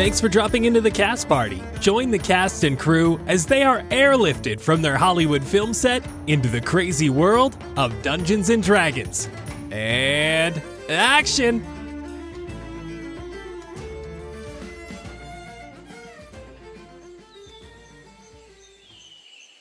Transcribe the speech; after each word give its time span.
Thanks 0.00 0.18
for 0.18 0.30
dropping 0.30 0.64
into 0.64 0.80
the 0.80 0.90
cast 0.90 1.28
party. 1.28 1.62
Join 1.78 2.10
the 2.10 2.18
cast 2.18 2.64
and 2.64 2.78
crew 2.78 3.20
as 3.26 3.44
they 3.44 3.62
are 3.62 3.82
airlifted 3.90 4.58
from 4.58 4.80
their 4.80 4.96
Hollywood 4.96 5.44
film 5.44 5.74
set 5.74 6.02
into 6.26 6.48
the 6.48 6.58
crazy 6.58 7.10
world 7.10 7.54
of 7.76 7.92
Dungeons 8.00 8.48
and 8.48 8.62
Dragons. 8.62 9.28
And 9.70 10.62
action! 10.88 11.62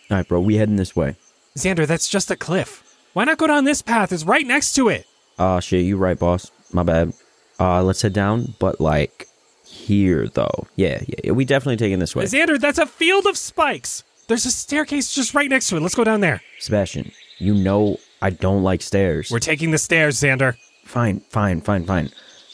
All 0.09 0.15
right, 0.15 0.25
bro, 0.25 0.39
we 0.39 0.55
heading 0.55 0.77
this 0.77 0.95
way. 0.95 1.17
Xander, 1.57 1.85
that's 1.85 2.07
just 2.07 2.31
a 2.31 2.37
cliff. 2.37 2.97
Why 3.11 3.25
not 3.25 3.39
go 3.39 3.47
down 3.47 3.65
this 3.65 3.81
path? 3.81 4.13
It's 4.13 4.23
right 4.23 4.47
next 4.47 4.71
to 4.75 4.87
it. 4.87 5.05
Ah, 5.37 5.59
shit, 5.59 5.83
you're 5.83 5.97
right, 5.97 6.17
boss. 6.17 6.49
My 6.71 6.83
bad. 6.83 7.11
Uh, 7.59 7.83
let's 7.83 8.01
head 8.01 8.13
down, 8.13 8.55
but 8.57 8.79
like 8.79 9.28
here 9.79 10.27
though. 10.27 10.67
Yeah, 10.75 11.01
yeah, 11.07 11.15
yeah. 11.25 11.31
We 11.31 11.45
definitely 11.45 11.77
taking 11.77 11.99
this 11.99 12.15
way. 12.15 12.25
Xander, 12.25 12.59
that's 12.59 12.77
a 12.77 12.85
field 12.85 13.25
of 13.25 13.37
spikes. 13.37 14.03
There's 14.27 14.45
a 14.45 14.51
staircase 14.51 15.13
just 15.13 15.33
right 15.33 15.49
next 15.49 15.69
to 15.69 15.77
it. 15.77 15.81
Let's 15.81 15.95
go 15.95 16.03
down 16.03 16.21
there. 16.21 16.41
Sebastian, 16.59 17.11
you 17.39 17.53
know 17.55 17.97
I 18.21 18.29
don't 18.29 18.63
like 18.63 18.81
stairs. 18.81 19.31
We're 19.31 19.39
taking 19.39 19.71
the 19.71 19.77
stairs, 19.77 20.19
Xander. 20.19 20.55
fine, 20.83 21.21
fine, 21.29 21.61
fine, 21.61 21.85
fine. 21.85 22.09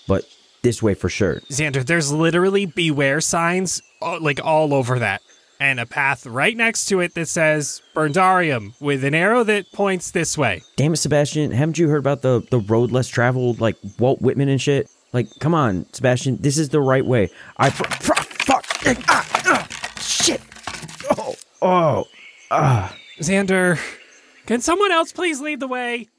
But 0.08 0.24
this 0.62 0.82
way 0.82 0.94
for 0.94 1.10
sure. 1.10 1.40
Xander, 1.50 1.86
there's 1.86 2.12
literally 2.12 2.66
beware 2.66 3.20
signs 3.20 3.82
uh, 4.02 4.20
like 4.20 4.40
all 4.44 4.74
over 4.74 5.00
that. 5.00 5.22
And 5.60 5.80
a 5.80 5.86
path 5.86 6.26
right 6.26 6.56
next 6.56 6.86
to 6.88 7.00
it 7.00 7.14
that 7.14 7.28
says 7.30 7.82
Berndarium 7.96 8.74
with 8.82 9.06
an 9.06 9.16
arrow 9.16 9.44
that 9.46 9.72
points 9.72 10.12
this 10.12 10.38
way. 10.38 10.64
Damn 10.76 10.94
it, 10.94 10.98
Sebastian, 10.98 11.52
haven't 11.52 11.78
you 11.78 11.88
heard 11.88 12.00
about 12.00 12.22
the 12.22 12.46
the 12.52 12.60
road 12.60 12.92
less 12.92 13.08
traveled, 13.08 13.62
like 13.62 13.78
Walt 13.98 14.22
Whitman 14.22 14.50
and 14.50 14.62
shit? 14.62 14.90
Like, 15.16 15.40
come 15.40 15.56
on, 15.56 15.86
Sebastian, 15.94 16.40
this 16.42 16.58
is 16.58 16.68
the 16.68 16.82
right 16.82 17.06
way. 17.06 17.30
I 17.56 17.70
pr- 17.70 17.84
pr- 17.84 18.22
fuck 18.22 18.66
ah, 19.08 19.26
ah, 19.46 19.68
shit. 19.98 20.42
Oh, 21.10 21.36
oh, 21.62 22.06
ah. 22.52 22.94
Xander, 23.20 23.80
can 24.46 24.60
someone 24.60 24.92
else 24.92 25.14
please 25.14 25.40
lead 25.40 25.62
the 25.62 25.70
way? 25.70 26.10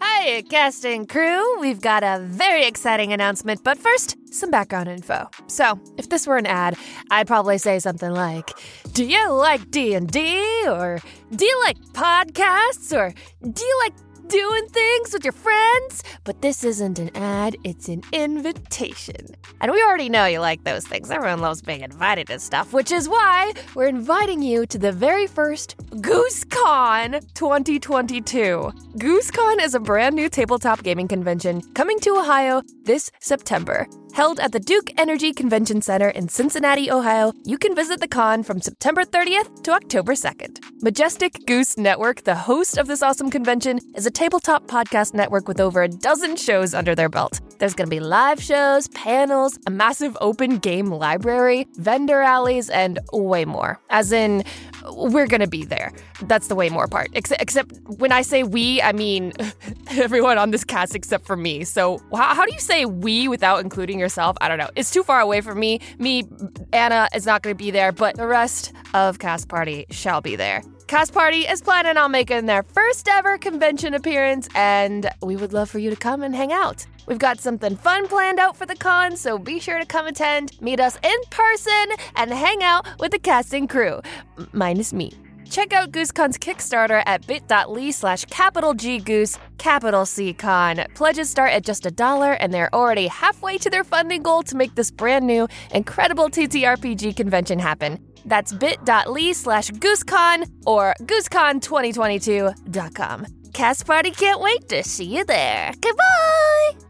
Hi, 0.00 0.42
casting 0.50 1.06
crew. 1.06 1.60
We've 1.60 1.80
got 1.80 2.02
a 2.02 2.18
very 2.24 2.64
exciting 2.64 3.12
announcement, 3.12 3.62
but 3.62 3.78
first, 3.78 4.16
some 4.34 4.50
background 4.50 4.88
info. 4.88 5.30
So, 5.46 5.78
if 5.98 6.08
this 6.08 6.26
were 6.26 6.36
an 6.36 6.46
ad, 6.46 6.76
I'd 7.12 7.28
probably 7.28 7.58
say 7.58 7.78
something 7.78 8.10
like, 8.10 8.50
"Do 8.92 9.04
you 9.04 9.30
like 9.30 9.70
D&D 9.70 10.64
or 10.66 10.98
do 11.30 11.44
you 11.44 11.60
like 11.62 11.78
podcasts 11.92 12.92
or 12.92 13.14
do 13.40 13.64
you 13.64 13.80
like 13.84 13.94
doing 14.28 14.66
things 14.68 15.12
with 15.12 15.24
your 15.24 15.32
friends?" 15.32 16.02
But 16.24 16.42
this 16.42 16.64
isn't 16.64 16.98
an 16.98 17.10
ad, 17.14 17.56
it's 17.64 17.88
an 17.88 18.02
invitation. 18.12 19.34
And 19.60 19.72
we 19.72 19.82
already 19.82 20.08
know 20.08 20.26
you 20.26 20.40
like 20.40 20.64
those 20.64 20.86
things. 20.86 21.10
Everyone 21.10 21.40
loves 21.40 21.62
being 21.62 21.82
invited 21.82 22.26
to 22.28 22.38
stuff, 22.38 22.72
which 22.72 22.92
is 22.92 23.08
why 23.08 23.52
we're 23.74 23.86
inviting 23.86 24.42
you 24.42 24.66
to 24.66 24.78
the 24.78 24.92
very 24.92 25.26
first 25.26 25.76
GooseCon 26.02 27.20
2022. 27.34 28.72
GooseCon 28.98 29.62
is 29.62 29.74
a 29.74 29.80
brand 29.80 30.14
new 30.14 30.28
tabletop 30.28 30.82
gaming 30.82 31.08
convention 31.08 31.62
coming 31.74 31.98
to 32.00 32.16
Ohio 32.16 32.62
this 32.84 33.10
September. 33.20 33.86
Held 34.16 34.40
at 34.40 34.52
the 34.52 34.60
Duke 34.60 34.90
Energy 34.96 35.30
Convention 35.30 35.82
Center 35.82 36.08
in 36.08 36.26
Cincinnati, 36.30 36.90
Ohio, 36.90 37.34
you 37.44 37.58
can 37.58 37.74
visit 37.74 38.00
the 38.00 38.08
con 38.08 38.42
from 38.42 38.62
September 38.62 39.04
30th 39.04 39.62
to 39.64 39.72
October 39.72 40.14
2nd. 40.14 40.58
Majestic 40.80 41.44
Goose 41.46 41.76
Network, 41.76 42.24
the 42.24 42.34
host 42.34 42.78
of 42.78 42.86
this 42.86 43.02
awesome 43.02 43.30
convention, 43.30 43.78
is 43.94 44.06
a 44.06 44.10
tabletop 44.10 44.68
podcast 44.68 45.12
network 45.12 45.46
with 45.46 45.60
over 45.60 45.82
a 45.82 45.88
dozen 45.88 46.34
shows 46.34 46.72
under 46.72 46.94
their 46.94 47.10
belt. 47.10 47.42
There's 47.58 47.74
going 47.74 47.90
to 47.90 47.94
be 47.94 48.00
live 48.00 48.42
shows, 48.42 48.88
panels, 48.88 49.58
a 49.66 49.70
massive 49.70 50.16
open 50.22 50.58
game 50.58 50.90
library, 50.90 51.66
vendor 51.74 52.22
alleys, 52.22 52.70
and 52.70 52.98
way 53.12 53.44
more. 53.44 53.80
As 53.90 54.12
in, 54.12 54.44
we're 54.92 55.26
going 55.26 55.40
to 55.40 55.48
be 55.48 55.64
there. 55.64 55.92
That's 56.22 56.48
the 56.48 56.54
way 56.54 56.68
more 56.68 56.86
part. 56.86 57.08
Except, 57.12 57.40
except 57.40 57.72
when 57.98 58.12
I 58.12 58.22
say 58.22 58.42
we, 58.42 58.80
I 58.82 58.92
mean 58.92 59.32
everyone 59.90 60.38
on 60.38 60.50
this 60.50 60.64
cast 60.64 60.94
except 60.94 61.26
for 61.26 61.36
me. 61.36 61.64
So, 61.64 62.00
how, 62.14 62.34
how 62.34 62.46
do 62.46 62.52
you 62.52 62.60
say 62.60 62.84
we 62.84 63.28
without 63.28 63.60
including 63.60 63.98
yourself? 63.98 64.36
I 64.40 64.48
don't 64.48 64.58
know. 64.58 64.70
It's 64.76 64.90
too 64.90 65.02
far 65.02 65.20
away 65.20 65.40
for 65.40 65.54
me. 65.54 65.80
Me, 65.98 66.24
Anna 66.72 67.08
is 67.14 67.26
not 67.26 67.42
going 67.42 67.56
to 67.56 67.58
be 67.58 67.70
there, 67.70 67.92
but 67.92 68.16
the 68.16 68.26
rest 68.26 68.72
of 68.94 69.18
Cast 69.18 69.48
Party 69.48 69.86
shall 69.90 70.20
be 70.20 70.36
there. 70.36 70.62
Cast 70.86 71.12
Party 71.12 71.40
is 71.40 71.60
planning 71.62 71.96
on 71.96 72.12
making 72.12 72.46
their 72.46 72.62
first 72.62 73.08
ever 73.08 73.38
convention 73.38 73.92
appearance, 73.92 74.48
and 74.54 75.10
we 75.20 75.34
would 75.34 75.52
love 75.52 75.68
for 75.68 75.80
you 75.80 75.90
to 75.90 75.96
come 75.96 76.22
and 76.22 76.34
hang 76.34 76.52
out. 76.52 76.86
We've 77.06 77.18
got 77.18 77.40
something 77.40 77.76
fun 77.76 78.08
planned 78.08 78.38
out 78.38 78.56
for 78.56 78.66
the 78.66 78.76
con, 78.76 79.16
so 79.16 79.38
be 79.38 79.58
sure 79.60 79.78
to 79.78 79.86
come 79.86 80.06
attend, 80.06 80.60
meet 80.60 80.80
us 80.80 80.98
in 81.02 81.16
person, 81.30 81.86
and 82.16 82.30
hang 82.32 82.62
out 82.62 82.86
with 82.98 83.12
the 83.12 83.18
casting 83.18 83.66
crew, 83.68 84.00
M- 84.38 84.48
minus 84.52 84.92
me. 84.92 85.12
Check 85.48 85.72
out 85.72 85.92
GooseCon's 85.92 86.36
Kickstarter 86.38 87.02
at 87.06 87.24
bit.ly 87.26 87.90
slash 87.92 88.24
capital 88.26 88.74
G 88.74 88.98
Goose, 88.98 89.38
capital 89.58 90.04
C 90.04 90.34
Con. 90.34 90.84
Pledges 90.94 91.30
start 91.30 91.52
at 91.52 91.62
just 91.62 91.86
a 91.86 91.90
dollar, 91.90 92.32
and 92.32 92.52
they're 92.52 92.74
already 92.74 93.06
halfway 93.06 93.56
to 93.58 93.70
their 93.70 93.84
funding 93.84 94.22
goal 94.22 94.42
to 94.42 94.56
make 94.56 94.74
this 94.74 94.90
brand 94.90 95.24
new, 95.26 95.46
incredible 95.72 96.28
TTRPG 96.28 97.14
convention 97.16 97.58
happen. 97.60 98.00
That's 98.24 98.52
bit.ly 98.52 99.32
slash 99.32 99.70
GooseCon 99.70 100.50
or 100.66 100.94
GooseCon2022.com. 101.02 103.26
Cast 103.52 103.86
Party 103.86 104.10
can't 104.10 104.40
wait 104.40 104.68
to 104.68 104.82
see 104.82 105.04
you 105.04 105.24
there. 105.24 105.72
Goodbye! 105.80 106.85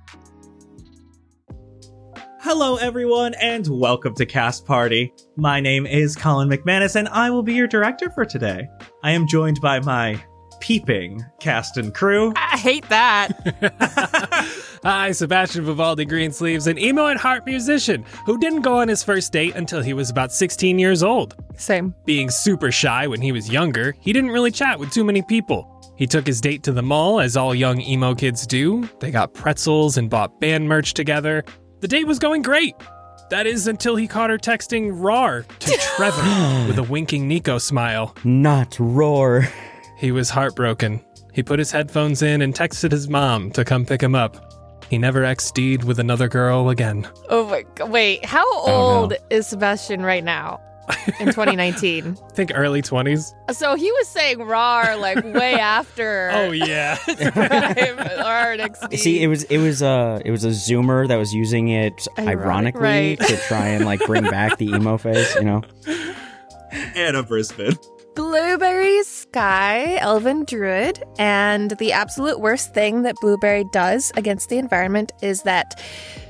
Hello, 2.48 2.76
everyone, 2.76 3.34
and 3.42 3.66
welcome 3.66 4.14
to 4.14 4.24
Cast 4.24 4.64
Party. 4.64 5.12
My 5.34 5.58
name 5.58 5.84
is 5.84 6.14
Colin 6.14 6.48
McManus, 6.48 6.94
and 6.94 7.08
I 7.08 7.28
will 7.28 7.42
be 7.42 7.54
your 7.54 7.66
director 7.66 8.08
for 8.08 8.24
today. 8.24 8.68
I 9.02 9.10
am 9.10 9.26
joined 9.26 9.60
by 9.60 9.80
my 9.80 10.22
peeping 10.60 11.24
cast 11.40 11.76
and 11.76 11.92
crew. 11.92 12.32
I 12.36 12.56
hate 12.56 12.88
that. 12.88 13.32
Hi, 14.84 15.10
Sebastian 15.10 15.64
Vivaldi 15.64 16.06
Greensleeves, 16.06 16.68
an 16.68 16.78
emo 16.78 17.08
at 17.08 17.16
heart 17.16 17.44
musician 17.46 18.04
who 18.26 18.38
didn't 18.38 18.62
go 18.62 18.78
on 18.78 18.86
his 18.86 19.02
first 19.02 19.32
date 19.32 19.56
until 19.56 19.82
he 19.82 19.92
was 19.92 20.08
about 20.08 20.32
16 20.32 20.78
years 20.78 21.02
old. 21.02 21.34
Same. 21.56 21.96
Being 22.04 22.30
super 22.30 22.70
shy 22.70 23.08
when 23.08 23.20
he 23.20 23.32
was 23.32 23.50
younger, 23.50 23.96
he 23.98 24.12
didn't 24.12 24.30
really 24.30 24.52
chat 24.52 24.78
with 24.78 24.92
too 24.92 25.02
many 25.02 25.22
people. 25.22 25.72
He 25.96 26.06
took 26.06 26.24
his 26.24 26.40
date 26.40 26.62
to 26.62 26.72
the 26.72 26.82
mall, 26.82 27.18
as 27.18 27.36
all 27.36 27.56
young 27.56 27.80
emo 27.80 28.14
kids 28.14 28.46
do. 28.46 28.88
They 29.00 29.10
got 29.10 29.34
pretzels 29.34 29.96
and 29.96 30.08
bought 30.08 30.38
band 30.38 30.68
merch 30.68 30.94
together. 30.94 31.42
The 31.86 31.98
date 31.98 32.08
was 32.08 32.18
going 32.18 32.42
great. 32.42 32.74
That 33.30 33.46
is 33.46 33.68
until 33.68 33.94
he 33.94 34.08
caught 34.08 34.28
her 34.28 34.38
texting 34.38 34.90
RAR 34.92 35.42
to 35.60 35.78
Trevor 35.96 36.66
with 36.66 36.78
a 36.78 36.82
winking 36.82 37.28
Nico 37.28 37.58
smile. 37.58 38.12
Not 38.24 38.76
roar. 38.80 39.46
He 39.96 40.10
was 40.10 40.28
heartbroken. 40.28 41.00
He 41.32 41.44
put 41.44 41.60
his 41.60 41.70
headphones 41.70 42.22
in 42.22 42.42
and 42.42 42.52
texted 42.52 42.90
his 42.90 43.08
mom 43.08 43.52
to 43.52 43.64
come 43.64 43.86
pick 43.86 44.02
him 44.02 44.16
up. 44.16 44.84
He 44.90 44.98
never 44.98 45.22
XD'd 45.22 45.84
with 45.84 46.00
another 46.00 46.26
girl 46.26 46.70
again. 46.70 47.08
Oh 47.28 47.46
my 47.46 47.62
god. 47.76 47.88
Wait, 47.92 48.24
how 48.24 48.42
oh, 48.44 48.64
no. 48.66 48.72
old 48.72 49.14
is 49.30 49.46
Sebastian 49.46 50.02
right 50.02 50.24
now? 50.24 50.60
In 51.20 51.26
2019. 51.26 52.16
I 52.22 52.28
think 52.32 52.52
early 52.54 52.82
20s. 52.82 53.34
so 53.52 53.74
he 53.74 53.90
was 53.90 54.08
saying 54.08 54.40
RAR 54.40 54.96
like 54.96 55.24
way 55.24 55.54
after 55.60 56.30
Oh, 56.32 56.50
yeah. 56.52 56.96
RAR. 58.16 58.56
See, 58.92 59.22
it 59.22 59.26
was 59.26 59.44
it 59.44 59.58
was 59.58 59.82
uh 59.82 60.20
it 60.24 60.30
was 60.30 60.44
a 60.44 60.50
zoomer 60.50 61.08
that 61.08 61.16
was 61.16 61.34
using 61.34 61.68
it 61.68 62.06
Ironic, 62.18 62.38
ironically 62.38 62.80
right. 62.82 63.20
to 63.20 63.36
try 63.48 63.68
and 63.68 63.84
like 63.84 64.00
bring 64.06 64.24
back 64.24 64.58
the 64.58 64.66
emo 64.66 64.96
face, 64.96 65.34
you 65.36 65.44
know. 65.44 65.62
And 65.86 66.96
Anna 66.96 67.22
Brisbane. 67.22 67.76
Blueberry 68.16 69.02
Sky, 69.02 69.96
Elven 69.96 70.46
Druid, 70.46 71.04
and 71.18 71.72
the 71.72 71.92
absolute 71.92 72.40
worst 72.40 72.72
thing 72.72 73.02
that 73.02 73.14
Blueberry 73.20 73.64
does 73.74 74.10
against 74.16 74.48
the 74.48 74.56
environment 74.56 75.12
is 75.20 75.42
that 75.42 75.78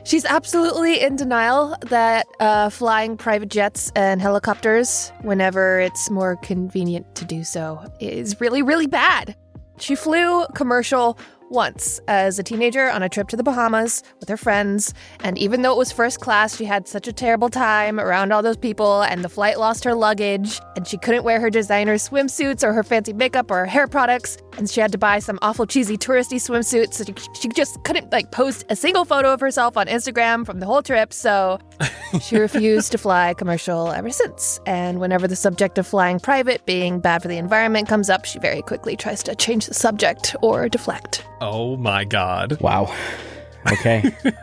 she's 0.05 0.25
absolutely 0.25 1.01
in 1.01 1.15
denial 1.15 1.77
that 1.83 2.27
uh, 2.41 2.71
flying 2.71 3.17
private 3.17 3.51
jets 3.51 3.93
and 3.95 4.21
helicopters, 4.21 5.13
whenever 5.23 5.79
it's 5.79 6.11
more 6.11 6.35
convenient 6.35 7.15
to 7.15 7.25
do 7.25 7.45
so, 7.45 7.81
is 8.01 8.41
really, 8.41 8.63
really 8.63 8.89
bad. 8.89 9.37
She 9.79 9.95
flew 9.95 10.45
commercial 10.57 11.17
once 11.51 12.01
as 12.09 12.39
a 12.39 12.43
teenager 12.43 12.91
on 12.91 13.03
a 13.03 13.09
trip 13.09 13.29
to 13.29 13.37
the 13.37 13.43
Bahamas 13.43 14.03
with 14.21 14.29
her 14.29 14.37
friends, 14.37 14.93
and 15.21 15.39
even 15.39 15.63
though 15.63 15.73
it 15.73 15.79
was 15.79 15.93
first 15.93 16.21
class, 16.21 16.57
she 16.57 16.65
had 16.65 16.89
such 16.89 17.07
a 17.09 17.13
terrible 17.13 17.49
time 17.49 18.01
around 18.01 18.33
all 18.33 18.43
those 18.43 18.57
people, 18.57 19.03
and 19.03 19.25
the 19.25 19.29
flight 19.29 19.59
lost 19.59 19.85
her 19.85 19.95
luggage, 19.95 20.61
and 20.77 20.87
she 20.87 20.99
couldn't 20.99 21.25
wear 21.25 21.41
her 21.41 21.51
designer 21.51 21.95
swimsuits 21.97 22.63
or 22.63 22.73
her 22.73 22.83
fancy 22.83 23.13
makeup 23.13 23.51
or 23.51 23.59
her 23.59 23.67
hair 23.67 23.87
products, 23.87 24.39
and 24.59 24.69
she 24.69 24.81
had 24.81 24.93
to 24.93 24.99
buy 24.99 25.19
some 25.19 25.39
awful 25.43 25.67
cheesy 25.67 25.97
touristy 25.97 26.37
swimsuits, 26.37 26.95
so 26.95 27.05
she, 27.05 27.15
she 27.41 27.49
just 27.49 27.83
couldn't 27.85 28.13
like 28.13 28.31
post 28.31 28.65
a 28.69 28.77
single 28.77 29.05
photo 29.05 29.33
of 29.33 29.41
herself 29.41 29.77
on 29.77 29.87
Instagram 29.87 30.45
from 30.45 30.61
the 30.61 30.67
whole 30.67 30.83
trip, 30.83 31.13
so 31.13 31.59
she 32.21 32.37
refused 32.37 32.93
to 32.93 32.99
fly 32.99 33.35
commercial 33.35 33.93
ever 33.93 34.11
since. 34.11 34.61
And 34.67 35.01
whenever 35.01 35.29
the 35.29 35.37
subject 35.37 35.79
of 35.79 35.87
flying 35.87 36.21
private 36.21 36.65
being 36.67 37.01
bad 37.01 37.23
for 37.23 37.29
the 37.29 37.39
environment 37.39 37.89
comes 37.89 38.11
up, 38.11 38.25
she 38.25 38.39
very 38.39 38.63
quickly 38.63 38.97
tries 38.97 39.23
to 39.25 39.35
change 39.35 39.67
the 39.67 39.75
subject 39.75 40.35
or 40.43 40.69
deflect. 40.69 41.27
Oh 41.41 41.77
my 41.77 42.05
god. 42.05 42.61
Wow. 42.61 42.95
Okay. 43.73 44.11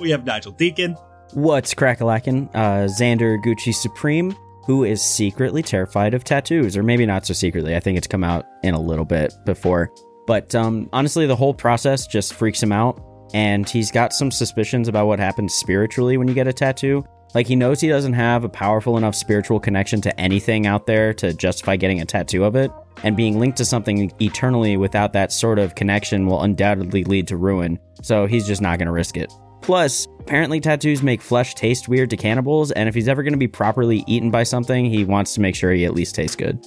We 0.00 0.10
have 0.10 0.24
Nigel 0.24 0.52
Deacon. 0.52 0.96
What's 1.34 1.74
crackalackin'? 1.74 2.48
Uh, 2.54 2.88
Xander 2.88 3.38
Gucci 3.44 3.74
Supreme, 3.74 4.34
who 4.64 4.82
is 4.82 5.02
secretly 5.02 5.62
terrified 5.62 6.14
of 6.14 6.24
tattoos, 6.24 6.76
or 6.76 6.82
maybe 6.82 7.04
not 7.04 7.26
so 7.26 7.34
secretly. 7.34 7.76
I 7.76 7.80
think 7.80 7.98
it's 7.98 8.06
come 8.06 8.24
out 8.24 8.46
in 8.62 8.72
a 8.72 8.80
little 8.80 9.04
bit 9.04 9.34
before. 9.44 9.92
But 10.26 10.54
um, 10.54 10.88
honestly, 10.92 11.26
the 11.26 11.36
whole 11.36 11.52
process 11.52 12.06
just 12.06 12.32
freaks 12.32 12.62
him 12.62 12.72
out, 12.72 12.98
and 13.34 13.68
he's 13.68 13.90
got 13.90 14.12
some 14.14 14.30
suspicions 14.30 14.88
about 14.88 15.06
what 15.06 15.18
happens 15.18 15.52
spiritually 15.52 16.16
when 16.16 16.28
you 16.28 16.34
get 16.34 16.48
a 16.48 16.52
tattoo. 16.52 17.04
Like 17.34 17.46
he 17.46 17.56
knows 17.56 17.80
he 17.80 17.88
doesn't 17.88 18.14
have 18.14 18.44
a 18.44 18.48
powerful 18.48 18.96
enough 18.96 19.14
spiritual 19.14 19.60
connection 19.60 20.00
to 20.02 20.20
anything 20.20 20.66
out 20.66 20.86
there 20.86 21.14
to 21.14 21.32
justify 21.32 21.76
getting 21.76 22.00
a 22.00 22.04
tattoo 22.04 22.44
of 22.44 22.56
it, 22.56 22.70
and 23.02 23.16
being 23.16 23.38
linked 23.38 23.58
to 23.58 23.64
something 23.64 24.12
eternally 24.20 24.76
without 24.76 25.12
that 25.12 25.32
sort 25.32 25.58
of 25.58 25.74
connection 25.74 26.26
will 26.26 26.42
undoubtedly 26.42 27.04
lead 27.04 27.28
to 27.28 27.36
ruin. 27.36 27.78
So 28.02 28.26
he's 28.26 28.46
just 28.46 28.60
not 28.60 28.78
going 28.78 28.86
to 28.86 28.92
risk 28.92 29.16
it. 29.16 29.32
Plus, 29.62 30.08
apparently 30.20 30.60
tattoos 30.60 31.02
make 31.02 31.20
flesh 31.20 31.54
taste 31.54 31.86
weird 31.88 32.10
to 32.10 32.16
cannibals, 32.16 32.72
and 32.72 32.88
if 32.88 32.94
he's 32.94 33.08
ever 33.08 33.22
going 33.22 33.34
to 33.34 33.38
be 33.38 33.48
properly 33.48 34.04
eaten 34.06 34.30
by 34.30 34.42
something, 34.42 34.86
he 34.86 35.04
wants 35.04 35.34
to 35.34 35.40
make 35.40 35.54
sure 35.54 35.72
he 35.72 35.84
at 35.84 35.94
least 35.94 36.14
tastes 36.14 36.34
good. 36.34 36.58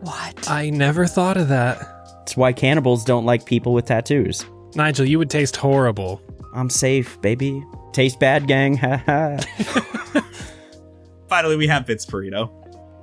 What? 0.00 0.48
I 0.48 0.70
never 0.70 1.06
thought 1.06 1.36
of 1.36 1.48
that. 1.48 1.78
That's 2.18 2.36
why 2.36 2.52
cannibals 2.52 3.04
don't 3.04 3.24
like 3.24 3.46
people 3.46 3.72
with 3.72 3.86
tattoos. 3.86 4.44
Nigel, 4.74 5.06
you 5.06 5.18
would 5.18 5.30
taste 5.30 5.56
horrible. 5.56 6.20
I'm 6.54 6.68
safe, 6.70 7.20
baby. 7.22 7.64
Taste 7.96 8.20
bad, 8.20 8.46
gang. 8.46 8.76
Haha. 8.76 9.38
Finally, 11.30 11.56
we 11.56 11.66
have 11.66 11.86
Vince 11.86 12.04
Perino. 12.04 12.52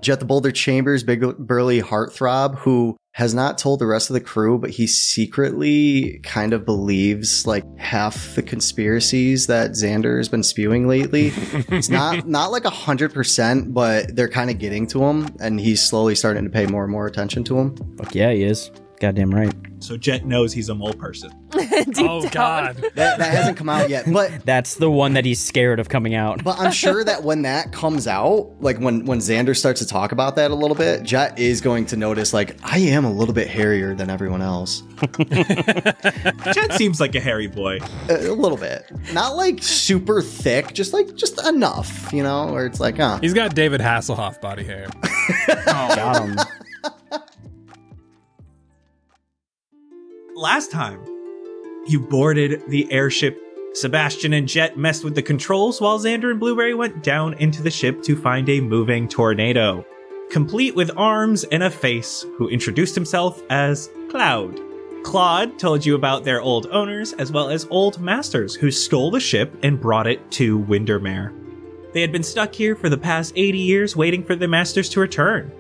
Jet 0.04 0.20
the 0.20 0.26
Boulder 0.26 0.52
Chambers, 0.52 1.04
big 1.04 1.36
burly 1.40 1.82
heartthrob, 1.82 2.60
who 2.60 2.96
has 3.14 3.34
not 3.34 3.58
told 3.58 3.80
the 3.80 3.88
rest 3.88 4.12
of 4.12 4.14
the 4.14 4.22
crew, 4.22 4.60
but 4.60 4.70
he 4.70 4.86
secretly 4.86 6.20
kind 6.22 6.54
of 6.54 6.64
believes 6.64 7.48
like 7.48 7.64
half 7.80 8.36
the 8.36 8.44
conspiracies 8.44 9.48
that 9.48 9.72
Xander 9.72 10.18
has 10.18 10.30
been 10.30 10.44
spewing 10.44 10.88
lately. 10.88 11.32
it's 11.70 11.90
not 11.90 12.28
not 12.28 12.52
like 12.52 12.66
a 12.66 12.70
hundred 12.70 13.16
percent, 13.16 13.74
but 13.74 14.16
they're 14.16 14.30
kind 14.30 14.52
of 14.52 14.60
getting 14.60 14.86
to 14.90 15.04
him, 15.04 15.28
and 15.40 15.60
he's 15.60 15.82
slowly 15.82 16.14
starting 16.14 16.44
to 16.44 16.52
pay 16.52 16.68
more 16.68 16.84
and 16.84 16.92
more 16.92 17.08
attention 17.08 17.44
to 17.46 17.58
him. 17.58 17.76
Fuck 17.98 18.14
yeah, 18.14 18.32
he 18.32 18.44
is. 18.44 18.70
Goddamn 19.00 19.32
right. 19.32 19.73
So 19.84 19.98
Jet 19.98 20.26
knows 20.26 20.54
he's 20.54 20.70
a 20.70 20.76
mole 20.76 20.94
person. 20.94 21.32
Oh 21.96 22.22
down. 22.22 22.32
god. 22.32 22.76
That, 22.96 23.18
that 23.18 23.34
hasn't 23.34 23.58
come 23.58 23.70
out 23.70 23.90
yet, 23.90 24.06
but 24.12 24.46
That's 24.46 24.76
the 24.76 24.90
one 24.90 25.14
that 25.14 25.26
he's 25.26 25.40
scared 25.40 25.80
of 25.80 25.90
coming 25.90 26.16
out. 26.16 26.44
But 26.44 26.60
I'm 26.60 26.72
sure 26.72 27.04
that 27.04 27.24
when 27.24 27.42
that 27.44 27.72
comes 27.72 28.08
out, 28.08 28.56
like 28.60 28.78
when 28.80 29.06
when 29.06 29.20
Xander 29.20 29.56
starts 29.58 29.80
to 29.82 29.88
talk 29.88 30.12
about 30.12 30.36
that 30.36 30.52
a 30.52 30.56
little 30.56 30.76
bit, 30.76 31.04
Jet 31.04 31.38
is 31.38 31.62
going 31.62 31.86
to 31.88 31.98
notice 31.98 32.34
like 32.34 32.58
I 32.64 32.78
am 32.80 33.06
a 33.06 33.12
little 33.12 33.34
bit 33.34 33.48
hairier 33.48 33.94
than 33.96 34.10
everyone 34.10 34.42
else. 34.42 34.84
Jet 36.54 36.74
seems 36.74 37.00
like 37.00 37.16
a 37.16 37.20
hairy 37.20 37.48
boy. 37.48 37.80
A, 38.10 38.30
a 38.30 38.34
little 38.34 38.58
bit. 38.58 38.90
Not 39.14 39.36
like 39.36 39.62
super 39.62 40.22
thick, 40.22 40.74
just 40.74 40.94
like 40.94 41.16
just 41.16 41.44
enough, 41.46 42.12
you 42.14 42.24
know, 42.24 42.52
where 42.52 42.66
it's 42.66 42.80
like, 42.80 42.98
huh. 42.98 43.20
He's 43.22 43.34
got 43.34 43.56
David 43.56 43.82
Hasselhoff 43.82 44.40
body 44.42 44.64
hair. 44.64 44.88
Got 45.48 46.28
him. 46.28 46.36
Last 50.44 50.72
time, 50.72 51.00
you 51.88 52.02
boarded 52.02 52.64
the 52.68 52.92
airship. 52.92 53.42
Sebastian 53.76 54.34
and 54.34 54.46
Jet 54.46 54.78
messed 54.78 55.06
with 55.06 55.16
the 55.16 55.22
controls 55.22 55.80
while 55.80 55.98
Xander 55.98 56.32
and 56.32 56.38
Blueberry 56.38 56.74
went 56.74 57.02
down 57.02 57.34
into 57.36 57.64
the 57.64 57.72
ship 57.72 58.04
to 58.04 58.22
find 58.22 58.50
a 58.50 58.60
moving 58.60 59.08
tornado, 59.08 59.86
complete 60.30 60.76
with 60.76 60.92
arms 60.98 61.46
and 61.46 61.64
a 61.64 61.70
face, 61.70 62.26
who 62.36 62.50
introduced 62.50 62.94
himself 62.94 63.42
as 63.50 63.90
Cloud. 64.10 64.60
Claude 65.04 65.58
told 65.58 65.86
you 65.86 65.96
about 65.96 66.26
their 66.26 66.42
old 66.42 66.68
owners 66.72 67.14
as 67.14 67.32
well 67.32 67.48
as 67.48 67.66
old 67.70 68.02
masters 68.02 68.54
who 68.54 68.70
stole 68.70 69.12
the 69.12 69.22
ship 69.22 69.58
and 69.64 69.80
brought 69.80 70.08
it 70.08 70.30
to 70.32 70.58
Windermere. 70.58 71.34
They 71.94 72.02
had 72.02 72.12
been 72.12 72.22
stuck 72.22 72.54
here 72.54 72.76
for 72.76 72.90
the 72.90 72.98
past 72.98 73.32
80 73.38 73.60
years 73.60 73.96
waiting 73.96 74.26
for 74.26 74.36
the 74.36 74.50
masters 74.50 74.90
to 74.90 75.00
return. 75.00 75.54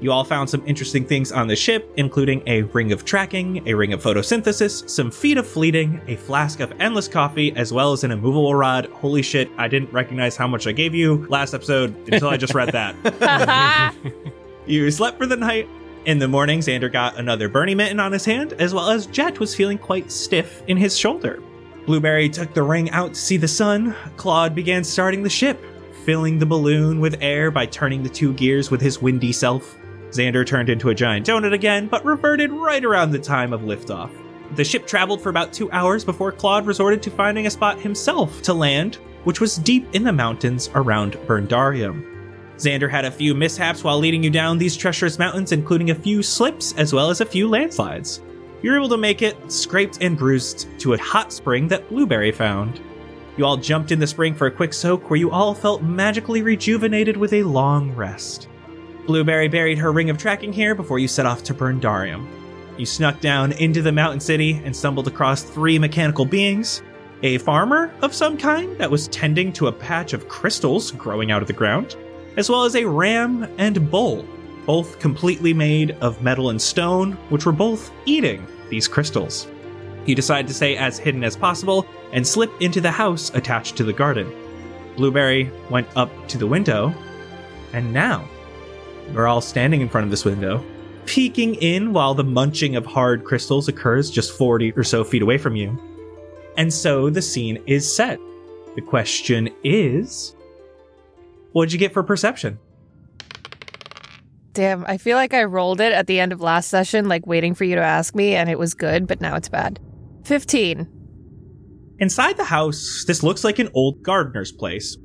You 0.00 0.12
all 0.12 0.22
found 0.22 0.48
some 0.48 0.62
interesting 0.64 1.04
things 1.04 1.32
on 1.32 1.48
the 1.48 1.56
ship, 1.56 1.92
including 1.96 2.42
a 2.46 2.62
ring 2.62 2.92
of 2.92 3.04
tracking, 3.04 3.66
a 3.66 3.74
ring 3.74 3.92
of 3.92 4.00
photosynthesis, 4.00 4.88
some 4.88 5.10
feet 5.10 5.38
of 5.38 5.46
fleeting, 5.46 6.00
a 6.06 6.14
flask 6.14 6.60
of 6.60 6.72
endless 6.80 7.08
coffee, 7.08 7.52
as 7.56 7.72
well 7.72 7.92
as 7.92 8.04
an 8.04 8.12
immovable 8.12 8.54
rod. 8.54 8.86
Holy 8.86 9.22
shit, 9.22 9.50
I 9.58 9.66
didn't 9.66 9.92
recognize 9.92 10.36
how 10.36 10.46
much 10.46 10.68
I 10.68 10.72
gave 10.72 10.94
you 10.94 11.26
last 11.28 11.52
episode 11.52 11.96
until 12.08 12.28
I 12.28 12.36
just 12.36 12.54
read 12.54 12.68
that. 12.68 13.94
you 14.66 14.88
slept 14.92 15.18
for 15.18 15.26
the 15.26 15.36
night. 15.36 15.68
In 16.04 16.20
the 16.20 16.28
morning, 16.28 16.60
Xander 16.60 16.90
got 16.90 17.18
another 17.18 17.48
Bernie 17.48 17.74
mitten 17.74 17.98
on 17.98 18.12
his 18.12 18.24
hand, 18.24 18.52
as 18.54 18.72
well 18.72 18.90
as 18.90 19.06
Jet 19.06 19.40
was 19.40 19.54
feeling 19.54 19.78
quite 19.78 20.12
stiff 20.12 20.62
in 20.68 20.76
his 20.76 20.96
shoulder. 20.96 21.42
Blueberry 21.86 22.28
took 22.28 22.54
the 22.54 22.62
ring 22.62 22.88
out 22.90 23.14
to 23.14 23.20
see 23.20 23.36
the 23.36 23.48
sun. 23.48 23.96
Claude 24.16 24.54
began 24.54 24.84
starting 24.84 25.24
the 25.24 25.28
ship, 25.28 25.62
filling 26.04 26.38
the 26.38 26.46
balloon 26.46 27.00
with 27.00 27.16
air 27.20 27.50
by 27.50 27.66
turning 27.66 28.02
the 28.02 28.08
two 28.08 28.32
gears 28.34 28.70
with 28.70 28.80
his 28.80 29.02
windy 29.02 29.32
self. 29.32 29.76
Xander 30.10 30.46
turned 30.46 30.70
into 30.70 30.88
a 30.88 30.94
giant 30.94 31.26
donut 31.26 31.52
again, 31.52 31.86
but 31.86 32.04
reverted 32.04 32.50
right 32.50 32.84
around 32.84 33.10
the 33.10 33.18
time 33.18 33.52
of 33.52 33.62
liftoff. 33.62 34.10
The 34.56 34.64
ship 34.64 34.86
traveled 34.86 35.20
for 35.20 35.28
about 35.28 35.52
two 35.52 35.70
hours 35.72 36.04
before 36.04 36.32
Claude 36.32 36.66
resorted 36.66 37.02
to 37.02 37.10
finding 37.10 37.46
a 37.46 37.50
spot 37.50 37.78
himself 37.78 38.40
to 38.42 38.54
land, 38.54 38.96
which 39.24 39.40
was 39.40 39.56
deep 39.56 39.86
in 39.94 40.04
the 40.04 40.12
mountains 40.12 40.70
around 40.74 41.12
Berndarium. 41.26 42.04
Xander 42.56 42.90
had 42.90 43.04
a 43.04 43.10
few 43.10 43.34
mishaps 43.34 43.84
while 43.84 43.98
leading 43.98 44.24
you 44.24 44.30
down 44.30 44.58
these 44.58 44.76
treacherous 44.76 45.18
mountains, 45.18 45.52
including 45.52 45.90
a 45.90 45.94
few 45.94 46.22
slips 46.22 46.72
as 46.76 46.92
well 46.92 47.10
as 47.10 47.20
a 47.20 47.26
few 47.26 47.48
landslides. 47.48 48.20
You 48.62 48.70
were 48.70 48.78
able 48.78 48.88
to 48.88 48.96
make 48.96 49.22
it, 49.22 49.36
scraped 49.52 49.98
and 50.00 50.18
bruised, 50.18 50.66
to 50.80 50.94
a 50.94 50.98
hot 50.98 51.32
spring 51.32 51.68
that 51.68 51.88
Blueberry 51.88 52.32
found. 52.32 52.80
You 53.36 53.44
all 53.44 53.56
jumped 53.56 53.92
in 53.92 54.00
the 54.00 54.06
spring 54.06 54.34
for 54.34 54.48
a 54.48 54.50
quick 54.50 54.72
soak 54.72 55.08
where 55.08 55.20
you 55.20 55.30
all 55.30 55.54
felt 55.54 55.82
magically 55.82 56.42
rejuvenated 56.42 57.16
with 57.16 57.34
a 57.34 57.44
long 57.44 57.94
rest. 57.94 58.48
Blueberry 59.08 59.48
buried 59.48 59.78
her 59.78 59.90
ring 59.90 60.10
of 60.10 60.18
tracking 60.18 60.52
here 60.52 60.74
before 60.74 60.98
you 60.98 61.08
set 61.08 61.24
off 61.24 61.42
to 61.44 61.54
Berndarium. 61.54 62.28
You 62.76 62.84
snuck 62.84 63.20
down 63.20 63.52
into 63.52 63.80
the 63.80 63.90
mountain 63.90 64.20
city 64.20 64.60
and 64.66 64.76
stumbled 64.76 65.08
across 65.08 65.42
three 65.42 65.78
mechanical 65.78 66.26
beings 66.26 66.82
a 67.22 67.38
farmer 67.38 67.90
of 68.02 68.12
some 68.12 68.36
kind 68.36 68.76
that 68.76 68.90
was 68.90 69.08
tending 69.08 69.50
to 69.54 69.68
a 69.68 69.72
patch 69.72 70.12
of 70.12 70.28
crystals 70.28 70.90
growing 70.90 71.30
out 71.30 71.40
of 71.40 71.48
the 71.48 71.54
ground, 71.54 71.96
as 72.36 72.50
well 72.50 72.64
as 72.64 72.76
a 72.76 72.84
ram 72.84 73.48
and 73.56 73.90
bull, 73.90 74.26
both 74.66 74.98
completely 74.98 75.54
made 75.54 75.92
of 76.02 76.22
metal 76.22 76.50
and 76.50 76.60
stone, 76.60 77.12
which 77.30 77.46
were 77.46 77.50
both 77.50 77.90
eating 78.04 78.46
these 78.68 78.86
crystals. 78.86 79.48
You 80.04 80.14
decide 80.14 80.46
to 80.48 80.54
stay 80.54 80.76
as 80.76 80.98
hidden 80.98 81.24
as 81.24 81.34
possible 81.34 81.86
and 82.12 82.26
slip 82.26 82.52
into 82.60 82.82
the 82.82 82.90
house 82.90 83.30
attached 83.34 83.74
to 83.78 83.84
the 83.84 83.92
garden. 83.92 84.30
Blueberry 84.96 85.50
went 85.70 85.88
up 85.96 86.10
to 86.28 86.36
the 86.36 86.46
window, 86.46 86.92
and 87.72 87.90
now 87.90 88.28
you're 89.12 89.26
all 89.26 89.40
standing 89.40 89.80
in 89.80 89.88
front 89.88 90.04
of 90.04 90.10
this 90.10 90.24
window, 90.24 90.64
peeking 91.06 91.54
in 91.56 91.92
while 91.92 92.14
the 92.14 92.24
munching 92.24 92.76
of 92.76 92.84
hard 92.84 93.24
crystals 93.24 93.68
occurs 93.68 94.10
just 94.10 94.36
40 94.36 94.72
or 94.72 94.84
so 94.84 95.04
feet 95.04 95.22
away 95.22 95.38
from 95.38 95.56
you. 95.56 95.78
And 96.56 96.72
so 96.72 97.08
the 97.08 97.22
scene 97.22 97.62
is 97.66 97.94
set. 97.94 98.18
The 98.74 98.82
question 98.82 99.48
is 99.64 100.34
What'd 101.52 101.72
you 101.72 101.78
get 101.78 101.92
for 101.92 102.02
perception? 102.02 102.58
Damn, 104.52 104.84
I 104.86 104.98
feel 104.98 105.16
like 105.16 105.34
I 105.34 105.44
rolled 105.44 105.80
it 105.80 105.92
at 105.92 106.06
the 106.06 106.20
end 106.20 106.32
of 106.32 106.40
last 106.40 106.68
session, 106.68 107.08
like 107.08 107.26
waiting 107.26 107.54
for 107.54 107.64
you 107.64 107.76
to 107.76 107.80
ask 107.80 108.14
me, 108.14 108.34
and 108.34 108.50
it 108.50 108.58
was 108.58 108.74
good, 108.74 109.06
but 109.06 109.20
now 109.20 109.36
it's 109.36 109.48
bad. 109.48 109.78
15. 110.24 110.88
Inside 112.00 112.36
the 112.36 112.44
house, 112.44 113.04
this 113.06 113.22
looks 113.22 113.44
like 113.44 113.58
an 113.58 113.68
old 113.74 114.02
gardener's 114.02 114.52
place. 114.52 114.96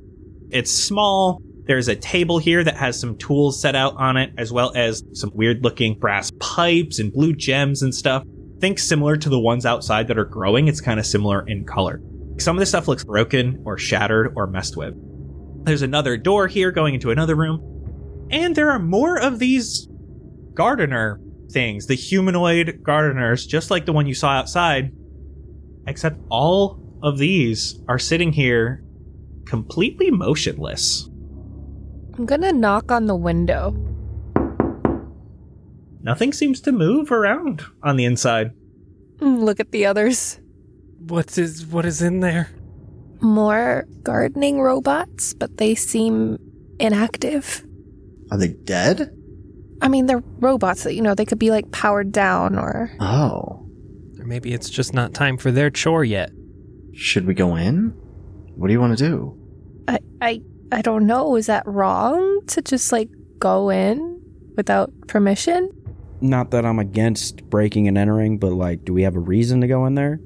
It's 0.49 0.71
small. 0.71 1.39
There's 1.65 1.87
a 1.87 1.95
table 1.95 2.39
here 2.39 2.63
that 2.63 2.75
has 2.75 2.99
some 2.99 3.17
tools 3.17 3.61
set 3.61 3.75
out 3.75 3.95
on 3.95 4.17
it, 4.17 4.33
as 4.37 4.51
well 4.51 4.73
as 4.75 5.01
some 5.13 5.31
weird 5.33 5.63
looking 5.63 5.97
brass 5.97 6.29
pipes 6.39 6.99
and 6.99 7.11
blue 7.11 7.33
gems 7.33 7.81
and 7.81 7.95
stuff. 7.95 8.23
Think 8.59 8.79
similar 8.79 9.15
to 9.17 9.29
the 9.29 9.39
ones 9.39 9.65
outside 9.65 10.07
that 10.09 10.17
are 10.17 10.25
growing. 10.25 10.67
It's 10.67 10.81
kind 10.81 10.99
of 10.99 11.05
similar 11.05 11.47
in 11.47 11.65
color. 11.65 12.01
Some 12.37 12.57
of 12.57 12.59
the 12.59 12.65
stuff 12.65 12.87
looks 12.87 13.03
broken 13.05 13.61
or 13.65 13.77
shattered 13.77 14.33
or 14.35 14.47
messed 14.47 14.75
with. 14.75 14.93
There's 15.65 15.81
another 15.81 16.17
door 16.17 16.47
here 16.47 16.71
going 16.71 16.95
into 16.95 17.11
another 17.11 17.35
room. 17.35 18.27
And 18.29 18.55
there 18.55 18.71
are 18.71 18.79
more 18.79 19.19
of 19.19 19.39
these 19.39 19.87
gardener 20.53 21.21
things, 21.51 21.87
the 21.87 21.95
humanoid 21.95 22.81
gardeners, 22.83 23.45
just 23.45 23.71
like 23.71 23.85
the 23.85 23.93
one 23.93 24.07
you 24.07 24.15
saw 24.15 24.29
outside. 24.31 24.91
Except 25.87 26.19
all 26.29 26.79
of 27.01 27.17
these 27.17 27.79
are 27.87 27.99
sitting 27.99 28.33
here 28.33 28.83
completely 29.45 30.09
motionless. 30.09 31.09
I'm 32.15 32.25
gonna 32.25 32.53
knock 32.53 32.91
on 32.91 33.07
the 33.07 33.15
window. 33.15 33.75
Nothing 36.01 36.33
seems 36.33 36.59
to 36.61 36.71
move 36.71 37.11
around 37.11 37.63
on 37.81 37.95
the 37.95 38.05
inside. 38.05 38.51
Mm, 39.19 39.39
Look 39.39 39.59
at 39.59 39.71
the 39.71 39.85
others. 39.85 40.39
What 40.99 41.37
is 41.37 41.65
what 41.65 41.85
is 41.85 42.01
in 42.01 42.19
there? 42.19 42.49
More 43.21 43.85
gardening 44.03 44.59
robots, 44.59 45.33
but 45.33 45.57
they 45.57 45.75
seem 45.75 46.37
inactive. 46.79 47.65
Are 48.31 48.37
they 48.37 48.49
dead? 48.49 49.15
I 49.81 49.87
mean, 49.87 50.05
they're 50.05 50.23
robots 50.39 50.83
that, 50.83 50.93
you 50.93 51.01
know, 51.01 51.15
they 51.15 51.25
could 51.25 51.39
be 51.39 51.51
like 51.51 51.71
powered 51.71 52.11
down 52.11 52.57
or. 52.57 52.91
Oh. 52.99 53.65
Or 54.19 54.25
maybe 54.25 54.53
it's 54.53 54.69
just 54.69 54.93
not 54.93 55.13
time 55.13 55.37
for 55.37 55.51
their 55.51 55.69
chore 55.69 56.03
yet. 56.03 56.31
Should 56.93 57.25
we 57.25 57.33
go 57.33 57.55
in? 57.55 57.93
What 58.55 58.67
do 58.67 58.73
you 58.73 58.79
want 58.79 58.97
to 58.97 59.03
do? 59.09 59.37
I, 59.87 59.99
I, 60.21 60.41
I 60.71 60.81
don't 60.81 61.05
know. 61.05 61.35
Is 61.35 61.45
that 61.47 61.63
wrong 61.67 62.41
to 62.47 62.61
just 62.61 62.91
like 62.91 63.09
go 63.39 63.69
in 63.69 64.21
without 64.55 64.91
permission? 65.07 65.69
Not 66.21 66.51
that 66.51 66.65
I'm 66.65 66.79
against 66.79 67.43
breaking 67.49 67.87
and 67.87 67.97
entering, 67.97 68.37
but 68.37 68.53
like, 68.53 68.85
do 68.85 68.93
we 68.93 69.03
have 69.03 69.15
a 69.15 69.19
reason 69.19 69.61
to 69.61 69.67
go 69.67 69.85
in 69.85 69.95
there? 69.95 70.19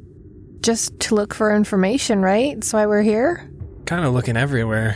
Just 0.61 0.99
to 1.01 1.15
look 1.15 1.33
for 1.33 1.55
information, 1.55 2.21
right? 2.21 2.55
That's 2.55 2.71
why 2.73 2.85
we're 2.85 3.01
here. 3.01 3.49
Kind 3.85 4.05
of 4.05 4.13
looking 4.13 4.37
everywhere. 4.37 4.95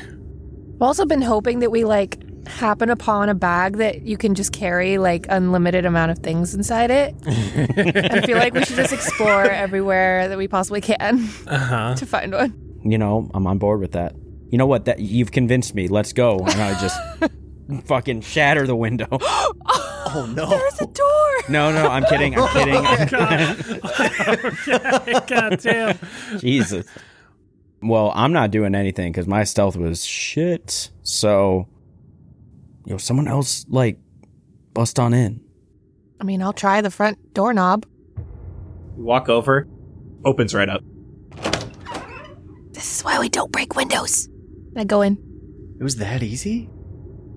I've 0.76 0.82
also 0.82 1.06
been 1.06 1.22
hoping 1.22 1.60
that 1.60 1.72
we 1.72 1.84
like 1.86 2.20
happen 2.48 2.90
upon 2.90 3.30
a 3.30 3.36
bag 3.36 3.78
that 3.78 4.02
you 4.02 4.18
can 4.18 4.34
just 4.36 4.52
carry 4.52 4.98
like 4.98 5.26
unlimited 5.30 5.86
amount 5.86 6.12
of 6.12 6.20
things 6.20 6.54
inside 6.56 6.92
it. 6.92 7.16
I 7.28 8.22
feel 8.26 8.38
like 8.38 8.54
we 8.54 8.66
should 8.66 8.76
just 8.76 8.92
explore 8.94 9.44
everywhere 9.46 10.28
that 10.28 10.38
we 10.38 10.48
possibly 10.48 10.82
can 10.82 11.30
Uh 11.48 11.58
huh. 11.58 11.96
to 11.98 12.06
find 12.06 12.32
one. 12.34 12.54
You 12.84 12.98
know, 12.98 13.30
I'm 13.34 13.46
on 13.48 13.60
board 13.60 13.80
with 13.80 13.92
that. 13.92 14.16
You 14.52 14.58
know 14.58 14.68
what? 14.68 14.86
That 14.86 15.00
you've 15.00 15.32
convinced 15.32 15.74
me. 15.74 15.88
Let's 15.88 16.14
go. 16.14 16.40
And 16.40 16.62
I 16.62 16.80
just 16.80 17.00
fucking 17.86 18.22
shatter 18.22 18.68
the 18.68 18.76
window. 18.76 19.08
Oh, 20.14 20.24
oh 20.26 20.26
no. 20.26 20.50
There's 20.50 20.82
a 20.82 20.88
door. 20.88 21.32
No, 21.48 21.72
no, 21.72 21.88
I'm 21.88 22.04
kidding. 22.04 22.36
I'm 22.36 22.42
oh, 22.44 22.50
kidding. 24.66 25.22
God 25.28 25.60
damn. 25.62 25.98
Jesus. 26.40 26.86
Well, 27.82 28.12
I'm 28.14 28.34
not 28.34 28.52
doing 28.52 28.76
anything 28.76 29.12
because 29.12 29.28
my 29.28 29.46
stealth 29.46 29.78
was 29.78 30.04
shit. 30.04 30.90
So, 31.04 31.68
yo, 32.86 32.98
someone 32.98 33.28
else 33.30 33.66
like 33.70 34.00
bust 34.74 35.00
on 35.00 35.14
in. 35.14 35.40
I 36.20 36.26
mean, 36.26 36.42
I'll 36.42 36.52
try 36.52 36.82
the 36.82 36.92
front 36.92 37.34
doorknob. 37.34 37.86
You 38.98 39.04
walk 39.04 39.30
over, 39.30 39.68
opens 40.26 40.54
right 40.54 40.68
up. 40.68 40.84
This 42.74 42.98
is 42.98 43.02
why 43.04 43.20
we 43.20 43.30
don't 43.30 43.52
break 43.52 43.76
windows. 43.76 44.28
I 44.76 44.84
go 44.84 45.02
in. 45.02 45.18
It 45.80 45.84
was 45.84 45.98
that 45.98 46.24
easy? 46.24 46.70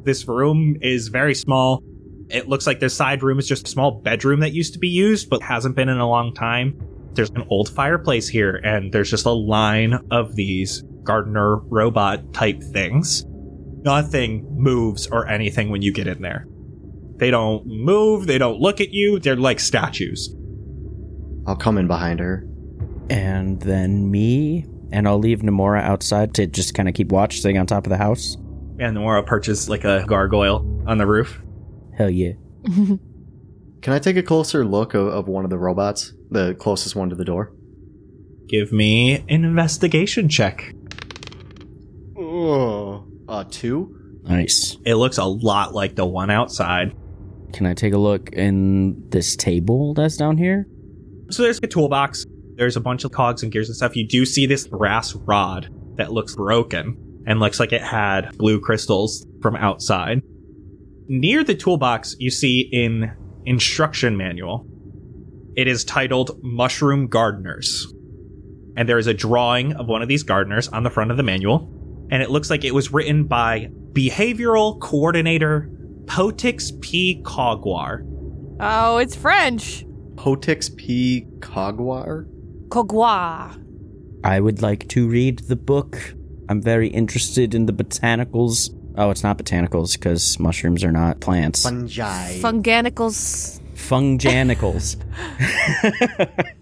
This 0.05 0.27
room 0.29 0.77
is 0.83 1.09
very 1.09 1.35
small. 1.35 1.83
It 2.29 2.49
looks 2.49 2.67
like 2.67 2.81
this 2.81 2.95
side 2.95 3.23
room 3.23 3.39
is 3.39 3.49
just 3.49 3.67
a 3.67 3.71
small 3.71 4.01
bedroom 4.03 4.41
that 4.41 4.53
used 4.53 4.73
to 4.75 4.79
be 4.79 4.89
used, 4.89 5.31
but 5.31 5.43
hasn't 5.43 5.77
been 5.77 5.89
in 5.89 5.99
a 5.99 6.09
long 6.09 6.35
time. 6.35 6.79
There's 7.13 7.31
an 7.31 7.45
old 7.49 7.69
fireplace 7.69 8.29
here, 8.29 8.57
and 8.57 8.93
there's 8.93 9.11
just 9.11 9.27
a 9.27 9.33
line 9.33 9.99
of 10.11 10.35
these 10.37 10.83
gardener 11.05 11.57
robot 11.57 12.33
type 12.33 12.63
things. 12.63 13.25
Nothing 13.85 14.47
moves 14.51 15.07
or 15.07 15.29
anything 15.29 15.71
when 15.71 15.83
you 15.83 15.93
get 15.93 16.07
in 16.07 16.23
there. 16.23 16.47
They 17.17 17.31
don't 17.31 17.67
move, 17.67 18.27
they 18.27 18.39
don't 18.39 18.59
look 18.59 18.81
at 18.81 18.93
you, 18.93 19.19
they're 19.21 19.37
like 19.37 19.61
statues. 19.61 20.35
I'll 21.47 21.57
come 21.57 21.79
in 21.79 21.87
behind 21.87 22.21
her. 22.21 22.47
And 23.11 23.61
then 23.61 24.11
me, 24.11 24.67
and 24.95 25.09
I'll 25.09 25.19
leave 25.19 25.41
Namora 25.41 25.83
outside 25.83 26.35
to 26.35 26.47
just 26.47 26.73
kind 26.75 26.89
of 26.89 26.95
keep 26.95 27.11
watch, 27.11 27.41
sitting 27.41 27.59
on 27.59 27.67
top 27.67 27.85
of 27.85 27.91
the 27.91 27.97
house. 27.97 28.37
And 28.79 28.95
Nora 28.95 29.25
perches 29.25 29.69
like 29.69 29.85
a 29.85 30.05
gargoyle 30.07 30.85
on 30.87 30.99
the 30.99 31.07
roof. 31.07 31.43
Hell 31.97 32.11
yeah. 32.11 32.33
Can 32.65 33.93
I 33.93 33.99
take 33.99 34.17
a 34.17 34.23
closer 34.23 34.65
look 34.65 34.95
of, 34.95 35.09
of 35.09 35.29
one 35.29 35.43
of 35.45 35.51
the 35.51 35.59
robots? 35.59 36.13
The 36.31 36.55
closest 36.55 36.95
one 36.95 37.11
to 37.11 37.17
the 37.17 37.25
door? 37.25 37.53
Give 38.47 38.73
me 38.73 39.25
an 39.29 39.45
investigation 39.45 40.29
check. 40.29 40.75
Oh. 42.17 43.05
Uh, 43.29 43.45
two? 43.51 44.21
Nice. 44.23 44.77
It 44.85 44.95
looks 44.95 45.19
a 45.19 45.25
lot 45.25 45.75
like 45.75 45.97
the 45.97 46.07
one 46.07 46.31
outside. 46.31 46.95
Can 47.53 47.67
I 47.67 47.75
take 47.75 47.95
a 47.95 47.99
look 47.99 48.31
in 48.33 49.11
this 49.11 49.35
table 49.35 49.93
that's 49.95 50.17
down 50.17 50.39
here? 50.39 50.69
So 51.31 51.43
there's 51.43 51.59
a 51.63 51.67
toolbox. 51.67 52.27
There's 52.57 52.77
a 52.77 52.81
bunch 52.81 53.05
of 53.05 53.13
cogs 53.13 53.43
and 53.43 53.51
gears 53.51 53.69
and 53.69 53.77
stuff. 53.77 53.97
You 53.97 54.07
do 54.07 54.25
see 54.25 54.47
this 54.47 54.67
brass 54.67 55.15
rod 55.15 55.69
that 55.97 56.13
looks 56.13 56.35
broken 56.35 57.23
and 57.27 57.41
looks 57.41 57.59
like 57.59 57.73
it 57.73 57.83
had 57.83 58.37
blue 58.37 58.61
crystals 58.61 59.27
from 59.43 59.57
outside. 59.57 60.23
Near 61.09 61.45
the 61.45 61.55
toolbox, 61.55 62.17
you 62.19 62.31
see 62.31 62.71
an 62.73 63.13
instruction 63.45 64.17
manual. 64.17 64.67
It 65.57 65.69
is 65.69 65.85
titled 65.85 66.39
Mushroom 66.43 67.09
Gardeners. 67.09 67.93
And 68.77 68.89
there 68.89 68.99
is 68.99 69.07
a 69.07 69.15
drawing 69.15 69.75
of 69.75 69.87
one 69.87 70.03
of 70.03 70.09
these 70.09 70.23
gardeners 70.23 70.69
on 70.69 70.83
the 70.83 70.91
front 70.91 71.11
of 71.11 71.17
the 71.17 71.23
manual. 71.23 71.71
And 72.11 72.23
it 72.23 72.31
looks 72.31 72.51
like 72.51 72.65
it 72.65 72.75
was 72.75 72.93
written 72.93 73.25
by 73.25 73.69
Behavioral 73.93 74.81
Coordinator 74.81 75.71
Potix 76.07 76.79
P. 76.81 77.23
Cogwar. 77.23 78.05
Oh, 78.61 78.99
it's 78.99 79.15
French. 79.15 79.85
Potix 80.17 80.75
P. 80.77 81.27
Cogwar? 81.39 82.27
Cogwa. 82.75 83.57
I 84.25 84.41
would 84.41 84.61
like 84.61 84.89
to 84.89 85.09
read 85.09 85.39
the 85.41 85.55
book. 85.55 85.97
I'm 86.49 86.61
very 86.61 86.89
interested 86.89 87.55
in 87.55 87.67
the 87.67 87.73
botanicals. 87.73 88.69
Oh, 88.99 89.11
it's 89.11 89.23
not 89.23 89.39
botanicals 89.39 89.93
because 89.93 90.41
mushrooms 90.41 90.83
are 90.83 90.91
not 90.91 91.21
plants. 91.21 91.63
Fungi. 91.63 92.41
Funganicals. 92.41 93.61
Funganicals. 93.77 94.97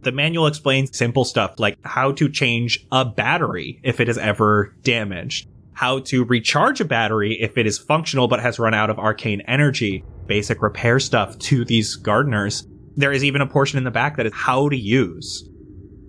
The 0.00 0.12
manual 0.12 0.46
explains 0.46 0.96
simple 0.96 1.24
stuff 1.24 1.58
like 1.58 1.76
how 1.82 2.12
to 2.12 2.28
change 2.28 2.86
a 2.92 3.04
battery 3.04 3.80
if 3.82 3.98
it 4.00 4.08
is 4.08 4.16
ever 4.16 4.72
damaged, 4.82 5.48
how 5.72 5.98
to 5.98 6.24
recharge 6.24 6.80
a 6.80 6.84
battery 6.84 7.34
if 7.40 7.58
it 7.58 7.66
is 7.66 7.78
functional 7.78 8.28
but 8.28 8.40
has 8.40 8.60
run 8.60 8.74
out 8.74 8.90
of 8.90 8.98
arcane 8.98 9.40
energy, 9.42 10.04
basic 10.26 10.62
repair 10.62 11.00
stuff 11.00 11.36
to 11.40 11.64
these 11.64 11.96
gardeners. 11.96 12.66
There 12.98 13.12
is 13.12 13.22
even 13.22 13.40
a 13.40 13.46
portion 13.46 13.78
in 13.78 13.84
the 13.84 13.92
back 13.92 14.16
that 14.16 14.26
is 14.26 14.32
how 14.34 14.68
to 14.68 14.76
use. 14.76 15.48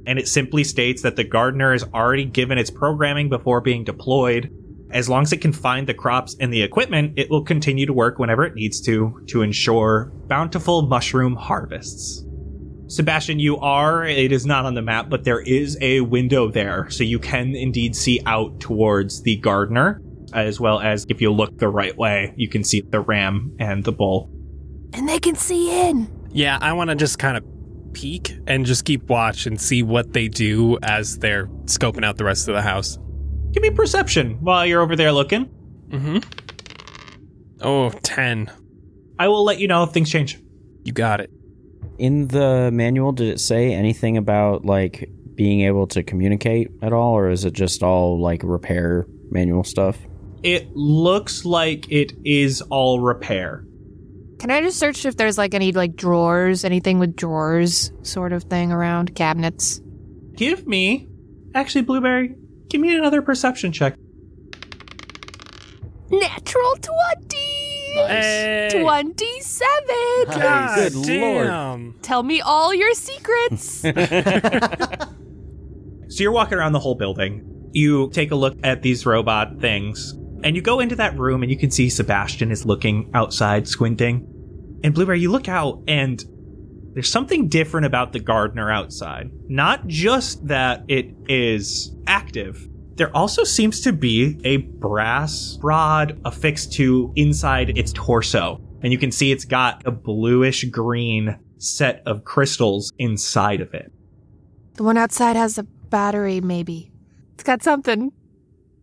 And 0.08 0.17
it 0.17 0.27
simply 0.27 0.63
states 0.63 1.03
that 1.03 1.17
the 1.17 1.24
gardener 1.24 1.72
is 1.72 1.84
already 1.93 2.25
given 2.25 2.58
its 2.58 2.72
programming 2.72 3.29
before 3.29 3.62
being 3.62 3.84
deployed. 3.84 4.51
As 4.89 5.08
long 5.08 5.22
as 5.22 5.31
it 5.31 5.38
can 5.38 5.53
find 5.53 5.86
the 5.86 5.93
crops 5.93 6.36
and 6.39 6.51
the 6.51 6.63
equipment, 6.63 7.13
it 7.15 7.29
will 7.29 7.43
continue 7.43 7.86
to 7.86 7.93
work 7.93 8.17
whenever 8.17 8.43
it 8.43 8.55
needs 8.55 8.81
to 8.81 9.24
to 9.27 9.43
ensure 9.43 10.12
bountiful 10.25 10.81
mushroom 10.81 11.36
harvests. 11.36 12.25
Sebastian, 12.88 13.38
you 13.38 13.58
are, 13.58 14.03
it 14.03 14.31
is 14.31 14.48
not 14.48 14.65
on 14.65 14.74
the 14.74 14.81
map, 14.81 15.12
but 15.12 15.25
there 15.25 15.41
is 15.41 15.77
a 15.81 16.01
window 16.01 16.50
there, 16.50 16.89
so 16.89 17.03
you 17.03 17.19
can 17.19 17.55
indeed 17.55 17.96
see 17.96 18.19
out 18.25 18.60
towards 18.60 19.22
the 19.22 19.38
gardener, 19.38 20.01
as 20.34 20.60
well 20.60 20.79
as 20.79 21.05
if 21.08 21.22
you 21.22 21.31
look 21.31 21.55
the 21.60 21.67
right 21.67 21.96
way, 21.96 22.34
you 22.36 22.50
can 22.50 22.63
see 22.63 22.81
the 22.81 23.00
ram 23.00 23.55
and 23.60 23.84
the 23.84 23.91
bull. 23.91 24.31
And 24.93 25.08
they 25.08 25.19
can 25.19 25.36
see 25.36 25.88
in. 25.88 26.18
Yeah, 26.31 26.57
I 26.62 26.74
want 26.74 26.89
to 26.89 26.95
just 26.95 27.19
kind 27.19 27.38
of 27.38 27.43
peek 27.93 28.38
and 28.48 28.65
just 28.65 28.86
keep 28.86 29.09
watch 29.09 29.45
and 29.45 29.59
see 29.59 29.83
what 29.83 30.13
they 30.13 30.27
do 30.27 30.77
as 30.83 31.17
they're 31.19 31.48
scoping 31.65 32.05
out 32.05 32.17
the 32.17 32.24
rest 32.24 32.48
of 32.48 32.53
the 32.55 32.62
house. 32.62 32.98
Give 33.51 33.63
me 33.63 33.71
perception 33.71 34.38
while 34.41 34.65
you're 34.65 34.81
over 34.81 34.95
there 34.95 35.12
looking. 35.12 35.50
Mm-hmm. 35.89 36.19
Oh, 37.62 37.89
10. 37.89 38.51
I 39.17 39.27
will 39.27 39.43
let 39.43 39.59
you 39.59 39.67
know 39.67 39.83
if 39.83 39.89
things 39.89 40.09
change. 40.09 40.39
You 40.83 40.93
got 40.93 41.19
it. 41.19 41.31
In 41.98 42.27
the 42.27 42.69
manual, 42.71 43.12
did 43.12 43.27
it 43.27 43.39
say 43.39 43.74
anything 43.74 44.15
about 44.15 44.63
like 44.65 45.09
being 45.36 45.62
able 45.62 45.88
to 45.88 46.03
communicate 46.03 46.69
at 46.81 46.93
all, 46.93 47.13
or 47.13 47.29
is 47.29 47.43
it 47.43 47.53
just 47.53 47.83
all 47.83 48.21
like 48.21 48.41
repair 48.43 49.05
manual 49.31 49.63
stuff? 49.63 49.98
It 50.43 50.74
looks 50.75 51.43
like 51.43 51.91
it 51.91 52.13
is 52.24 52.62
all 52.62 53.01
repair. 53.01 53.65
Can 54.39 54.51
I 54.51 54.62
just 54.62 54.79
search 54.79 55.05
if 55.05 55.17
there's 55.17 55.38
like 55.38 55.53
any 55.53 55.72
like 55.72 55.96
drawers, 55.96 56.63
anything 56.63 56.98
with 56.98 57.15
drawers 57.15 57.91
sort 58.03 58.34
of 58.34 58.43
thing 58.43 58.72
around 58.72 59.13
cabinets? 59.15 59.81
Give 60.36 60.65
me, 60.65 61.08
actually, 61.53 61.81
Blueberry, 61.81 62.36
give 62.69 62.79
me 62.79 62.96
another 62.96 63.22
perception 63.22 63.72
check. 63.74 63.96
Natural 66.10 66.75
20! 66.75 67.38
Hey. 68.08 68.69
27! 68.81 69.77
God 70.27 70.75
Good 70.75 70.96
lord. 70.96 72.01
Tell 72.01 72.24
me 72.24 72.39
all 72.41 72.74
your 72.74 72.93
secrets. 72.93 73.84
So 76.10 76.24
you're 76.24 76.31
walking 76.31 76.58
around 76.58 76.72
the 76.72 76.79
whole 76.79 76.96
building. 76.96 77.69
You 77.72 78.10
take 78.10 78.31
a 78.31 78.36
look 78.36 78.58
at 78.63 78.81
these 78.81 79.05
robot 79.05 79.60
things, 79.62 80.15
and 80.43 80.55
you 80.55 80.62
go 80.62 80.79
into 80.79 80.96
that 80.98 81.17
room 81.17 81.43
and 81.43 81.51
you 81.51 81.58
can 81.58 81.72
see 81.72 81.89
Sebastian 81.89 82.51
is 82.51 82.65
looking 82.65 83.10
outside, 83.13 83.67
squinting. 83.67 84.27
And 84.84 84.93
Blueberry, 84.93 85.19
you 85.19 85.31
look 85.31 85.48
out 85.48 85.81
and 85.88 86.24
there's 86.93 87.10
something 87.10 87.48
different 87.48 87.86
about 87.86 88.13
the 88.13 88.19
gardener 88.19 88.72
outside. 88.72 89.29
Not 89.48 89.88
just 89.88 90.48
that 90.48 90.84
it 90.88 91.13
is 91.27 91.96
active, 92.08 92.67
there 92.96 93.15
also 93.15 93.43
seems 93.43 93.81
to 93.81 93.93
be 93.93 94.39
a 94.43 94.58
brass 94.58 95.58
rod 95.62 96.19
affixed 96.25 96.74
to 96.74 97.13
inside 97.15 97.77
its 97.77 97.93
torso. 97.93 98.62
And 98.81 98.91
you 98.91 98.98
can 98.98 99.12
see 99.12 99.31
it's 99.31 99.46
got 99.46 99.86
a 99.86 99.91
bluish 99.91 100.63
green 100.65 101.38
set 101.58 102.01
of 102.05 102.24
crystals 102.24 102.91
inside 102.98 103.62
of 103.62 103.74
it. 103.74 103.91
the 104.75 104.84
one 104.84 104.98
outside 104.98 105.36
has 105.36 105.58
a 105.58 105.63
battery, 105.63 106.39
maybe. 106.41 106.91
It's 107.34 107.43
got 107.43 107.62
something 107.63 108.12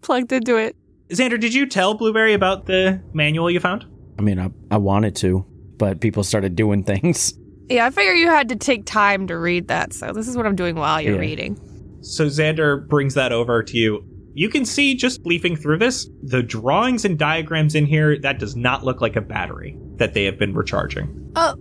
plugged 0.02 0.32
into 0.32 0.56
it. 0.56 0.76
Xander, 1.08 1.38
did 1.38 1.54
you 1.54 1.66
tell 1.66 1.94
Blueberry 1.94 2.34
about 2.34 2.66
the 2.66 3.00
manual 3.12 3.50
you 3.50 3.60
found? 3.60 3.86
I 4.18 4.22
mean, 4.22 4.38
I, 4.38 4.50
I 4.70 4.78
wanted 4.78 5.14
to, 5.16 5.44
but 5.78 6.00
people 6.00 6.24
started 6.24 6.56
doing 6.56 6.82
things. 6.82 7.34
Yeah, 7.68 7.86
I 7.86 7.90
figure 7.90 8.12
you 8.14 8.28
had 8.28 8.48
to 8.50 8.56
take 8.56 8.86
time 8.86 9.26
to 9.26 9.36
read 9.36 9.68
that, 9.68 9.92
so 9.92 10.12
this 10.12 10.28
is 10.28 10.36
what 10.36 10.46
I'm 10.46 10.56
doing 10.56 10.76
while 10.76 11.00
you're 11.00 11.14
Yeah. 11.14 11.20
reading. 11.20 11.60
So 12.00 12.26
Xander 12.26 12.86
brings 12.86 13.14
that 13.14 13.32
over 13.32 13.62
to 13.62 13.76
you. 13.76 14.04
You 14.34 14.48
can 14.48 14.64
see 14.64 14.94
just 14.94 15.24
leafing 15.26 15.56
through 15.56 15.78
this, 15.78 16.08
the 16.22 16.42
drawings 16.42 17.04
and 17.04 17.18
diagrams 17.18 17.74
in 17.74 17.86
here, 17.86 18.18
that 18.20 18.38
does 18.38 18.54
not 18.54 18.84
look 18.84 19.00
like 19.00 19.16
a 19.16 19.20
battery 19.20 19.76
that 19.96 20.14
they 20.14 20.24
have 20.24 20.38
been 20.38 20.54
recharging. 20.54 21.32
Oh, 21.36 21.54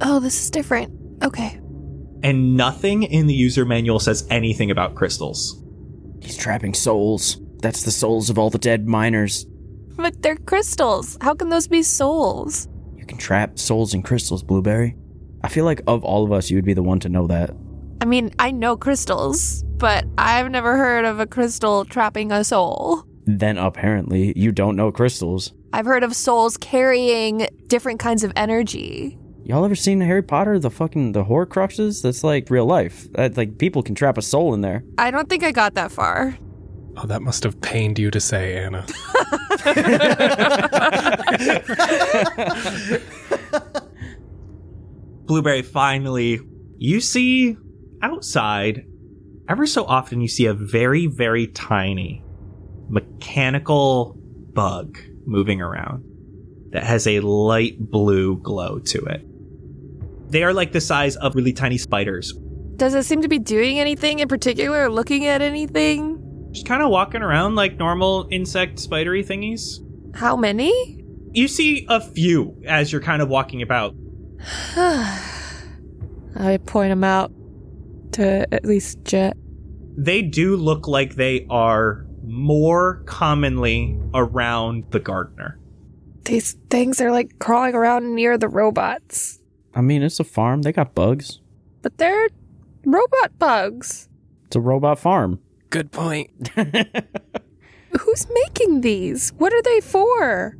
oh, 0.00 0.18
this 0.18 0.42
is 0.42 0.50
different. 0.50 0.92
Okay. 1.22 1.60
And 2.22 2.56
nothing 2.56 3.02
in 3.04 3.26
the 3.26 3.34
user 3.34 3.64
manual 3.64 4.00
says 4.00 4.26
anything 4.30 4.70
about 4.70 4.94
crystals. 4.94 5.62
He's 6.22 6.36
trapping 6.36 6.74
souls. 6.74 7.40
That's 7.60 7.82
the 7.82 7.90
souls 7.90 8.30
of 8.30 8.38
all 8.38 8.50
the 8.50 8.58
dead 8.58 8.88
miners. 8.88 9.46
But 9.96 10.22
they're 10.22 10.36
crystals. 10.36 11.18
How 11.20 11.34
can 11.34 11.50
those 11.50 11.68
be 11.68 11.82
souls? 11.82 12.68
You 12.96 13.04
can 13.04 13.18
trap 13.18 13.58
souls 13.58 13.92
in 13.92 14.02
crystals, 14.02 14.42
Blueberry. 14.42 14.96
I 15.42 15.48
feel 15.48 15.64
like 15.64 15.82
of 15.86 16.04
all 16.04 16.24
of 16.24 16.32
us, 16.32 16.50
you 16.50 16.56
would 16.56 16.64
be 16.64 16.74
the 16.74 16.82
one 16.82 17.00
to 17.00 17.08
know 17.08 17.26
that. 17.26 17.50
I 18.00 18.06
mean, 18.06 18.32
I 18.38 18.50
know 18.50 18.76
crystals, 18.76 19.62
but 19.76 20.06
I've 20.16 20.50
never 20.50 20.76
heard 20.76 21.04
of 21.04 21.20
a 21.20 21.26
crystal 21.26 21.84
trapping 21.84 22.32
a 22.32 22.44
soul. 22.44 23.04
Then 23.26 23.58
apparently, 23.58 24.32
you 24.36 24.52
don't 24.52 24.76
know 24.76 24.90
crystals. 24.90 25.52
I've 25.72 25.86
heard 25.86 26.02
of 26.02 26.16
souls 26.16 26.56
carrying 26.56 27.46
different 27.66 28.00
kinds 28.00 28.24
of 28.24 28.32
energy. 28.36 29.18
Y'all 29.44 29.64
ever 29.64 29.74
seen 29.74 30.00
Harry 30.00 30.22
Potter, 30.22 30.58
the 30.58 30.70
fucking 30.70 31.12
the 31.12 31.24
Horcruxes? 31.24 32.02
That's 32.02 32.24
like 32.24 32.50
real 32.50 32.66
life. 32.66 33.10
That, 33.12 33.36
like 33.36 33.58
people 33.58 33.82
can 33.82 33.94
trap 33.94 34.16
a 34.16 34.22
soul 34.22 34.54
in 34.54 34.62
there. 34.62 34.84
I 34.98 35.10
don't 35.10 35.28
think 35.28 35.42
I 35.42 35.52
got 35.52 35.74
that 35.74 35.92
far. 35.92 36.38
Oh, 37.02 37.06
that 37.06 37.22
must 37.22 37.44
have 37.44 37.58
pained 37.62 37.98
you 37.98 38.10
to 38.10 38.20
say, 38.20 38.58
Anna. 38.58 38.84
Blueberry, 45.24 45.62
finally, 45.62 46.40
you 46.76 47.00
see 47.00 47.56
outside, 48.02 48.84
ever 49.48 49.66
so 49.66 49.86
often, 49.86 50.20
you 50.20 50.28
see 50.28 50.44
a 50.44 50.52
very, 50.52 51.06
very 51.06 51.46
tiny 51.46 52.22
mechanical 52.88 54.14
bug 54.52 54.98
moving 55.24 55.62
around 55.62 56.04
that 56.72 56.82
has 56.82 57.06
a 57.06 57.20
light 57.20 57.78
blue 57.78 58.36
glow 58.38 58.78
to 58.78 58.98
it. 59.06 59.22
They 60.30 60.42
are 60.42 60.52
like 60.52 60.72
the 60.72 60.80
size 60.82 61.16
of 61.16 61.34
really 61.34 61.54
tiny 61.54 61.78
spiders, 61.78 62.34
Does 62.76 62.94
it 62.94 63.04
seem 63.04 63.22
to 63.22 63.28
be 63.28 63.38
doing 63.38 63.80
anything 63.80 64.18
in 64.18 64.28
particular 64.28 64.84
or 64.84 64.90
looking 64.90 65.24
at 65.26 65.40
anything? 65.40 66.19
Just 66.52 66.66
kind 66.66 66.82
of 66.82 66.90
walking 66.90 67.22
around 67.22 67.54
like 67.54 67.76
normal 67.76 68.28
insect 68.30 68.78
spidery 68.78 69.24
thingies. 69.24 69.78
How 70.14 70.36
many? 70.36 71.04
You 71.32 71.48
see 71.48 71.86
a 71.88 72.00
few 72.00 72.60
as 72.66 72.90
you're 72.90 73.00
kind 73.00 73.22
of 73.22 73.28
walking 73.28 73.62
about. 73.62 73.94
I 74.76 76.58
point 76.66 76.90
them 76.90 77.04
out 77.04 77.32
to 78.12 78.52
at 78.52 78.64
least 78.64 79.04
Jet. 79.04 79.36
They 79.96 80.22
do 80.22 80.56
look 80.56 80.88
like 80.88 81.14
they 81.14 81.46
are 81.50 82.06
more 82.24 83.02
commonly 83.06 83.98
around 84.14 84.84
the 84.90 85.00
gardener. 85.00 85.58
These 86.24 86.56
things 86.68 87.00
are 87.00 87.10
like 87.10 87.38
crawling 87.38 87.74
around 87.74 88.14
near 88.14 88.38
the 88.38 88.48
robots. 88.48 89.40
I 89.74 89.80
mean, 89.80 90.02
it's 90.02 90.20
a 90.20 90.24
farm. 90.24 90.62
They 90.62 90.72
got 90.72 90.94
bugs. 90.94 91.40
But 91.82 91.98
they're 91.98 92.28
robot 92.84 93.38
bugs. 93.38 94.08
It's 94.46 94.56
a 94.56 94.60
robot 94.60 94.98
farm. 94.98 95.40
Good 95.70 95.92
point. 95.92 96.48
Who's 98.00 98.26
making 98.30 98.82
these? 98.82 99.30
What 99.38 99.52
are 99.52 99.62
they 99.62 99.80
for? 99.80 100.56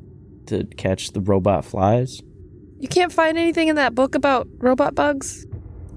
to 0.51 0.65
catch 0.65 1.13
the 1.13 1.21
robot 1.21 1.65
flies. 1.65 2.23
You 2.79 2.89
can't 2.89 3.13
find 3.13 3.39
anything 3.39 3.69
in 3.69 3.77
that 3.77 3.95
book 3.95 4.15
about 4.15 4.49
robot 4.59 4.95
bugs? 4.95 5.47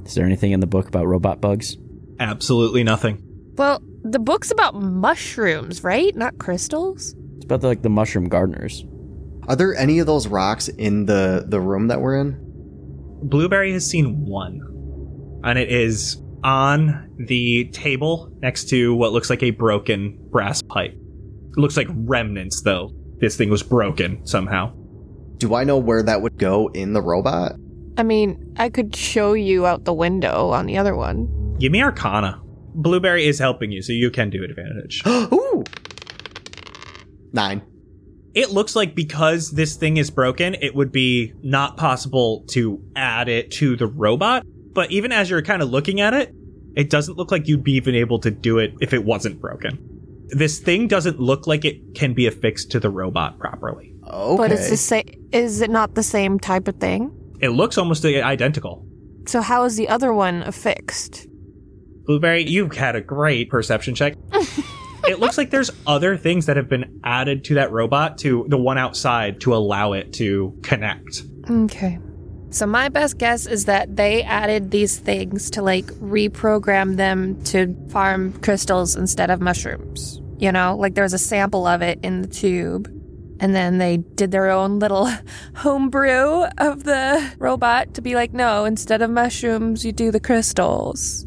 Is 0.06 0.13
there 0.13 0.26
anything 0.26 0.52
in 0.52 0.60
the 0.60 0.67
book 0.67 0.88
about 0.88 1.08
robot 1.08 1.41
bugs? 1.41 1.78
Absolutely 2.19 2.84
nothing. 2.84 3.23
Well, 3.58 3.82
the 4.04 4.19
book's 4.19 4.52
about 4.52 4.76
mushrooms, 4.76 5.84
right? 5.84 6.15
Not 6.15 6.38
crystals? 6.38 7.15
It's 7.38 7.45
about 7.45 7.62
the, 7.62 7.67
like 7.67 7.82
the 7.82 7.89
mushroom 7.89 8.30
gardeners. 8.30 8.86
Are 9.47 9.56
there 9.56 9.76
any 9.76 9.99
of 9.99 10.08
those 10.08 10.28
rocks 10.28 10.67
in 10.67 11.06
the 11.06 11.45
the 11.47 11.60
room 11.60 11.88
that 11.88 11.99
we're 11.99 12.19
in? 12.19 12.38
Blueberry 13.23 13.73
has 13.73 13.89
seen 13.89 14.26
one, 14.26 14.62
and 15.43 15.58
it 15.58 15.69
is 15.69 16.17
on 16.44 17.10
the 17.18 17.66
table 17.66 18.32
next 18.42 18.70
to 18.70 18.94
what 18.96 19.12
looks 19.12 19.30
like 19.30 19.44
a 19.44 19.52
broken 19.52 20.18
brass 20.30 20.62
pipe. 20.62 20.94
It 20.94 21.58
looks 21.58 21.78
like 21.78 21.88
remnants, 21.90 22.62
though. 22.62 22.92
This 23.20 23.38
thing 23.38 23.50
was 23.50 23.64
broken 23.64 24.26
somehow. 24.26 24.74
Do 25.38 25.56
I 25.56 25.64
know 25.64 25.78
where 25.78 26.04
that 26.04 26.22
would 26.22 26.38
go 26.38 26.70
in 26.70 26.94
the 26.94 27.02
robot? 27.02 27.54
I 27.98 28.04
mean, 28.04 28.56
I 28.58 28.70
could 28.70 28.96
show 28.96 29.34
you 29.34 29.66
out 29.66 29.86
the 29.86 29.94
window 29.94 30.50
on 30.50 30.66
the 30.66 30.78
other 30.78 30.96
one. 30.96 31.56
Give 31.60 31.72
me 31.72 31.82
Arcana. 31.82 32.42
Blueberry 32.76 33.28
is 33.28 33.38
helping 33.38 33.72
you, 33.72 33.82
so 33.84 33.94
you 33.94 34.10
can 34.10 34.30
do 34.32 34.44
advantage. 34.44 35.04
Ooh, 35.08 35.64
nine. 37.32 37.62
it 38.34 38.50
looks 38.50 38.76
like 38.76 38.96
because 38.96 39.52
this 39.52 39.76
thing 39.76 39.98
is 39.98 40.10
broken, 40.10 40.56
it 40.56 40.74
would 40.74 40.92
be 40.92 41.34
not 41.44 41.78
possible 41.78 42.44
to 42.48 42.82
add 42.96 43.30
it 43.30 43.52
to 43.52 43.76
the 43.76 43.86
robot. 43.86 44.44
But 44.74 44.92
even 44.92 45.12
as 45.12 45.30
you're 45.30 45.42
kind 45.42 45.62
of 45.62 45.70
looking 45.70 46.02
at 46.02 46.14
it, 46.14 46.34
it 46.76 46.90
doesn't 46.90 47.18
look 47.18 47.32
like 47.32 47.48
you'd 47.48 47.64
be 47.64 47.74
even 47.74 47.96
able 47.96 48.20
to 48.20 48.32
do 48.32 48.58
it 48.58 48.74
if 48.82 48.94
it 48.94 49.06
wasn't 49.06 49.40
broken. 49.40 49.78
This 50.30 50.60
thing 50.60 50.88
doesn't 50.88 51.20
look 51.20 51.46
like 51.46 51.64
it 51.66 51.96
can 51.96 52.14
be 52.14 52.26
affixed 52.26 52.72
to 52.72 52.80
the 52.80 52.90
robot 52.90 53.38
properly. 53.38 53.94
Okay. 54.08 54.38
But 54.38 54.52
it's 54.52 54.70
the 54.70 54.78
same. 54.78 55.04
Is 55.32 55.62
it 55.62 55.70
not 55.70 55.96
the 55.96 56.04
same 56.04 56.40
type 56.40 56.68
of 56.68 56.76
thing? 56.78 57.12
It 57.40 57.50
looks 57.50 57.78
almost 57.78 58.06
identical. 58.06 58.86
So 59.28 59.42
how 59.42 59.64
is 59.64 59.76
the 59.76 59.90
other 59.90 60.14
one 60.14 60.42
affixed? 60.44 61.28
Blueberry, 62.06 62.44
you've 62.44 62.76
had 62.76 62.96
a 62.96 63.02
great 63.02 63.50
perception 63.50 63.96
check. 63.96 64.16
it 65.08 65.20
looks 65.20 65.38
like 65.38 65.52
there's 65.52 65.72
other 65.88 66.18
things 66.18 66.48
that 66.48 66.58
have 66.58 66.68
been 66.68 67.00
added 67.04 67.46
to 67.46 67.56
that 67.56 67.72
robot, 67.72 68.18
to 68.20 68.46
the 68.50 68.58
one 68.58 68.78
outside, 68.78 69.40
to 69.42 69.54
allow 69.54 69.94
it 69.94 70.14
to 70.14 70.58
connect. 70.64 71.24
Okay. 71.50 72.00
So 72.54 72.68
my 72.68 72.88
best 72.88 73.18
guess 73.18 73.48
is 73.48 73.66
that 73.66 73.96
they 73.96 74.22
added 74.22 74.70
these 74.70 75.00
things 75.00 75.50
to 75.52 75.63
like 75.63 75.86
reprogram 75.86 76.98
them 76.98 77.44
to 77.46 77.76
farm 77.89 78.32
crystals 78.42 78.96
instead 78.96 79.32
of 79.32 79.42
mushrooms. 79.42 80.22
You 80.38 80.52
know, 80.52 80.78
like 80.78 80.94
there 80.94 81.04
was 81.04 81.13
a 81.13 81.18
sample 81.18 81.66
of 81.66 81.82
it 81.82 82.00
in 82.04 82.22
the 82.22 82.28
tube. 82.28 82.88
And 83.39 83.56
then 83.56 83.80
they 83.80 83.98
did 83.98 84.30
their 84.30 84.52
own 84.52 84.78
little 84.78 85.12
homebrew 85.56 86.44
of 86.60 86.84
the 86.84 87.34
robot 87.39 87.96
to 87.96 88.02
be 88.02 88.13
like, 88.13 88.34
no, 88.34 88.66
instead 88.66 89.02
of 89.02 89.10
mushrooms, 89.10 89.84
you 89.84 89.92
do 89.92 90.12
the 90.12 90.20
crystals. 90.20 91.26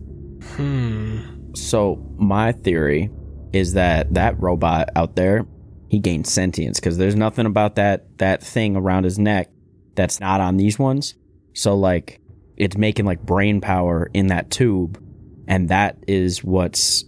Hmm. 0.55 1.55
So 1.57 1.97
my 2.19 2.53
theory 2.53 3.11
is 3.53 3.73
that 3.73 4.15
that 4.15 4.41
robot 4.41 4.91
out 4.95 5.17
there, 5.17 5.45
he 5.89 5.99
gained 5.99 6.29
sentience 6.29 6.79
because 6.79 6.99
there's 6.99 7.17
nothing 7.17 7.47
about 7.47 7.75
that 7.75 8.19
that 8.19 8.45
thing 8.45 8.77
around 8.77 9.05
his 9.05 9.19
neck 9.19 9.51
that's 9.97 10.21
not 10.21 10.41
on 10.41 10.57
these 10.57 10.79
ones. 10.79 11.15
So 11.55 11.75
like 11.75 12.21
it's 12.57 12.77
making 12.77 13.05
like 13.05 13.21
brain 13.21 13.61
power 13.61 14.11
in 14.15 14.29
that 14.29 14.51
tube 14.51 15.03
and 15.49 15.69
that 15.69 15.97
is 16.07 16.45
what's 16.45 17.05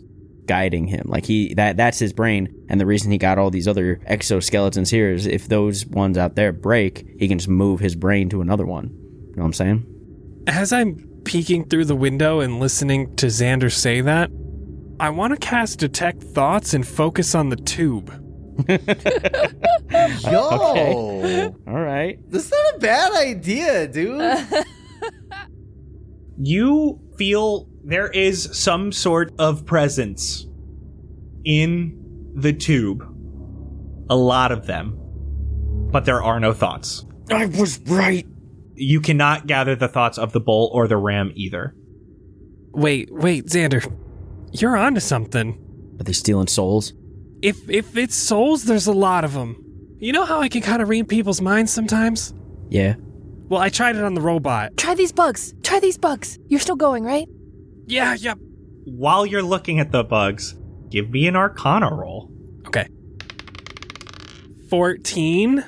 guiding 0.46 0.86
him. 0.86 1.04
Like 1.06 1.26
he 1.26 1.54
that 1.54 1.76
that's 1.76 1.98
his 1.98 2.12
brain 2.12 2.52
and 2.68 2.80
the 2.80 2.86
reason 2.86 3.12
he 3.12 3.18
got 3.18 3.38
all 3.38 3.50
these 3.50 3.68
other 3.68 3.96
exoskeletons 4.10 4.90
here 4.90 5.12
is 5.12 5.26
if 5.26 5.48
those 5.48 5.86
ones 5.86 6.18
out 6.18 6.34
there 6.34 6.52
break, 6.52 7.06
he 7.18 7.28
can 7.28 7.38
just 7.38 7.48
move 7.48 7.80
his 7.80 7.94
brain 7.94 8.28
to 8.30 8.40
another 8.40 8.66
one. 8.66 8.88
You 8.88 9.36
know 9.36 9.42
what 9.42 9.46
I'm 9.46 9.52
saying? 9.52 10.44
As 10.46 10.72
I'm 10.72 10.96
peeking 11.24 11.68
through 11.68 11.84
the 11.84 11.94
window 11.94 12.40
and 12.40 12.58
listening 12.58 13.14
to 13.16 13.26
Xander 13.26 13.70
say 13.70 14.00
that, 14.00 14.30
I 14.98 15.10
want 15.10 15.32
to 15.32 15.38
cast 15.38 15.78
Detect 15.78 16.22
Thoughts 16.22 16.74
and 16.74 16.86
focus 16.86 17.34
on 17.34 17.50
the 17.50 17.56
tube. 17.56 18.10
Yo, 20.30 20.48
Okay. 20.80 21.44
All 21.68 21.80
right. 21.80 22.18
That's 22.30 22.50
not 22.50 22.74
a 22.74 22.78
bad 22.78 23.12
idea, 23.12 23.86
dude. 23.88 24.20
You 26.40 27.00
feel 27.16 27.68
there 27.82 28.06
is 28.08 28.48
some 28.52 28.92
sort 28.92 29.32
of 29.40 29.66
presence 29.66 30.46
in 31.44 31.98
the 32.36 32.52
tube. 32.52 33.02
A 34.08 34.14
lot 34.14 34.52
of 34.52 34.66
them. 34.66 34.96
But 35.90 36.04
there 36.04 36.22
are 36.22 36.38
no 36.38 36.52
thoughts. 36.52 37.04
I 37.30 37.46
was 37.46 37.80
right. 37.86 38.24
You 38.76 39.00
cannot 39.00 39.48
gather 39.48 39.74
the 39.74 39.88
thoughts 39.88 40.16
of 40.16 40.32
the 40.32 40.38
bull 40.38 40.70
or 40.72 40.86
the 40.86 40.96
ram 40.96 41.32
either. 41.34 41.74
Wait, 42.70 43.08
wait, 43.12 43.46
Xander. 43.46 43.92
You're 44.52 44.76
onto 44.76 45.00
something. 45.00 45.58
Are 45.98 46.04
they 46.04 46.12
stealing 46.12 46.46
souls? 46.46 46.92
If 47.42 47.68
if 47.68 47.96
it's 47.96 48.14
souls, 48.14 48.64
there's 48.64 48.86
a 48.86 48.92
lot 48.92 49.24
of 49.24 49.32
them. 49.32 49.64
You 49.98 50.12
know 50.12 50.24
how 50.24 50.40
I 50.40 50.48
can 50.48 50.62
kind 50.62 50.82
of 50.82 50.88
read 50.88 51.08
people's 51.08 51.40
minds 51.40 51.72
sometimes? 51.72 52.32
Yeah. 52.68 52.94
Well, 53.48 53.60
I 53.60 53.68
tried 53.68 53.96
it 53.96 54.04
on 54.04 54.14
the 54.14 54.20
robot. 54.20 54.76
Try 54.76 54.94
these 54.94 55.12
bugs. 55.12 55.54
Try 55.62 55.80
these 55.80 55.98
bugs. 55.98 56.38
You're 56.48 56.60
still 56.60 56.76
going, 56.76 57.04
right? 57.04 57.26
Yeah, 57.86 58.14
yeah. 58.14 58.34
While 58.84 59.24
you're 59.26 59.42
looking 59.42 59.80
at 59.80 59.90
the 59.90 60.04
bugs, 60.04 60.54
give 60.90 61.10
me 61.10 61.26
an 61.26 61.34
arcana 61.34 61.92
roll. 61.92 62.30
Okay. 62.66 62.86
14? 64.68 65.64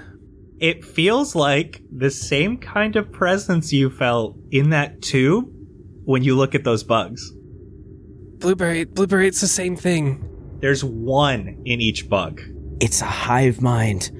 It 0.61 0.85
feels 0.85 1.35
like 1.35 1.83
the 1.90 2.11
same 2.11 2.59
kind 2.59 2.96
of 2.96 3.11
presence 3.11 3.72
you 3.72 3.88
felt 3.88 4.37
in 4.50 4.70
that 4.70 5.00
tube 5.00 5.46
when 6.04 6.22
you 6.22 6.37
look 6.37 6.54
at 6.54 6.64
those 6.64 6.85
bugs. 6.85 7.33
Blueberry, 8.40 8.85
blueberry, 8.85 9.26
it's 9.26 9.40
the 9.40 9.46
same 9.48 9.76
thing. 9.76 10.29
There's 10.60 10.84
one 10.84 11.62
in 11.64 11.80
each 11.80 12.08
bug. 12.08 12.42
It's 12.80 13.00
a 13.02 13.06
hive 13.06 13.60
mind. 13.60 14.10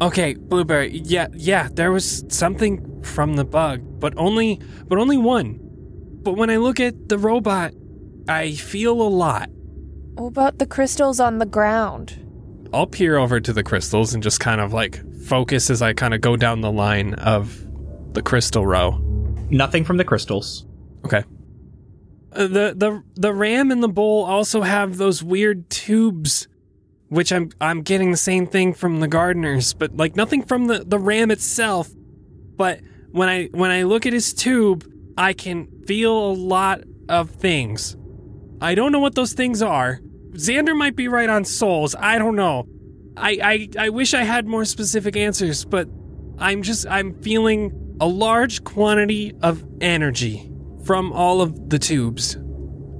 Okay, 0.00 0.34
blueberry. 0.34 0.98
Yeah, 0.98 1.28
yeah, 1.32 1.68
there 1.72 1.92
was 1.92 2.24
something 2.28 3.02
from 3.02 3.36
the 3.36 3.44
bug, 3.44 4.00
but 4.00 4.14
only 4.16 4.60
but 4.86 4.98
only 4.98 5.16
one. 5.16 5.58
But 6.22 6.34
when 6.34 6.50
I 6.50 6.56
look 6.56 6.80
at 6.80 7.08
the 7.08 7.18
robot, 7.18 7.72
I 8.28 8.52
feel 8.52 9.00
a 9.00 9.08
lot. 9.08 9.50
What 10.14 10.26
about 10.28 10.58
the 10.58 10.66
crystals 10.66 11.20
on 11.20 11.38
the 11.38 11.46
ground? 11.46 12.20
I'll 12.72 12.86
peer 12.86 13.16
over 13.16 13.40
to 13.40 13.52
the 13.52 13.62
crystals 13.62 14.14
and 14.14 14.22
just 14.22 14.40
kind 14.40 14.60
of 14.60 14.72
like 14.72 15.00
focus 15.22 15.70
as 15.70 15.80
I 15.82 15.92
kind 15.92 16.14
of 16.14 16.20
go 16.20 16.36
down 16.36 16.60
the 16.60 16.72
line 16.72 17.14
of 17.14 17.60
the 18.14 18.22
crystal 18.22 18.66
row. 18.66 18.98
Nothing 19.50 19.84
from 19.84 19.96
the 19.96 20.04
crystals. 20.04 20.66
Okay. 21.04 21.24
The 22.34 22.74
the 22.76 23.02
the 23.14 23.32
ram 23.32 23.70
and 23.70 23.82
the 23.82 23.88
bull 23.88 24.24
also 24.24 24.62
have 24.62 24.96
those 24.96 25.22
weird 25.22 25.70
tubes, 25.70 26.48
which 27.08 27.32
I'm 27.32 27.50
I'm 27.60 27.82
getting 27.82 28.10
the 28.10 28.16
same 28.16 28.46
thing 28.46 28.74
from 28.74 28.98
the 28.98 29.06
gardeners, 29.06 29.72
but 29.72 29.96
like 29.96 30.16
nothing 30.16 30.42
from 30.42 30.66
the 30.66 30.84
the 30.84 30.98
ram 30.98 31.30
itself. 31.30 31.90
But 32.56 32.80
when 33.12 33.28
I 33.28 33.46
when 33.52 33.70
I 33.70 33.84
look 33.84 34.04
at 34.04 34.12
his 34.12 34.34
tube, 34.34 34.84
I 35.16 35.32
can 35.32 35.68
feel 35.86 36.12
a 36.12 36.34
lot 36.34 36.80
of 37.08 37.30
things. 37.30 37.96
I 38.60 38.74
don't 38.74 38.90
know 38.90 39.00
what 39.00 39.14
those 39.14 39.32
things 39.32 39.62
are. 39.62 40.00
Xander 40.32 40.76
might 40.76 40.96
be 40.96 41.06
right 41.06 41.28
on 41.28 41.44
souls. 41.44 41.94
I 41.94 42.18
don't 42.18 42.34
know. 42.34 42.66
I 43.16 43.68
I, 43.78 43.86
I 43.86 43.88
wish 43.90 44.12
I 44.12 44.24
had 44.24 44.48
more 44.48 44.64
specific 44.64 45.16
answers, 45.16 45.64
but 45.64 45.88
I'm 46.38 46.62
just 46.62 46.84
I'm 46.88 47.14
feeling 47.22 47.96
a 48.00 48.08
large 48.08 48.64
quantity 48.64 49.34
of 49.40 49.64
energy 49.80 50.50
from 50.84 51.12
all 51.12 51.40
of 51.40 51.70
the 51.70 51.78
tubes, 51.78 52.36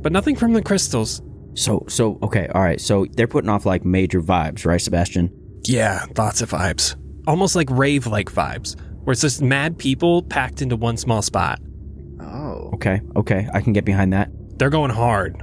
but 0.02 0.12
nothing 0.12 0.36
from 0.36 0.52
the 0.52 0.62
crystals. 0.62 1.22
So 1.54 1.84
so 1.88 2.18
okay, 2.22 2.48
all 2.54 2.62
right. 2.62 2.80
So 2.80 3.06
they're 3.12 3.28
putting 3.28 3.50
off 3.50 3.64
like 3.66 3.84
major 3.84 4.20
vibes, 4.20 4.66
right, 4.66 4.80
Sebastian? 4.80 5.30
Yeah, 5.64 6.04
lots 6.16 6.42
of 6.42 6.50
vibes. 6.50 6.96
Almost 7.26 7.56
like 7.56 7.70
rave 7.70 8.06
like 8.06 8.30
vibes, 8.30 8.78
where 9.04 9.12
it's 9.12 9.20
just 9.22 9.40
mad 9.40 9.78
people 9.78 10.22
packed 10.22 10.60
into 10.62 10.76
one 10.76 10.96
small 10.96 11.22
spot. 11.22 11.60
oh, 12.20 12.70
Okay, 12.74 13.00
okay, 13.16 13.48
I 13.54 13.60
can 13.60 13.72
get 13.72 13.84
behind 13.84 14.12
that. 14.12 14.30
They're 14.58 14.70
going 14.70 14.90
hard. 14.90 15.42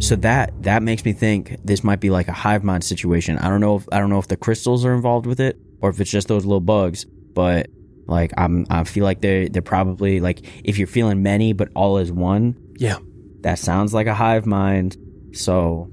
So 0.00 0.16
that 0.16 0.50
that 0.62 0.82
makes 0.82 1.04
me 1.04 1.12
think 1.12 1.56
this 1.64 1.84
might 1.84 2.00
be 2.00 2.10
like 2.10 2.26
a 2.28 2.32
hive 2.32 2.64
mind 2.64 2.82
situation. 2.82 3.38
I 3.38 3.48
don't 3.48 3.60
know 3.60 3.76
if 3.76 3.86
I 3.92 3.98
don't 4.00 4.10
know 4.10 4.18
if 4.18 4.26
the 4.28 4.36
crystals 4.36 4.84
are 4.84 4.94
involved 4.94 5.26
with 5.26 5.38
it 5.38 5.58
or 5.80 5.90
if 5.90 6.00
it's 6.00 6.10
just 6.10 6.28
those 6.28 6.44
little 6.44 6.60
bugs, 6.60 7.04
but 7.34 7.68
like 8.06 8.32
I'm 8.36 8.66
I 8.70 8.84
feel 8.84 9.04
like 9.04 9.20
they 9.20 9.48
they're 9.48 9.62
probably 9.62 10.20
like 10.20 10.46
if 10.64 10.78
you're 10.78 10.86
feeling 10.86 11.22
many 11.22 11.52
but 11.52 11.68
all 11.74 11.98
is 11.98 12.10
one, 12.12 12.56
Yeah. 12.78 12.98
that 13.42 13.58
sounds 13.58 13.94
like 13.94 14.06
a 14.06 14.14
hive 14.14 14.46
mind. 14.46 14.96
So 15.32 15.90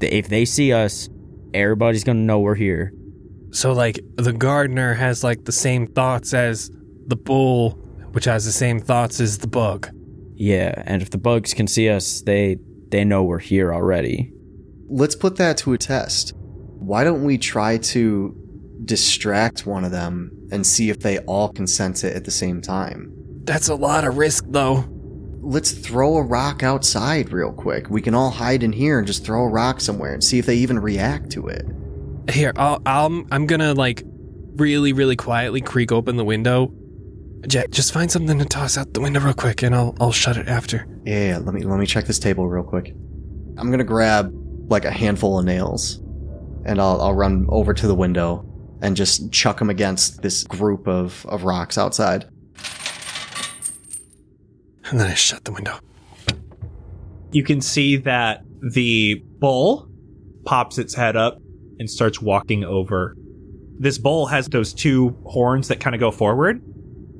th- 0.00 0.12
if 0.12 0.28
they 0.28 0.44
see 0.44 0.72
us, 0.72 1.08
everybody's 1.54 2.04
going 2.04 2.16
to 2.18 2.22
know 2.22 2.40
we're 2.40 2.54
here. 2.54 2.92
So 3.52 3.72
like 3.72 4.00
the 4.16 4.32
gardener 4.32 4.94
has 4.94 5.22
like 5.24 5.44
the 5.44 5.52
same 5.52 5.86
thoughts 5.86 6.34
as 6.34 6.70
the 7.06 7.16
bull, 7.16 7.70
which 8.12 8.24
has 8.24 8.44
the 8.44 8.52
same 8.52 8.80
thoughts 8.80 9.20
as 9.20 9.38
the 9.38 9.46
bug. 9.46 9.88
Yeah, 10.36 10.82
and 10.86 11.00
if 11.02 11.10
the 11.10 11.18
bugs 11.18 11.54
can 11.54 11.66
see 11.68 11.88
us, 11.88 12.22
they 12.22 12.56
they 12.90 13.04
know 13.04 13.22
we're 13.22 13.38
here 13.38 13.72
already. 13.72 14.32
let's 14.88 15.14
put 15.16 15.36
that 15.36 15.56
to 15.58 15.72
a 15.72 15.78
test. 15.78 16.32
Why 16.36 17.04
don't 17.04 17.24
we 17.24 17.38
try 17.38 17.78
to 17.78 18.34
distract 18.84 19.66
one 19.66 19.84
of 19.84 19.90
them 19.90 20.30
and 20.50 20.66
see 20.66 20.90
if 20.90 21.00
they 21.00 21.18
all 21.20 21.52
can 21.52 21.66
sense 21.66 22.04
it 22.04 22.16
at 22.16 22.24
the 22.24 22.30
same 22.30 22.60
time? 22.60 23.12
That's 23.44 23.68
a 23.68 23.74
lot 23.74 24.04
of 24.06 24.16
risk 24.16 24.44
though. 24.48 24.84
Let's 25.40 25.72
throw 25.72 26.16
a 26.16 26.22
rock 26.22 26.62
outside 26.62 27.30
real 27.30 27.52
quick. 27.52 27.90
We 27.90 28.00
can 28.00 28.14
all 28.14 28.30
hide 28.30 28.62
in 28.62 28.72
here 28.72 28.98
and 28.98 29.06
just 29.06 29.24
throw 29.24 29.42
a 29.42 29.48
rock 29.48 29.80
somewhere 29.80 30.14
and 30.14 30.24
see 30.24 30.38
if 30.38 30.46
they 30.46 30.56
even 30.56 30.78
react 30.78 31.30
to 31.32 31.48
it. 31.48 31.66
Here, 32.30 32.52
I'll, 32.56 32.80
I'll 32.86 33.24
I'm 33.30 33.46
gonna 33.46 33.74
like 33.74 34.02
really, 34.56 34.94
really 34.94 35.16
quietly 35.16 35.60
creak 35.60 35.92
open 35.92 36.16
the 36.16 36.24
window. 36.24 36.72
Jack, 37.46 37.70
just 37.70 37.92
find 37.92 38.10
something 38.10 38.38
to 38.38 38.46
toss 38.46 38.78
out 38.78 38.94
the 38.94 39.02
window 39.02 39.20
real 39.20 39.34
quick, 39.34 39.62
and 39.62 39.74
I'll 39.74 39.94
I'll 40.00 40.12
shut 40.12 40.38
it 40.38 40.48
after. 40.48 40.86
Yeah, 41.04 41.28
yeah, 41.28 41.38
let 41.38 41.54
me 41.54 41.62
let 41.62 41.78
me 41.78 41.84
check 41.84 42.06
this 42.06 42.18
table 42.18 42.48
real 42.48 42.64
quick. 42.64 42.94
I'm 43.58 43.70
gonna 43.70 43.84
grab 43.84 44.32
like 44.70 44.86
a 44.86 44.90
handful 44.90 45.38
of 45.38 45.44
nails, 45.44 45.98
and 46.64 46.80
I'll 46.80 47.02
I'll 47.02 47.12
run 47.12 47.44
over 47.50 47.74
to 47.74 47.86
the 47.86 47.94
window 47.94 48.50
and 48.84 48.96
just 48.96 49.32
chuck 49.32 49.58
them 49.58 49.70
against 49.70 50.22
this 50.22 50.44
group 50.44 50.86
of 50.86 51.24
of 51.26 51.42
rocks 51.44 51.76
outside. 51.78 52.26
And 54.90 55.00
then 55.00 55.10
I 55.10 55.14
shut 55.14 55.44
the 55.44 55.52
window. 55.52 55.78
You 57.32 57.42
can 57.42 57.60
see 57.60 57.96
that 57.96 58.42
the 58.72 59.22
bull 59.38 59.88
pops 60.44 60.78
its 60.78 60.94
head 60.94 61.16
up 61.16 61.38
and 61.78 61.88
starts 61.90 62.20
walking 62.20 62.62
over. 62.64 63.16
This 63.78 63.98
bull 63.98 64.26
has 64.26 64.46
those 64.48 64.72
two 64.72 65.16
horns 65.24 65.68
that 65.68 65.80
kind 65.80 65.94
of 65.96 66.00
go 66.00 66.10
forward. 66.10 66.62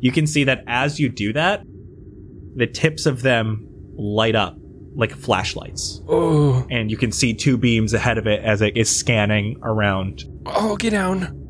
You 0.01 0.13
can 0.13 0.27
see 0.27 0.45
that 0.45 0.63
as 0.67 1.01
you 1.01 1.09
do 1.09 1.33
that, 1.33 1.63
the 2.55 2.67
tips 2.67 3.07
of 3.07 3.23
them 3.23 3.67
light 3.97 4.37
up 4.37 4.57
like 4.95 5.11
flashlights. 5.13 6.03
Oh, 6.07 6.65
And 6.71 6.91
you 6.91 6.97
can 6.97 7.11
see 7.11 7.35
two 7.35 7.57
beams 7.57 7.95
ahead 7.95 8.19
of 8.19 8.27
it 8.29 8.45
as 8.45 8.61
it 8.63 8.77
is 8.77 8.95
scanning 8.95 9.59
around. 9.63 10.23
oh, 10.47 10.77
get 10.77 10.91
down. 10.91 11.44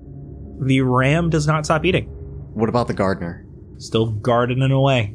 The 0.60 0.80
ram 0.82 1.30
does 1.30 1.46
not 1.46 1.64
stop 1.64 1.84
eating, 1.84 2.06
What 2.54 2.68
about 2.68 2.86
the 2.88 2.94
gardener? 2.94 3.44
still 3.78 4.06
gardening 4.12 4.70
away. 4.70 5.14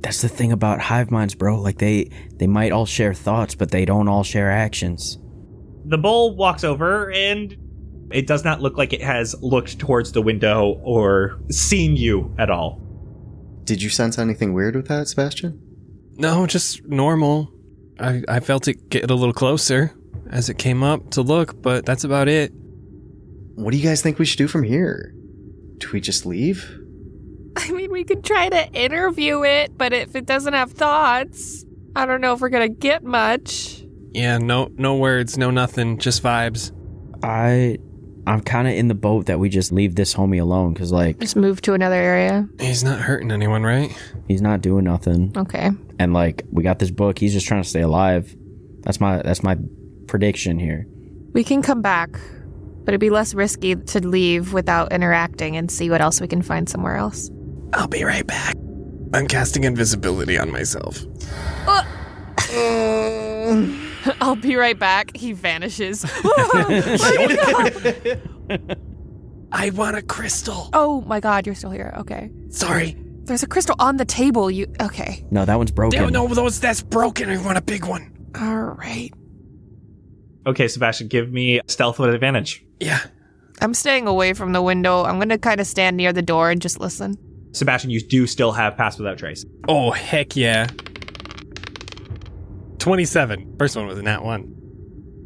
That's 0.00 0.20
the 0.20 0.28
thing 0.28 0.52
about 0.52 0.80
hive 0.80 1.10
minds, 1.10 1.34
bro. 1.34 1.60
Like 1.60 1.78
they 1.78 2.10
they 2.36 2.46
might 2.46 2.70
all 2.70 2.86
share 2.86 3.14
thoughts, 3.14 3.54
but 3.54 3.70
they 3.70 3.84
don't 3.84 4.06
all 4.08 4.22
share 4.22 4.50
actions. 4.50 5.18
The 5.86 5.98
bull 5.98 6.36
walks 6.36 6.62
over 6.62 7.10
and 7.10 7.56
it 8.12 8.26
does 8.26 8.44
not 8.44 8.60
look 8.60 8.76
like 8.76 8.92
it 8.92 9.02
has 9.02 9.34
looked 9.40 9.78
towards 9.78 10.12
the 10.12 10.22
window 10.22 10.78
or 10.84 11.40
seen 11.50 11.96
you 11.96 12.34
at 12.38 12.50
all. 12.50 12.80
Did 13.64 13.82
you 13.82 13.88
sense 13.88 14.18
anything 14.18 14.52
weird 14.52 14.76
with 14.76 14.86
that, 14.88 15.08
Sebastian? 15.08 15.60
No, 16.18 16.46
just 16.46 16.84
normal. 16.86 17.50
I 17.98 18.22
I 18.28 18.40
felt 18.40 18.68
it 18.68 18.90
get 18.90 19.10
a 19.10 19.14
little 19.14 19.32
closer 19.34 19.92
as 20.30 20.48
it 20.50 20.58
came 20.58 20.82
up 20.82 21.10
to 21.12 21.22
look, 21.22 21.62
but 21.62 21.86
that's 21.86 22.04
about 22.04 22.28
it. 22.28 22.52
What 23.56 23.72
do 23.72 23.76
you 23.78 23.82
guys 23.82 24.02
think 24.02 24.18
we 24.18 24.24
should 24.24 24.38
do 24.38 24.48
from 24.48 24.62
here? 24.62 25.12
Do 25.78 25.88
we 25.92 26.00
just 26.00 26.24
leave? 26.26 26.78
I 27.56 27.70
mean, 27.72 27.90
we 27.90 28.04
could 28.04 28.22
try 28.24 28.48
to 28.48 28.70
interview 28.72 29.42
it, 29.44 29.76
but 29.76 29.92
if 29.92 30.14
it 30.14 30.26
doesn't 30.26 30.52
have 30.52 30.72
thoughts, 30.72 31.64
I 31.94 32.06
don't 32.06 32.20
know 32.20 32.32
if 32.34 32.40
we're 32.40 32.50
gonna 32.50 32.68
get 32.68 33.02
much. 33.02 33.82
Yeah, 34.12 34.38
no 34.38 34.70
no 34.76 34.96
words, 34.96 35.36
no 35.36 35.50
nothing, 35.50 35.98
just 35.98 36.22
vibes. 36.22 36.72
I 37.22 37.78
I'm 38.26 38.40
kind 38.40 38.66
of 38.68 38.74
in 38.74 38.88
the 38.88 38.94
boat 38.94 39.26
that 39.26 39.38
we 39.38 39.48
just 39.48 39.70
leave 39.72 39.94
this 39.94 40.12
homie 40.14 40.40
alone 40.40 40.72
because, 40.74 40.90
like, 40.90 41.20
Just 41.20 41.36
move 41.36 41.60
to 41.62 41.74
another 41.74 41.94
area. 41.94 42.48
He's 42.58 42.82
not 42.82 42.98
hurting 43.00 43.30
anyone, 43.30 43.62
right? 43.62 43.96
he's 44.26 44.42
not 44.42 44.60
doing 44.60 44.84
nothing, 44.84 45.32
Okay. 45.36 45.70
and 46.00 46.12
like, 46.12 46.44
we 46.50 46.62
got 46.64 46.78
this 46.80 46.90
book. 46.90 47.18
He's 47.18 47.32
just 47.32 47.46
trying 47.46 47.62
to 47.62 47.68
stay 47.68 47.82
alive. 47.82 48.34
That's 48.80 49.00
my 49.00 49.22
that's 49.22 49.42
my 49.42 49.56
prediction 50.08 50.58
here. 50.58 50.86
We 51.32 51.44
can 51.44 51.62
come 51.62 51.80
back, 51.82 52.18
but 52.86 52.92
it'd 52.94 53.00
be 53.00 53.10
less 53.10 53.34
risky 53.34 53.74
to 53.74 54.06
leave 54.06 54.52
without 54.52 54.92
interacting 54.92 55.56
and 55.56 55.70
see 55.70 55.90
what 55.90 56.00
else 56.00 56.20
we 56.20 56.28
can 56.28 56.40
find 56.40 56.68
somewhere 56.68 56.96
else. 56.96 57.30
I'll 57.74 57.88
be 57.88 58.04
right 58.04 58.26
back. 58.26 58.54
I'm 59.12 59.26
casting 59.26 59.64
invisibility 59.64 60.38
on 60.38 60.50
myself. 60.52 61.00
Uh, 61.66 61.82
I'll 64.20 64.36
be 64.36 64.54
right 64.54 64.78
back. 64.78 65.14
He 65.16 65.32
vanishes. 65.32 66.04
Oh 69.48 69.62
I 69.62 69.70
want 69.70 69.96
a 69.96 70.02
crystal. 70.02 70.68
oh 70.72 71.00
my 71.02 71.18
god, 71.18 71.46
you're 71.46 71.54
still 71.54 71.70
here. 71.70 71.94
Okay. 71.98 72.30
Sorry. 72.50 72.96
There's 73.22 73.42
a 73.42 73.46
crystal 73.46 73.74
on 73.78 73.96
the 73.96 74.04
table. 74.04 74.50
You 74.50 74.66
okay. 74.80 75.24
No, 75.30 75.44
that 75.44 75.56
one's 75.56 75.70
broken. 75.70 76.00
No, 76.00 76.08
no, 76.08 76.32
those 76.34 76.60
that's 76.60 76.82
broken. 76.82 77.30
I 77.30 77.42
want 77.42 77.56
a 77.58 77.62
big 77.62 77.84
one. 77.86 78.12
All 78.38 78.56
right. 78.56 79.12
Okay, 80.46 80.68
Sebastian, 80.68 81.08
give 81.08 81.32
me 81.32 81.60
stealth 81.66 81.98
with 81.98 82.14
advantage. 82.14 82.65
Yeah. 82.80 83.00
I'm 83.60 83.74
staying 83.74 84.06
away 84.06 84.34
from 84.34 84.52
the 84.52 84.62
window. 84.62 85.04
I'm 85.04 85.18
gonna 85.18 85.38
kind 85.38 85.60
of 85.60 85.66
stand 85.66 85.96
near 85.96 86.12
the 86.12 86.22
door 86.22 86.50
and 86.50 86.60
just 86.60 86.78
listen. 86.80 87.16
Sebastian, 87.52 87.90
you 87.90 88.00
do 88.00 88.26
still 88.26 88.52
have 88.52 88.76
pass 88.76 88.98
without 88.98 89.18
trace. 89.18 89.46
Oh 89.66 89.90
heck 89.90 90.36
yeah. 90.36 90.66
Twenty-seven. 92.78 93.56
First 93.58 93.76
one 93.76 93.86
was 93.86 93.98
a 93.98 94.02
nat 94.02 94.22
one. 94.22 94.52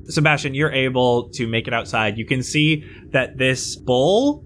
Sebastian, 0.05 0.55
you're 0.55 0.73
able 0.73 1.29
to 1.31 1.47
make 1.47 1.67
it 1.67 1.75
outside. 1.75 2.19
You 2.19 2.25
can 2.25 2.43
see 2.43 2.85
that 3.11 3.37
this 3.37 3.77
bull, 3.77 4.45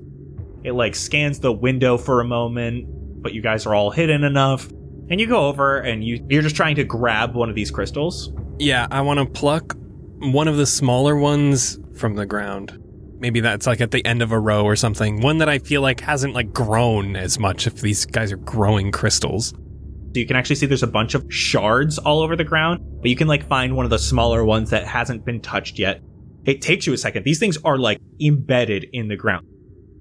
it 0.62 0.72
like 0.72 0.94
scans 0.94 1.40
the 1.40 1.52
window 1.52 1.96
for 1.96 2.20
a 2.20 2.24
moment, 2.24 2.86
but 3.22 3.34
you 3.34 3.42
guys 3.42 3.66
are 3.66 3.74
all 3.74 3.90
hidden 3.90 4.24
enough. 4.24 4.68
And 5.10 5.20
you 5.20 5.26
go 5.26 5.46
over 5.46 5.78
and 5.78 6.02
you 6.02 6.26
you're 6.30 6.42
just 6.42 6.56
trying 6.56 6.76
to 6.76 6.84
grab 6.84 7.34
one 7.34 7.50
of 7.50 7.54
these 7.54 7.70
crystals. 7.70 8.32
Yeah, 8.58 8.86
I 8.90 9.02
want 9.02 9.20
to 9.20 9.26
pluck 9.26 9.76
one 10.18 10.48
of 10.48 10.56
the 10.56 10.66
smaller 10.66 11.16
ones 11.16 11.78
from 11.96 12.14
the 12.14 12.24
ground. 12.24 12.80
Maybe 13.24 13.40
that's 13.40 13.66
like 13.66 13.80
at 13.80 13.90
the 13.90 14.04
end 14.04 14.20
of 14.20 14.32
a 14.32 14.38
row 14.38 14.64
or 14.64 14.76
something. 14.76 15.22
One 15.22 15.38
that 15.38 15.48
I 15.48 15.58
feel 15.58 15.80
like 15.80 16.00
hasn't 16.00 16.34
like 16.34 16.52
grown 16.52 17.16
as 17.16 17.38
much 17.38 17.66
if 17.66 17.76
these 17.76 18.04
guys 18.04 18.30
are 18.30 18.36
growing 18.36 18.92
crystals. 18.92 19.48
So 19.48 20.20
you 20.20 20.26
can 20.26 20.36
actually 20.36 20.56
see 20.56 20.66
there's 20.66 20.82
a 20.82 20.86
bunch 20.86 21.14
of 21.14 21.24
shards 21.32 21.96
all 21.96 22.20
over 22.20 22.36
the 22.36 22.44
ground, 22.44 22.80
but 23.00 23.08
you 23.08 23.16
can 23.16 23.26
like 23.26 23.48
find 23.48 23.76
one 23.76 23.86
of 23.86 23.90
the 23.90 23.98
smaller 23.98 24.44
ones 24.44 24.68
that 24.68 24.86
hasn't 24.86 25.24
been 25.24 25.40
touched 25.40 25.78
yet. 25.78 26.02
It 26.44 26.60
takes 26.60 26.86
you 26.86 26.92
a 26.92 26.98
second. 26.98 27.24
These 27.24 27.38
things 27.38 27.56
are 27.64 27.78
like 27.78 27.98
embedded 28.20 28.88
in 28.92 29.08
the 29.08 29.16
ground. 29.16 29.46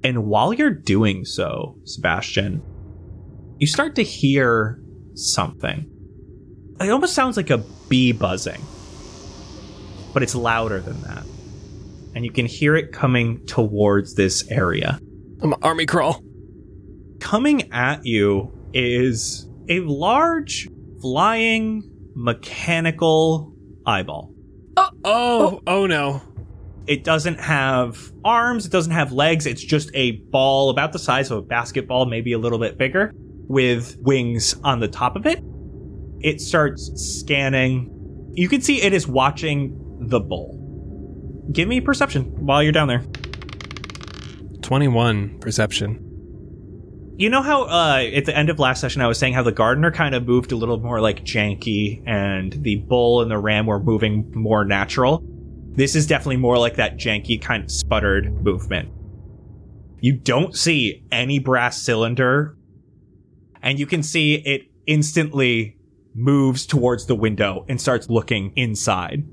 And 0.04 0.26
while 0.26 0.52
you're 0.52 0.70
doing 0.70 1.24
so, 1.24 1.78
Sebastian, 1.86 2.62
you 3.58 3.68
start 3.68 3.96
to 3.96 4.04
hear 4.04 4.84
something. 5.14 5.90
It 6.82 6.90
almost 6.90 7.14
sounds 7.14 7.38
like 7.38 7.52
a 7.52 7.60
bee 7.88 8.12
buzzing, 8.12 8.62
but 10.14 10.24
it's 10.24 10.36
louder 10.36 10.82
than 10.82 11.02
that. 11.04 11.24
And 12.15 12.23
you 12.26 12.32
can 12.32 12.45
hear 12.45 12.76
it 12.76 12.91
coming 12.91 13.45
towards 13.45 14.15
this 14.15 14.49
area. 14.52 14.99
I'm 15.41 15.56
army 15.62 15.86
crawl. 15.86 16.21
Coming 17.19 17.71
at 17.71 18.06
you 18.06 18.52
is 18.73 19.49
a 19.69 19.80
large, 19.82 20.69
flying, 21.02 21.84
mechanical 22.15 23.54
eyeball. 23.86 24.34
Oh, 25.04 25.62
oh 25.67 25.86
no. 25.86 26.21
It 26.86 27.04
doesn't 27.04 27.39
have 27.39 28.12
arms, 28.26 28.65
it 28.65 28.71
doesn't 28.71 28.91
have 28.91 29.12
legs, 29.12 29.45
it's 29.45 29.63
just 29.63 29.89
a 29.93 30.13
ball 30.32 30.69
about 30.69 30.91
the 30.91 30.99
size 30.99 31.32
of 31.32 31.38
a 31.38 31.41
basketball, 31.41 32.06
maybe 32.06 32.34
a 32.34 32.38
little 32.38 32.60
bit 32.60 32.78
bigger, 32.78 33.13
with 33.47 33.95
wings 34.02 34.56
on 34.63 34.80
the 34.80 34.88
top 34.88 35.15
of 35.15 35.26
it. 35.26 35.41
It 36.19 36.41
starts 36.41 36.91
scanning. 36.95 37.89
You 38.34 38.49
can 38.49 38.62
see 38.62 38.82
it 38.82 38.93
is 38.93 39.08
watching 39.08 39.78
the 40.08 40.19
bull. 40.19 40.60
Give 41.51 41.67
me 41.67 41.82
perception 41.82 42.23
while 42.45 42.63
you're 42.63 42.71
down 42.71 42.88
there. 42.88 43.03
21 44.62 45.39
perception. 45.39 46.10
You 47.15 47.29
know 47.29 47.43
how 47.43 47.63
uh, 47.63 48.03
at 48.13 48.25
the 48.25 48.36
end 48.36 48.49
of 48.49 48.58
last 48.58 48.82
session 48.82 49.01
I 49.01 49.08
was 49.08 49.19
saying 49.19 49.34
how 49.34 49.43
the 49.43 49.51
gardener 49.51 49.91
kind 49.91 50.15
of 50.15 50.25
moved 50.25 50.51
a 50.51 50.56
little 50.56 50.79
more 50.79 50.99
like 50.99 51.23
janky 51.23 52.01
and 52.08 52.53
the 52.53 52.77
bull 52.77 53.21
and 53.21 53.29
the 53.29 53.38
ram 53.38 53.67
were 53.67 53.79
moving 53.79 54.32
more 54.34 54.65
natural? 54.65 55.23
This 55.75 55.95
is 55.95 56.08
definitely 56.08 56.38
more 56.38 56.58
like 56.58 56.75
that 56.77 56.97
janky 56.97 57.39
kind 57.39 57.63
of 57.63 57.71
sputtered 57.71 58.34
movement. 58.43 58.89
You 59.99 60.13
don't 60.13 60.56
see 60.56 61.03
any 61.12 61.39
brass 61.39 61.82
cylinder, 61.82 62.58
and 63.62 63.79
you 63.79 63.86
can 63.86 64.03
see 64.03 64.36
it 64.36 64.63
instantly 64.86 65.77
moves 66.15 66.65
towards 66.65 67.06
the 67.06 67.15
window 67.15 67.65
and 67.69 67.79
starts 67.79 68.10
looking 68.10 68.53
inside. 68.56 69.23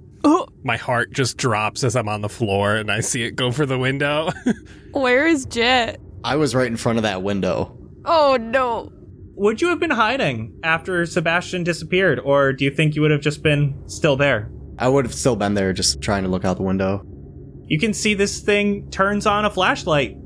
My 0.63 0.77
heart 0.77 1.13
just 1.13 1.37
drops 1.37 1.85
as 1.85 1.97
I'm 1.97 2.09
on 2.09 2.21
the 2.21 2.29
floor 2.29 2.77
and 2.77 2.91
I 2.91 3.01
see 3.01 3.23
it 3.23 3.33
go 3.33 3.51
for 3.51 3.65
the 3.65 3.79
window. 3.79 4.31
Where 4.93 5.27
is 5.27 5.47
Jet? 5.47 6.01
I 6.23 6.37
was 6.37 6.55
right 6.55 6.67
in 6.67 6.77
front 6.77 6.99
of 6.99 7.03
that 7.05 7.23
window. 7.23 7.77
Oh 8.05 8.37
no. 8.41 8.93
Would 9.35 9.63
you 9.63 9.69
have 9.69 9.81
been 9.81 9.91
hiding 9.91 10.59
after 10.63 11.07
Sebastian 11.07 11.65
disappeared, 11.65 12.21
or 12.21 12.53
do 12.53 12.63
you 12.65 12.71
think 12.71 12.95
you 12.95 13.01
would 13.01 13.11
have 13.11 13.23
just 13.23 13.43
been 13.43 13.83
still 13.87 14.15
there? 14.15 14.51
I 14.79 14.89
would 14.89 15.07
have 15.07 15.15
still 15.15 15.35
been 15.35 15.55
there 15.55 15.73
just 15.73 16.03
trying 16.03 16.25
to 16.25 16.29
look 16.29 16.45
out 16.45 16.59
the 16.59 16.63
window. 16.63 17.07
You 17.65 17.79
can 17.79 17.95
see 17.95 18.13
this 18.13 18.41
thing 18.41 18.91
turns 18.91 19.27
on 19.27 19.47
a 19.47 19.51
flashlight. 19.51 20.17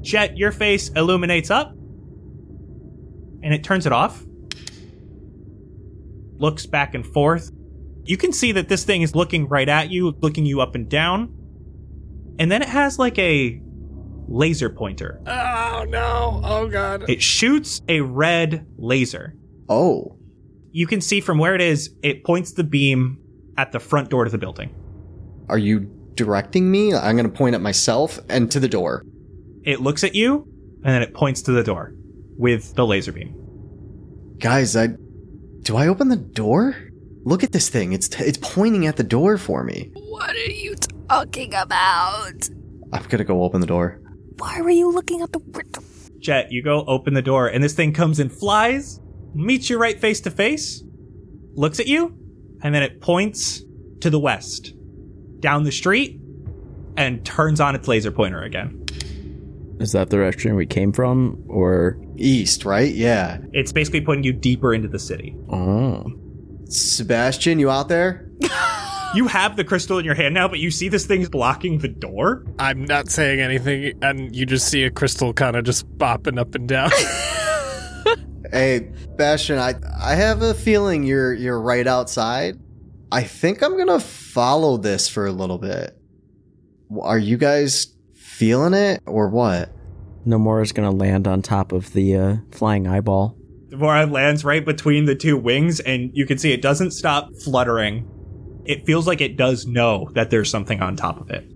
Jet, 0.00 0.36
your 0.36 0.50
face 0.50 0.88
illuminates 0.90 1.50
up. 1.50 1.70
And 3.44 3.54
it 3.54 3.62
turns 3.62 3.86
it 3.86 3.92
off. 3.92 4.24
Looks 6.38 6.66
back 6.66 6.94
and 6.94 7.06
forth. 7.06 7.52
You 8.04 8.16
can 8.16 8.32
see 8.32 8.52
that 8.52 8.68
this 8.68 8.84
thing 8.84 9.02
is 9.02 9.14
looking 9.14 9.48
right 9.48 9.68
at 9.68 9.90
you, 9.90 10.10
looking 10.20 10.44
you 10.46 10.60
up 10.60 10.74
and 10.74 10.88
down. 10.88 11.32
And 12.38 12.50
then 12.50 12.62
it 12.62 12.68
has 12.68 12.98
like 12.98 13.18
a 13.18 13.60
laser 14.28 14.70
pointer. 14.70 15.20
oh 15.26 15.84
no. 15.88 16.40
Oh 16.44 16.68
god. 16.68 17.08
It 17.08 17.22
shoots 17.22 17.80
a 17.88 18.00
red 18.00 18.66
laser. 18.76 19.34
Oh, 19.68 20.16
You 20.72 20.86
can 20.86 21.00
see 21.00 21.20
from 21.20 21.38
where 21.38 21.54
it 21.54 21.60
is, 21.60 21.94
it 22.02 22.24
points 22.24 22.52
the 22.52 22.64
beam 22.64 23.18
at 23.56 23.72
the 23.72 23.78
front 23.80 24.10
door 24.10 24.24
to 24.24 24.30
the 24.30 24.38
building. 24.38 24.74
are 25.48 25.58
you 25.58 25.80
directing 26.14 26.70
me? 26.70 26.94
I'm 26.94 27.16
going 27.16 27.30
to 27.30 27.36
point 27.36 27.54
at 27.54 27.60
myself 27.60 28.18
and 28.28 28.50
to 28.50 28.60
the 28.60 28.68
door. 28.68 29.04
It 29.64 29.80
looks 29.80 30.02
at 30.04 30.14
you, 30.14 30.46
and 30.84 30.94
then 30.94 31.02
it 31.02 31.14
points 31.14 31.42
to 31.42 31.52
the 31.52 31.62
door 31.62 31.94
with 32.36 32.74
the 32.74 32.84
laser 32.86 33.12
beam. 33.12 33.34
Guys, 34.38 34.74
I 34.76 34.88
do 35.60 35.76
I 35.76 35.86
open 35.88 36.08
the 36.08 36.16
door? 36.16 36.76
Look 37.24 37.44
at 37.44 37.52
this 37.52 37.68
thing. 37.68 37.92
It's 37.92 38.08
it's 38.20 38.38
pointing 38.38 38.86
at 38.86 38.96
the 38.96 39.04
door 39.04 39.38
for 39.38 39.62
me. 39.62 39.90
What 39.94 40.30
are 40.30 40.50
you 40.50 40.74
talking 41.08 41.54
about? 41.54 42.48
I'm 42.92 43.02
going 43.04 43.18
to 43.18 43.24
go 43.24 43.42
open 43.42 43.60
the 43.60 43.66
door. 43.66 44.00
Why 44.38 44.60
were 44.60 44.70
you 44.70 44.90
looking 44.90 45.22
at 45.22 45.32
the 45.32 45.38
window? 45.38 45.82
Jet, 46.18 46.52
you 46.52 46.62
go 46.62 46.84
open 46.86 47.14
the 47.14 47.22
door, 47.22 47.48
and 47.48 47.62
this 47.62 47.74
thing 47.74 47.92
comes 47.92 48.18
and 48.18 48.30
flies, 48.32 49.00
meets 49.34 49.70
you 49.70 49.78
right 49.78 49.98
face 49.98 50.20
to 50.22 50.30
face, 50.30 50.82
looks 51.54 51.80
at 51.80 51.86
you, 51.86 52.16
and 52.62 52.74
then 52.74 52.82
it 52.82 53.00
points 53.00 53.62
to 54.00 54.10
the 54.10 54.20
west, 54.20 54.74
down 55.40 55.64
the 55.64 55.72
street, 55.72 56.20
and 56.96 57.24
turns 57.24 57.60
on 57.60 57.74
its 57.74 57.88
laser 57.88 58.12
pointer 58.12 58.42
again. 58.42 58.84
Is 59.80 59.92
that 59.92 60.10
the 60.10 60.16
direction 60.16 60.54
we 60.54 60.66
came 60.66 60.92
from, 60.92 61.42
or? 61.48 61.98
East, 62.16 62.64
right? 62.64 62.92
Yeah. 62.92 63.38
It's 63.52 63.72
basically 63.72 64.00
putting 64.00 64.22
you 64.22 64.32
deeper 64.32 64.72
into 64.74 64.86
the 64.86 64.98
city. 64.98 65.34
Oh, 65.50 66.04
Sebastian, 66.72 67.58
you 67.58 67.70
out 67.70 67.88
there? 67.88 68.28
You 69.14 69.26
have 69.26 69.56
the 69.56 69.64
crystal 69.64 69.98
in 69.98 70.06
your 70.06 70.14
hand 70.14 70.32
now, 70.32 70.48
but 70.48 70.58
you 70.58 70.70
see 70.70 70.88
this 70.88 71.04
thing's 71.04 71.28
blocking 71.28 71.76
the 71.80 71.88
door. 71.88 72.46
I'm 72.58 72.86
not 72.86 73.10
saying 73.10 73.42
anything 73.42 73.92
and 74.00 74.34
you 74.34 74.46
just 74.46 74.68
see 74.68 74.84
a 74.84 74.90
crystal 74.90 75.34
kind 75.34 75.54
of 75.54 75.64
just 75.64 75.86
bopping 75.98 76.38
up 76.38 76.54
and 76.54 76.66
down. 76.66 76.90
Hey, 78.52 78.92
Bastion, 79.16 79.56
I 79.56 79.74
I 79.98 80.14
have 80.14 80.42
a 80.42 80.52
feeling 80.52 81.04
you're 81.04 81.32
you're 81.32 81.58
right 81.58 81.86
outside. 81.86 82.58
I 83.10 83.22
think 83.22 83.62
I'm 83.62 83.78
gonna 83.78 83.98
follow 83.98 84.76
this 84.76 85.08
for 85.08 85.26
a 85.26 85.32
little 85.32 85.56
bit. 85.56 85.96
Are 87.00 87.18
you 87.18 87.38
guys 87.38 87.94
feeling 88.12 88.74
it 88.74 89.00
or 89.06 89.28
what? 89.30 89.70
Nomura's 90.26 90.72
gonna 90.72 90.90
land 90.90 91.26
on 91.26 91.40
top 91.40 91.72
of 91.72 91.94
the 91.94 92.14
uh, 92.14 92.36
flying 92.50 92.86
eyeball. 92.86 93.38
Devora 93.82 94.10
lands 94.10 94.44
right 94.44 94.64
between 94.64 95.06
the 95.06 95.14
two 95.14 95.36
wings, 95.36 95.80
and 95.80 96.10
you 96.14 96.26
can 96.26 96.38
see 96.38 96.52
it 96.52 96.62
doesn't 96.62 96.92
stop 96.92 97.34
fluttering. 97.44 98.08
It 98.64 98.86
feels 98.86 99.06
like 99.06 99.20
it 99.20 99.36
does 99.36 99.66
know 99.66 100.08
that 100.14 100.30
there's 100.30 100.50
something 100.50 100.80
on 100.80 100.94
top 100.94 101.20
of 101.20 101.30
it. 101.30 101.48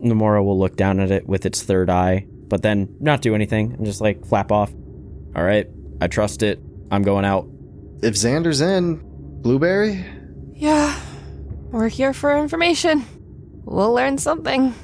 Nomura 0.00 0.44
will 0.44 0.58
look 0.58 0.76
down 0.76 1.00
at 1.00 1.10
it 1.10 1.26
with 1.26 1.44
its 1.46 1.62
third 1.62 1.90
eye, 1.90 2.26
but 2.48 2.62
then 2.62 2.94
not 3.00 3.22
do 3.22 3.34
anything 3.34 3.72
and 3.72 3.84
just 3.84 4.00
like 4.00 4.24
flap 4.24 4.52
off. 4.52 4.72
All 5.34 5.42
right, 5.42 5.66
I 6.00 6.06
trust 6.06 6.42
it. 6.42 6.60
I'm 6.90 7.02
going 7.02 7.24
out. 7.24 7.48
If 8.02 8.14
Xander's 8.14 8.60
in, 8.60 9.00
Blueberry? 9.42 10.04
Yeah. 10.52 10.98
We're 11.72 11.88
here 11.88 12.14
for 12.14 12.38
information. 12.38 13.04
We'll 13.64 13.92
learn 13.92 14.18
something. 14.18 14.74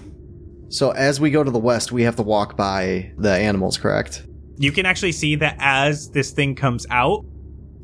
So 0.70 0.90
as 0.90 1.20
we 1.20 1.30
go 1.30 1.44
to 1.44 1.50
the 1.50 1.58
west, 1.58 1.92
we 1.92 2.02
have 2.02 2.16
to 2.16 2.22
walk 2.22 2.56
by 2.56 3.12
the 3.16 3.30
animals, 3.30 3.78
correct? 3.78 4.26
You 4.60 4.72
can 4.72 4.84
actually 4.84 5.12
see 5.12 5.36
that 5.36 5.56
as 5.58 6.10
this 6.10 6.32
thing 6.32 6.54
comes 6.54 6.86
out, 6.90 7.24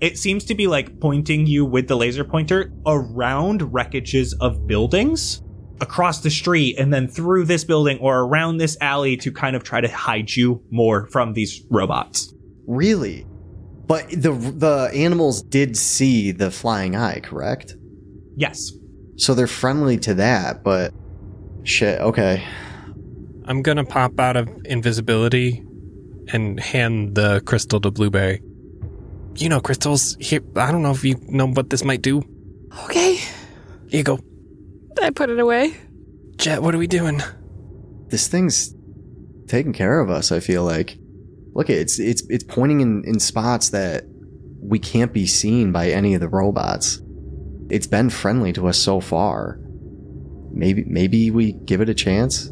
it 0.03 0.19
seems 0.19 0.45
to 0.45 0.55
be 0.55 0.67
like 0.67 1.01
pointing 1.01 1.47
you 1.47 1.65
with 1.65 1.89
the 1.89 1.97
laser 1.97 2.23
pointer 2.23 2.71
around 2.85 3.62
wreckages 3.62 4.35
of 4.43 4.67
buildings 4.67 5.41
across 5.81 6.21
the 6.21 6.29
street 6.29 6.77
and 6.79 6.93
then 6.93 7.09
through 7.09 7.47
this 7.47 7.65
building 7.65 7.99
or 8.01 8.21
around 8.21 8.59
this 8.59 8.77
alley 8.83 9.17
to 9.17 9.33
kind 9.33 9.57
of 9.57 9.65
try 9.65 9.81
to 9.81 9.89
hide 9.89 10.31
you 10.37 10.62
more 10.71 11.07
from 11.07 11.33
these 11.33 11.62
robots. 11.71 12.35
Really? 12.67 13.25
But 13.87 14.11
the 14.11 14.33
the 14.33 14.91
animals 14.93 15.41
did 15.41 15.79
see 15.79 16.31
the 16.31 16.51
flying 16.51 16.95
eye, 16.95 17.21
correct? 17.21 17.75
Yes. 18.37 18.71
So 19.17 19.33
they're 19.33 19.47
friendly 19.47 19.97
to 20.01 20.12
that, 20.12 20.62
but 20.62 20.93
shit, 21.62 22.03
okay. 22.03 22.45
I'm 23.47 23.62
gonna 23.62 23.87
pop 23.87 24.21
out 24.21 24.37
of 24.37 24.51
invisibility 24.67 25.66
and 26.33 26.61
hand 26.61 27.15
the 27.15 27.41
crystal 27.47 27.81
to 27.81 27.91
Blueberry. 27.91 28.43
You 29.37 29.49
know 29.49 29.61
crystals. 29.61 30.17
Here, 30.19 30.41
I 30.57 30.73
don't 30.73 30.83
know 30.83 30.93
if 30.93 31.05
you 31.05 31.17
know 31.29 31.47
what 31.49 31.71
this 31.71 31.85
might 31.85 32.03
do. 32.03 32.23
Okay. 32.85 33.17
Here 33.89 33.99
you 33.99 34.03
go. 34.03 34.19
I 35.01 35.11
put 35.11 35.31
it 35.31 35.39
away. 35.39 35.77
Jet, 36.37 36.62
what 36.62 36.75
are 36.75 36.79
we 36.79 36.87
doing? 36.87 37.23
This 38.09 38.29
thing's 38.29 38.75
taking 39.47 39.73
care 39.73 40.01
of 40.01 40.11
us, 40.11 40.33
I 40.33 40.41
feel 40.41 40.65
like. 40.65 40.99
Look, 41.53 41.71
it's 41.71 41.99
it's 41.99 42.23
it's 42.29 42.45
pointing 42.45 42.81
in, 42.81 43.05
in 43.05 43.21
spots 43.21 43.71
that 43.71 44.05
we 44.61 44.79
can't 44.79 45.12
be 45.12 45.27
seen 45.27 45.73
by 45.73 45.91
any 45.91 46.15
of 46.15 46.21
the 46.21 46.29
robots. 46.29 47.01
It's 47.71 47.87
been 47.87 48.11
friendly 48.11 48.53
to 48.55 48.69
us 48.69 48.79
so 48.79 49.01
far. 49.01 49.59
Maybe 50.53 50.85
maybe 50.85 51.31
we 51.31 51.53
give 51.53 51.81
it 51.81 51.89
a 51.89 51.95
chance. 51.95 52.51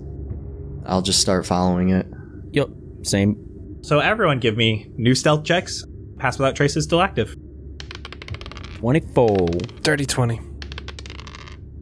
I'll 0.87 1.02
just 1.02 1.20
start 1.20 1.46
following 1.46 1.90
it. 1.90 2.06
Yep, 2.52 2.68
same. 3.02 3.43
So 3.84 3.98
everyone 3.98 4.40
give 4.40 4.56
me 4.56 4.90
new 4.96 5.14
stealth 5.14 5.44
checks. 5.44 5.84
Pass 6.16 6.38
without 6.38 6.56
trace 6.56 6.74
is 6.74 6.84
still 6.84 7.02
active. 7.02 7.36
24. 8.78 9.36
Dirty 9.82 10.06
20. 10.06 10.40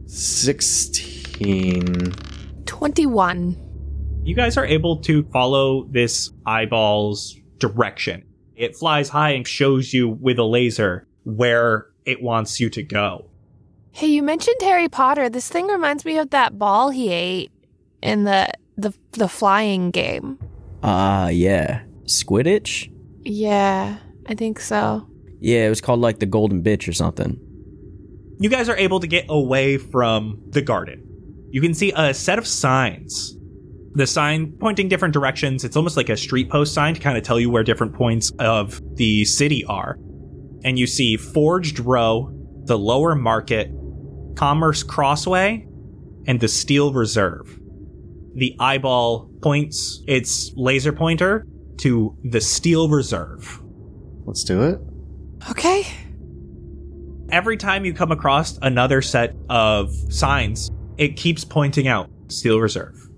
16 0.05 2.13
21. 2.65 4.21
You 4.25 4.35
guys 4.35 4.57
are 4.57 4.65
able 4.65 4.97
to 5.03 5.23
follow 5.31 5.85
this 5.85 6.29
eyeball's 6.45 7.39
direction. 7.59 8.25
It 8.57 8.75
flies 8.75 9.07
high 9.07 9.29
and 9.29 9.47
shows 9.47 9.93
you 9.93 10.09
with 10.09 10.39
a 10.39 10.43
laser 10.43 11.07
where 11.23 11.87
it 12.03 12.21
wants 12.21 12.59
you 12.59 12.69
to 12.71 12.83
go. 12.83 13.29
Hey, 13.91 14.07
you 14.07 14.23
mentioned 14.23 14.57
Harry 14.59 14.89
Potter. 14.89 15.29
This 15.29 15.47
thing 15.47 15.67
reminds 15.67 16.03
me 16.03 16.17
of 16.17 16.31
that 16.31 16.59
ball 16.59 16.89
he 16.89 17.13
ate 17.13 17.53
in 18.01 18.25
the 18.25 18.51
the 18.75 18.93
the 19.13 19.29
flying 19.29 19.89
game. 19.89 20.37
Ah, 20.83 21.29
yeah. 21.29 21.83
Squidditch? 22.05 22.91
Yeah, 23.21 23.97
I 24.27 24.35
think 24.35 24.59
so. 24.59 25.07
Yeah, 25.39 25.65
it 25.65 25.69
was 25.69 25.81
called 25.81 25.99
like 25.99 26.19
the 26.19 26.25
Golden 26.25 26.63
Bitch 26.63 26.87
or 26.87 26.93
something. 26.93 27.39
You 28.39 28.49
guys 28.49 28.69
are 28.69 28.77
able 28.77 28.99
to 28.99 29.07
get 29.07 29.25
away 29.29 29.77
from 29.77 30.41
the 30.49 30.61
garden. 30.61 31.03
You 31.51 31.61
can 31.61 31.73
see 31.73 31.91
a 31.95 32.13
set 32.13 32.39
of 32.39 32.47
signs. 32.47 33.37
The 33.93 34.07
sign 34.07 34.53
pointing 34.59 34.87
different 34.87 35.13
directions. 35.13 35.63
It's 35.63 35.75
almost 35.75 35.97
like 35.97 36.09
a 36.09 36.17
street 36.17 36.49
post 36.49 36.73
sign 36.73 36.95
to 36.95 36.99
kind 36.99 37.17
of 37.17 37.23
tell 37.23 37.39
you 37.39 37.49
where 37.49 37.63
different 37.63 37.93
points 37.93 38.31
of 38.39 38.81
the 38.95 39.23
city 39.25 39.63
are. 39.65 39.97
And 40.63 40.79
you 40.79 40.87
see 40.87 41.15
Forged 41.15 41.79
Row, 41.79 42.31
the 42.63 42.77
Lower 42.77 43.13
Market, 43.13 43.69
Commerce 44.35 44.81
Crossway, 44.81 45.67
and 46.25 46.39
the 46.39 46.47
Steel 46.47 46.91
Reserve. 46.91 47.59
The 48.35 48.55
eyeball 48.59 49.29
points 49.43 50.01
its 50.07 50.51
laser 50.55 50.91
pointer 50.91 51.45
to 51.79 52.17
the 52.23 52.41
Steel 52.41 52.89
Reserve. 52.89 53.61
Let's 54.25 54.43
do 54.43 54.63
it. 54.63 54.79
Okay. 55.49 55.85
every 57.31 57.57
time 57.57 57.83
you 57.83 57.93
come 57.93 58.11
across 58.11 58.57
another 58.61 59.01
set 59.01 59.35
of 59.49 59.91
signs, 60.13 60.69
it 60.97 61.17
keeps 61.17 61.43
pointing 61.43 61.87
out 61.87 62.09
Steel 62.27 62.59
Reserve. 62.59 63.09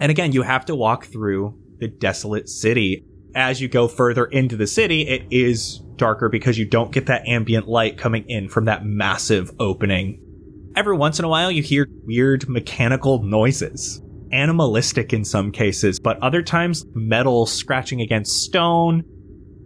And 0.00 0.10
again, 0.10 0.32
you 0.32 0.42
have 0.42 0.64
to 0.66 0.74
walk 0.74 1.06
through 1.06 1.56
the 1.78 1.88
desolate 1.88 2.48
city. 2.48 3.04
As 3.34 3.60
you 3.60 3.68
go 3.68 3.86
further 3.86 4.24
into 4.26 4.56
the 4.56 4.66
city, 4.66 5.02
it 5.02 5.24
is 5.30 5.78
darker 5.96 6.28
because 6.28 6.58
you 6.58 6.66
don't 6.66 6.90
get 6.90 7.06
that 7.06 7.26
ambient 7.28 7.68
light 7.68 7.96
coming 7.96 8.24
in 8.28 8.48
from 8.48 8.64
that 8.64 8.84
massive 8.84 9.52
opening. 9.60 10.20
Every 10.74 10.96
once 10.96 11.18
in 11.18 11.24
a 11.24 11.28
while, 11.28 11.50
you 11.50 11.62
hear 11.62 11.86
weird 12.04 12.48
mechanical 12.48 13.22
noises. 13.22 14.02
Animalistic 14.32 15.12
in 15.12 15.24
some 15.24 15.50
cases, 15.50 15.98
but 15.98 16.18
other 16.22 16.42
times 16.42 16.84
metal 16.94 17.46
scratching 17.46 18.00
against 18.00 18.42
stone, 18.42 19.02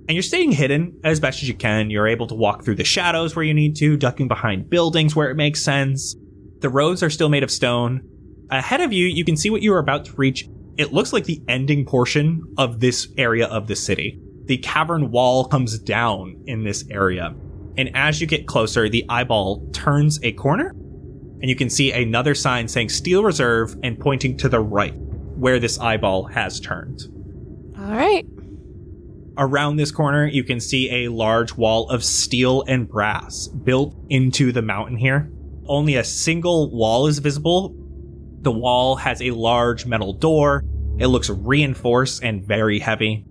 and 0.07 0.15
you're 0.15 0.23
staying 0.23 0.53
hidden 0.53 1.01
as 1.03 1.21
best 1.21 1.43
as 1.43 1.49
you 1.49 1.55
can. 1.55 1.91
You're 1.91 2.07
able 2.07 2.27
to 2.27 2.35
walk 2.35 2.65
through 2.65 2.75
the 2.77 2.85
shadows 2.85 3.35
where 3.35 3.45
you 3.45 3.55
need 3.55 3.77
to, 3.77 3.97
ducking 3.97 4.29
behind 4.29 4.69
buildings 4.69 5.17
where 5.17 5.31
it 5.31 5.37
makes 5.37 5.63
sense. 5.63 6.15
The 6.61 6.69
roads 6.69 7.03
are 7.03 7.11
still 7.11 7.29
made 7.29 7.43
of 7.43 7.51
stone. 7.51 8.03
Ahead 8.51 8.81
of 8.81 8.93
you, 8.93 9.07
you 9.07 9.25
can 9.25 9.37
see 9.37 9.51
what 9.51 9.63
you 9.63 9.73
are 9.73 9.79
about 9.79 10.05
to 10.07 10.13
reach. 10.17 10.49
It 10.77 10.93
looks 10.93 11.13
like 11.13 11.25
the 11.25 11.43
ending 11.49 11.87
portion 11.87 12.43
of 12.59 12.81
this 12.81 13.09
area 13.17 13.47
of 13.47 13.67
the 13.67 13.77
city. 13.77 14.21
The 14.45 14.59
cavern 14.59 15.11
wall 15.11 15.47
comes 15.47 15.79
down 15.79 16.43
in 16.47 16.65
this 16.65 16.85
area. 16.91 17.35
And 17.77 17.91
as 17.95 18.21
you 18.21 18.27
get 18.27 18.47
closer, 18.47 18.89
the 18.89 19.05
eyeball 19.09 19.67
turns 19.73 20.21
a 20.23 20.33
corner, 20.33 20.75
and 21.45 21.51
you 21.51 21.57
can 21.57 21.69
see 21.69 21.93
another 21.93 22.35
sign 22.35 22.67
saying 22.67 22.89
Steel 22.89 23.23
Reserve 23.23 23.77
and 23.83 24.01
pointing 24.01 24.35
to 24.39 24.49
the 24.49 24.61
right, 24.61 24.95
where 25.37 25.61
this 25.61 25.79
eyeball 25.79 26.25
has 26.25 26.59
turned. 26.59 27.03
All 27.79 27.93
right. 27.95 28.25
Around 29.37 29.77
this 29.77 29.91
corner, 29.91 30.27
you 30.27 30.43
can 30.43 30.59
see 30.59 31.05
a 31.05 31.09
large 31.09 31.55
wall 31.55 31.91
of 31.91 32.03
steel 32.03 32.65
and 32.67 32.89
brass 32.89 33.49
built 33.49 33.95
into 34.09 34.53
the 34.53 34.63
mountain 34.63 34.97
here. 34.97 35.31
Only 35.67 35.97
a 35.97 36.05
single 36.05 36.71
wall 36.71 37.09
is 37.09 37.19
visible. 37.19 37.75
The 38.41 38.51
wall 38.51 38.97
has 38.97 39.21
a 39.21 39.33
large 39.33 39.85
metal 39.85 40.15
door. 40.15 40.65
It 40.99 41.09
looks 41.09 41.29
reinforced 41.29 42.25
and 42.25 42.43
very 42.43 42.79
heavy. 42.79 43.27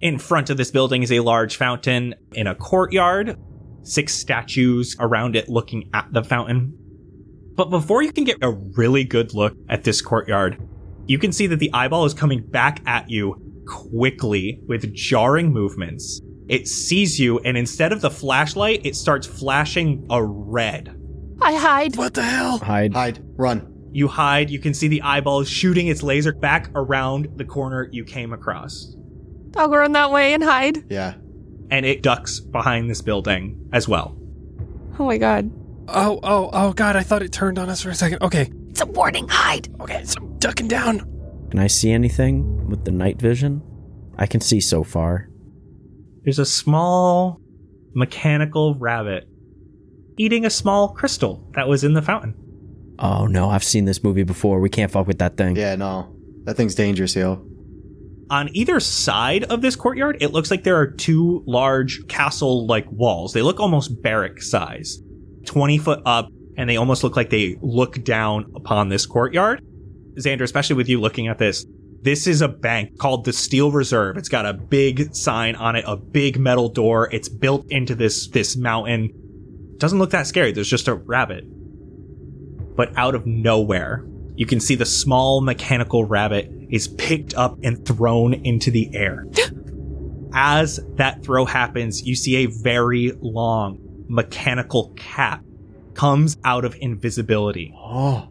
In 0.00 0.18
front 0.18 0.50
of 0.50 0.56
this 0.56 0.72
building 0.72 1.04
is 1.04 1.12
a 1.12 1.20
large 1.20 1.56
fountain 1.56 2.16
in 2.32 2.48
a 2.48 2.56
courtyard, 2.56 3.38
six 3.84 4.14
statues 4.14 4.96
around 4.98 5.36
it 5.36 5.48
looking 5.48 5.90
at 5.94 6.12
the 6.12 6.24
fountain. 6.24 6.76
But 7.54 7.70
before 7.70 8.02
you 8.02 8.12
can 8.12 8.24
get 8.24 8.38
a 8.42 8.50
really 8.50 9.04
good 9.04 9.34
look 9.34 9.54
at 9.68 9.84
this 9.84 10.00
courtyard, 10.00 10.56
you 11.06 11.18
can 11.18 11.32
see 11.32 11.46
that 11.48 11.58
the 11.58 11.72
eyeball 11.72 12.04
is 12.04 12.14
coming 12.14 12.40
back 12.40 12.80
at 12.86 13.10
you 13.10 13.40
quickly 13.66 14.60
with 14.66 14.94
jarring 14.94 15.52
movements. 15.52 16.20
It 16.48 16.66
sees 16.66 17.20
you, 17.20 17.38
and 17.40 17.56
instead 17.56 17.92
of 17.92 18.00
the 18.00 18.10
flashlight, 18.10 18.84
it 18.84 18.96
starts 18.96 19.26
flashing 19.26 20.06
a 20.10 20.22
red. 20.22 20.96
I 21.40 21.54
hide. 21.54 21.96
What 21.96 22.14
the 22.14 22.22
hell? 22.22 22.58
Hide. 22.58 22.92
Hide. 22.94 23.24
Run. 23.36 23.68
You 23.92 24.08
hide, 24.08 24.48
you 24.48 24.58
can 24.58 24.72
see 24.72 24.88
the 24.88 25.02
eyeball 25.02 25.44
shooting 25.44 25.88
its 25.88 26.02
laser 26.02 26.32
back 26.32 26.70
around 26.74 27.28
the 27.36 27.44
corner 27.44 27.88
you 27.92 28.04
came 28.04 28.32
across. 28.32 28.96
I'll 29.54 29.68
go 29.68 29.76
run 29.76 29.92
that 29.92 30.10
way 30.10 30.32
and 30.32 30.42
hide. 30.42 30.90
Yeah. 30.90 31.14
And 31.70 31.84
it 31.84 32.02
ducks 32.02 32.40
behind 32.40 32.88
this 32.88 33.02
building 33.02 33.68
as 33.72 33.86
well. 33.86 34.16
Oh 34.98 35.04
my 35.04 35.18
god. 35.18 35.50
Oh, 35.88 36.20
oh, 36.22 36.50
oh, 36.52 36.72
God, 36.72 36.96
I 36.96 37.02
thought 37.02 37.22
it 37.22 37.32
turned 37.32 37.58
on 37.58 37.68
us 37.68 37.82
for 37.82 37.90
a 37.90 37.94
second. 37.94 38.22
Okay, 38.22 38.50
It's 38.70 38.80
a 38.80 38.86
warning. 38.86 39.26
Hide. 39.28 39.68
okay, 39.80 40.02
so 40.04 40.20
I'm 40.20 40.38
ducking 40.38 40.68
down. 40.68 41.00
Can 41.50 41.58
I 41.58 41.66
see 41.66 41.90
anything 41.90 42.68
with 42.68 42.84
the 42.84 42.90
night 42.90 43.20
vision? 43.20 43.62
I 44.16 44.26
can 44.26 44.40
see 44.40 44.60
so 44.60 44.84
far. 44.84 45.28
There's 46.24 46.38
a 46.38 46.46
small 46.46 47.40
mechanical 47.94 48.74
rabbit 48.76 49.28
eating 50.18 50.44
a 50.46 50.50
small 50.50 50.88
crystal 50.90 51.46
that 51.54 51.68
was 51.68 51.84
in 51.84 51.94
the 51.94 52.02
fountain. 52.02 52.34
Oh 52.98 53.26
no, 53.26 53.50
I've 53.50 53.64
seen 53.64 53.84
this 53.86 54.04
movie 54.04 54.22
before. 54.22 54.60
We 54.60 54.68
can't 54.70 54.90
fuck 54.90 55.06
with 55.06 55.18
that 55.18 55.36
thing. 55.36 55.56
Yeah, 55.56 55.74
no. 55.74 56.14
That 56.44 56.56
thing's 56.56 56.74
dangerous, 56.74 57.16
yo. 57.16 57.44
On 58.30 58.48
either 58.54 58.78
side 58.80 59.44
of 59.44 59.60
this 59.62 59.74
courtyard, 59.76 60.18
it 60.22 60.32
looks 60.32 60.50
like 60.50 60.64
there 60.64 60.76
are 60.76 60.86
two 60.86 61.42
large 61.46 62.06
castle 62.08 62.66
like 62.66 62.86
walls. 62.90 63.32
They 63.32 63.42
look 63.42 63.58
almost 63.60 64.00
barrack 64.02 64.40
size, 64.40 64.98
20 65.46 65.78
foot 65.78 66.02
up, 66.04 66.28
and 66.56 66.68
they 66.68 66.76
almost 66.76 67.02
look 67.02 67.16
like 67.16 67.30
they 67.30 67.56
look 67.60 68.02
down 68.04 68.52
upon 68.54 68.88
this 68.88 69.06
courtyard. 69.06 69.62
Xander, 70.16 70.42
especially 70.42 70.76
with 70.76 70.88
you 70.88 71.00
looking 71.00 71.28
at 71.28 71.38
this, 71.38 71.66
this 72.02 72.26
is 72.26 72.42
a 72.42 72.48
bank 72.48 72.98
called 72.98 73.24
the 73.24 73.32
Steel 73.32 73.70
Reserve. 73.70 74.16
It's 74.16 74.28
got 74.28 74.44
a 74.44 74.52
big 74.52 75.14
sign 75.14 75.54
on 75.54 75.76
it, 75.76 75.84
a 75.86 75.96
big 75.96 76.38
metal 76.38 76.68
door. 76.68 77.08
It's 77.12 77.28
built 77.28 77.70
into 77.70 77.94
this 77.94 78.28
this 78.28 78.56
mountain. 78.56 79.10
Doesn't 79.78 79.98
look 79.98 80.10
that 80.10 80.26
scary. 80.26 80.50
There's 80.52 80.68
just 80.68 80.88
a 80.88 80.94
rabbit. 80.94 81.44
But 82.74 82.96
out 82.96 83.14
of 83.14 83.26
nowhere, 83.26 84.04
you 84.34 84.46
can 84.46 84.58
see 84.58 84.74
the 84.74 84.84
small 84.86 85.40
mechanical 85.42 86.04
rabbit 86.04 86.50
is 86.70 86.88
picked 86.88 87.34
up 87.34 87.58
and 87.62 87.86
thrown 87.86 88.34
into 88.34 88.70
the 88.70 88.94
air. 88.94 89.26
As 90.34 90.80
that 90.94 91.22
throw 91.22 91.44
happens, 91.44 92.02
you 92.02 92.16
see 92.16 92.36
a 92.36 92.46
very 92.46 93.12
long 93.20 93.78
mechanical 94.12 94.92
cat 94.94 95.40
comes 95.94 96.36
out 96.44 96.66
of 96.66 96.76
invisibility. 96.80 97.74
Oh. 97.74 98.28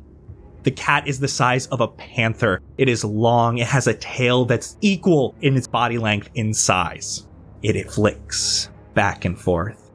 The 0.63 0.71
cat 0.71 1.07
is 1.07 1.19
the 1.19 1.27
size 1.27 1.65
of 1.67 1.81
a 1.81 1.87
panther. 1.87 2.61
It 2.77 2.87
is 2.87 3.03
long. 3.03 3.57
It 3.57 3.65
has 3.65 3.87
a 3.87 3.95
tail 3.95 4.45
that's 4.45 4.77
equal 4.81 5.35
in 5.41 5.57
its 5.57 5.67
body 5.67 5.97
length 5.97 6.29
in 6.35 6.53
size. 6.53 7.27
It, 7.63 7.75
it 7.75 7.91
flicks 7.91 8.69
back 8.93 9.25
and 9.25 9.39
forth. 9.39 9.89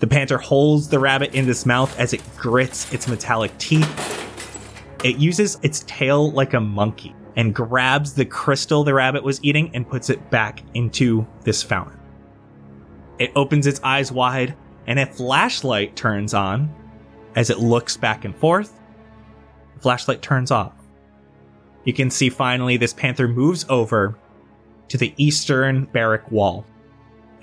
The 0.00 0.06
panther 0.06 0.36
holds 0.36 0.88
the 0.88 0.98
rabbit 0.98 1.34
in 1.34 1.48
its 1.48 1.64
mouth 1.64 1.98
as 1.98 2.12
it 2.12 2.22
grits 2.36 2.92
its 2.92 3.08
metallic 3.08 3.56
teeth. 3.56 4.26
It 5.02 5.16
uses 5.16 5.58
its 5.62 5.84
tail 5.86 6.30
like 6.32 6.52
a 6.52 6.60
monkey 6.60 7.14
and 7.36 7.54
grabs 7.54 8.12
the 8.12 8.26
crystal 8.26 8.84
the 8.84 8.92
rabbit 8.92 9.24
was 9.24 9.42
eating 9.42 9.70
and 9.74 9.88
puts 9.88 10.10
it 10.10 10.30
back 10.30 10.62
into 10.74 11.26
this 11.44 11.62
fountain. 11.62 11.98
It 13.18 13.32
opens 13.36 13.66
its 13.66 13.80
eyes 13.82 14.12
wide 14.12 14.54
and 14.86 14.98
a 14.98 15.06
flashlight 15.06 15.96
turns 15.96 16.34
on 16.34 16.74
as 17.36 17.50
it 17.50 17.58
looks 17.58 17.96
back 17.96 18.24
and 18.24 18.34
forth 18.36 18.80
flashlight 19.80 20.22
turns 20.22 20.50
off. 20.50 20.72
You 21.84 21.92
can 21.92 22.10
see 22.10 22.28
finally 22.28 22.76
this 22.76 22.92
panther 22.92 23.26
moves 23.26 23.64
over 23.68 24.16
to 24.88 24.98
the 24.98 25.14
eastern 25.16 25.86
barrack 25.86 26.30
wall 26.30 26.64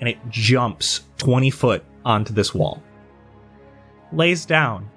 and 0.00 0.08
it 0.08 0.18
jumps 0.30 1.02
20 1.18 1.50
foot 1.50 1.84
onto 2.04 2.32
this 2.32 2.54
wall. 2.54 2.82
Lays 4.12 4.46
down, 4.46 4.88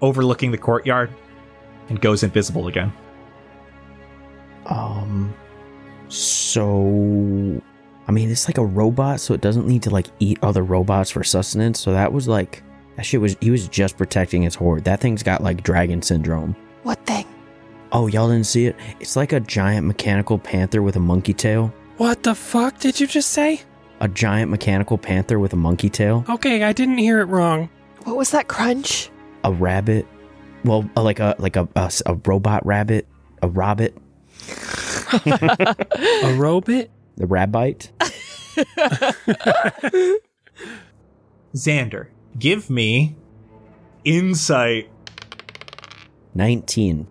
overlooking 0.00 0.50
the 0.50 0.58
courtyard, 0.58 1.10
and 1.88 2.00
goes 2.00 2.22
invisible 2.22 2.68
again. 2.68 2.92
Um, 4.64 5.32
so 6.08 7.62
I 8.08 8.12
mean, 8.12 8.30
it's 8.30 8.48
like 8.48 8.58
a 8.58 8.64
robot, 8.64 9.20
so 9.20 9.34
it 9.34 9.40
doesn't 9.40 9.66
need 9.66 9.82
to 9.84 9.90
like 9.90 10.06
eat 10.20 10.38
other 10.42 10.62
robots 10.62 11.10
for 11.10 11.24
sustenance. 11.24 11.80
So 11.80 11.92
that 11.92 12.12
was 12.12 12.28
like 12.28 12.62
that 12.96 13.04
shit 13.04 13.20
was 13.20 13.36
he 13.40 13.50
was 13.50 13.68
just 13.68 13.96
protecting 13.96 14.42
his 14.42 14.54
horde. 14.54 14.84
That 14.84 15.00
thing's 15.00 15.22
got 15.22 15.42
like 15.42 15.62
dragon 15.62 16.02
syndrome. 16.02 16.54
What 16.82 17.04
thing? 17.06 17.26
Oh, 17.92 18.06
y'all 18.06 18.28
didn't 18.28 18.46
see 18.46 18.66
it? 18.66 18.76
It's 19.00 19.16
like 19.16 19.32
a 19.32 19.40
giant 19.40 19.86
mechanical 19.86 20.38
panther 20.38 20.82
with 20.82 20.96
a 20.96 21.00
monkey 21.00 21.32
tail. 21.32 21.72
What 21.96 22.22
the 22.22 22.34
fuck 22.34 22.78
did 22.78 23.00
you 23.00 23.06
just 23.06 23.30
say? 23.30 23.60
A 24.00 24.08
giant 24.08 24.50
mechanical 24.50 24.98
panther 24.98 25.38
with 25.38 25.52
a 25.52 25.56
monkey 25.56 25.88
tail. 25.88 26.24
Okay, 26.28 26.62
I 26.62 26.72
didn't 26.72 26.98
hear 26.98 27.20
it 27.20 27.24
wrong. 27.24 27.70
What 28.04 28.16
was 28.16 28.30
that 28.32 28.48
crunch? 28.48 29.10
A 29.44 29.52
rabbit. 29.52 30.06
Well, 30.64 30.88
uh, 30.96 31.02
like 31.02 31.20
a 31.20 31.34
like 31.38 31.56
a 31.56 31.68
a, 31.74 31.90
a 32.06 32.14
robot 32.24 32.64
rabbit. 32.64 33.06
A 33.42 33.48
rabbit. 33.48 33.96
A 35.16 36.34
robot? 36.36 36.88
The 37.16 37.26
rabbite. 37.26 37.90
Xander, 41.54 42.08
give 42.38 42.70
me 42.70 43.16
insight. 44.04 44.90
19. 46.34 47.06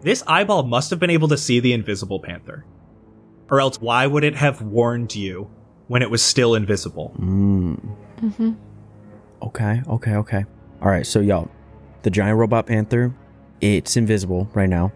This 0.00 0.22
eyeball 0.26 0.62
must 0.62 0.90
have 0.90 0.98
been 0.98 1.10
able 1.10 1.28
to 1.28 1.36
see 1.36 1.60
the 1.60 1.72
invisible 1.72 2.20
panther. 2.20 2.64
Or 3.50 3.60
else, 3.60 3.80
why 3.80 4.06
would 4.06 4.24
it 4.24 4.36
have 4.36 4.62
warned 4.62 5.14
you 5.14 5.50
when 5.88 6.02
it 6.02 6.10
was 6.10 6.22
still 6.22 6.54
invisible? 6.54 7.14
Mm. 7.18 7.96
Mm-hmm. 8.20 8.52
Okay, 9.42 9.82
okay, 9.88 10.14
okay. 10.16 10.44
All 10.80 10.88
right, 10.88 11.06
so 11.06 11.20
y'all, 11.20 11.50
the 12.02 12.10
giant 12.10 12.38
robot 12.38 12.66
panther, 12.66 13.14
it's 13.60 13.96
invisible 13.96 14.50
right 14.54 14.68
now. 14.68 14.92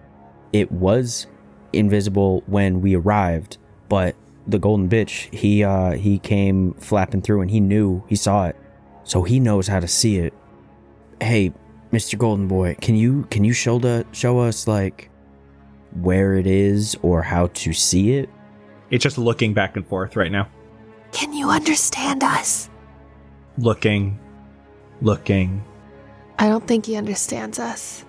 It 0.53 0.72
was 0.72 1.26
invisible 1.72 2.43
when 2.47 2.80
we 2.80 2.97
arrived, 2.97 3.59
but 3.88 4.16
the 4.51 4.59
golden 4.59 4.88
bitch, 4.88 5.32
he 5.34 5.64
uh 5.64 5.92
he 5.92 6.18
came 6.18 6.74
flapping 6.74 7.22
through 7.22 7.40
and 7.42 7.51
he 7.51 7.61
knew, 7.61 8.03
he 8.09 8.16
saw 8.16 8.46
it. 8.46 8.57
So 9.05 9.22
he 9.22 9.40
knows 9.40 9.66
how 9.66 9.80
to 9.80 9.88
see 9.88 10.18
it. 10.18 10.32
Hey, 11.20 11.53
Mr. 11.92 12.16
Golden 12.18 12.46
Boy, 12.48 12.76
can 12.80 12.94
you 12.94 13.24
can 13.30 13.44
you 13.44 13.53
show 13.53 13.78
the 13.78 14.07
show 14.12 14.38
us 14.38 14.66
like 14.68 15.11
where 16.01 16.34
it 16.34 16.46
is 16.46 16.96
or 17.03 17.22
how 17.22 17.48
to 17.48 17.72
see 17.72 18.14
it? 18.14 18.28
It's 18.90 19.03
just 19.03 19.18
looking 19.18 19.55
back 19.55 19.76
and 19.76 19.86
forth 19.86 20.16
right 20.16 20.30
now. 20.32 20.48
Can 21.12 21.32
you 21.32 21.51
understand 21.51 22.22
us? 22.22 22.70
Looking, 23.59 24.18
looking. 25.03 25.64
I 26.38 26.48
don't 26.48 26.66
think 26.66 26.86
he 26.86 26.96
understands 26.96 27.59
us. 27.59 28.05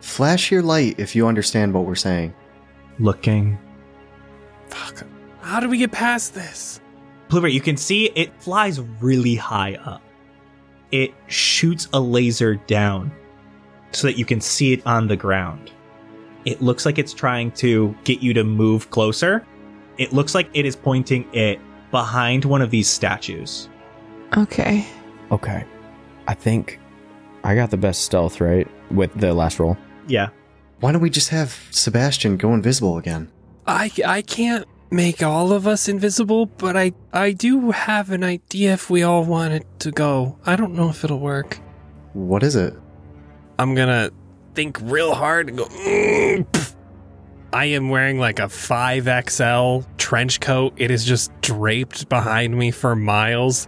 Flash 0.00 0.50
your 0.50 0.62
light 0.62 0.94
if 0.98 1.14
you 1.16 1.26
understand 1.26 1.74
what 1.74 1.84
we're 1.84 1.94
saying. 1.96 2.32
looking. 3.00 3.58
Fuck. 4.68 5.04
How 5.48 5.60
do 5.60 5.68
we 5.70 5.78
get 5.78 5.92
past 5.92 6.34
this? 6.34 6.78
Blueberry, 7.30 7.54
you 7.54 7.62
can 7.62 7.78
see 7.78 8.10
it 8.14 8.30
flies 8.38 8.82
really 9.00 9.34
high 9.34 9.76
up. 9.76 10.02
It 10.92 11.14
shoots 11.28 11.88
a 11.94 12.00
laser 12.00 12.56
down 12.56 13.10
so 13.92 14.08
that 14.08 14.18
you 14.18 14.26
can 14.26 14.42
see 14.42 14.74
it 14.74 14.86
on 14.86 15.08
the 15.08 15.16
ground. 15.16 15.70
It 16.44 16.60
looks 16.60 16.84
like 16.84 16.98
it's 16.98 17.14
trying 17.14 17.52
to 17.52 17.96
get 18.04 18.20
you 18.20 18.34
to 18.34 18.44
move 18.44 18.90
closer. 18.90 19.42
It 19.96 20.12
looks 20.12 20.34
like 20.34 20.50
it 20.52 20.66
is 20.66 20.76
pointing 20.76 21.26
it 21.32 21.58
behind 21.90 22.44
one 22.44 22.60
of 22.60 22.70
these 22.70 22.86
statues. 22.86 23.70
Okay. 24.36 24.86
Okay. 25.32 25.64
I 26.26 26.34
think 26.34 26.78
I 27.42 27.54
got 27.54 27.70
the 27.70 27.78
best 27.78 28.02
stealth, 28.02 28.42
right? 28.42 28.68
With 28.90 29.18
the 29.18 29.32
last 29.32 29.58
roll. 29.58 29.78
Yeah. 30.08 30.28
Why 30.80 30.92
don't 30.92 31.00
we 31.00 31.08
just 31.08 31.30
have 31.30 31.58
Sebastian 31.70 32.36
go 32.36 32.52
invisible 32.52 32.98
again? 32.98 33.32
I 33.66 33.90
I 34.06 34.20
can't 34.20 34.66
make 34.90 35.22
all 35.22 35.52
of 35.52 35.66
us 35.66 35.88
invisible, 35.88 36.46
but 36.46 36.76
I 36.76 36.92
I 37.12 37.32
do 37.32 37.70
have 37.70 38.10
an 38.10 38.24
idea 38.24 38.72
if 38.74 38.90
we 38.90 39.02
all 39.02 39.24
wanted 39.24 39.64
to 39.80 39.90
go. 39.90 40.38
I 40.46 40.56
don't 40.56 40.74
know 40.74 40.88
if 40.88 41.04
it'll 41.04 41.20
work. 41.20 41.58
What 42.12 42.42
is 42.42 42.56
it? 42.56 42.74
I'm 43.58 43.74
gonna 43.74 44.10
think 44.54 44.78
real 44.82 45.14
hard 45.14 45.48
and 45.48 45.58
go. 45.58 45.64
"Mm. 45.66 46.74
I 47.52 47.64
am 47.66 47.88
wearing 47.88 48.18
like 48.18 48.38
a 48.40 48.48
5XL 48.48 49.86
trench 49.96 50.40
coat. 50.40 50.74
It 50.76 50.90
is 50.90 51.04
just 51.04 51.32
draped 51.40 52.08
behind 52.08 52.56
me 52.56 52.70
for 52.70 52.94
miles. 52.94 53.66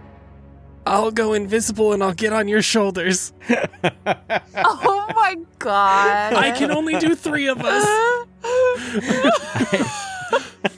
I'll 0.85 1.11
go 1.11 1.33
invisible 1.33 1.93
and 1.93 2.03
I'll 2.03 2.13
get 2.13 2.33
on 2.33 2.47
your 2.47 2.61
shoulders. 2.61 3.33
Oh 4.63 5.13
my 5.15 5.35
god. 5.59 6.33
I 6.33 6.51
can 6.51 6.71
only 6.71 6.97
do 6.97 7.15
three 7.15 7.47
of 7.47 7.61
us. 7.61 7.85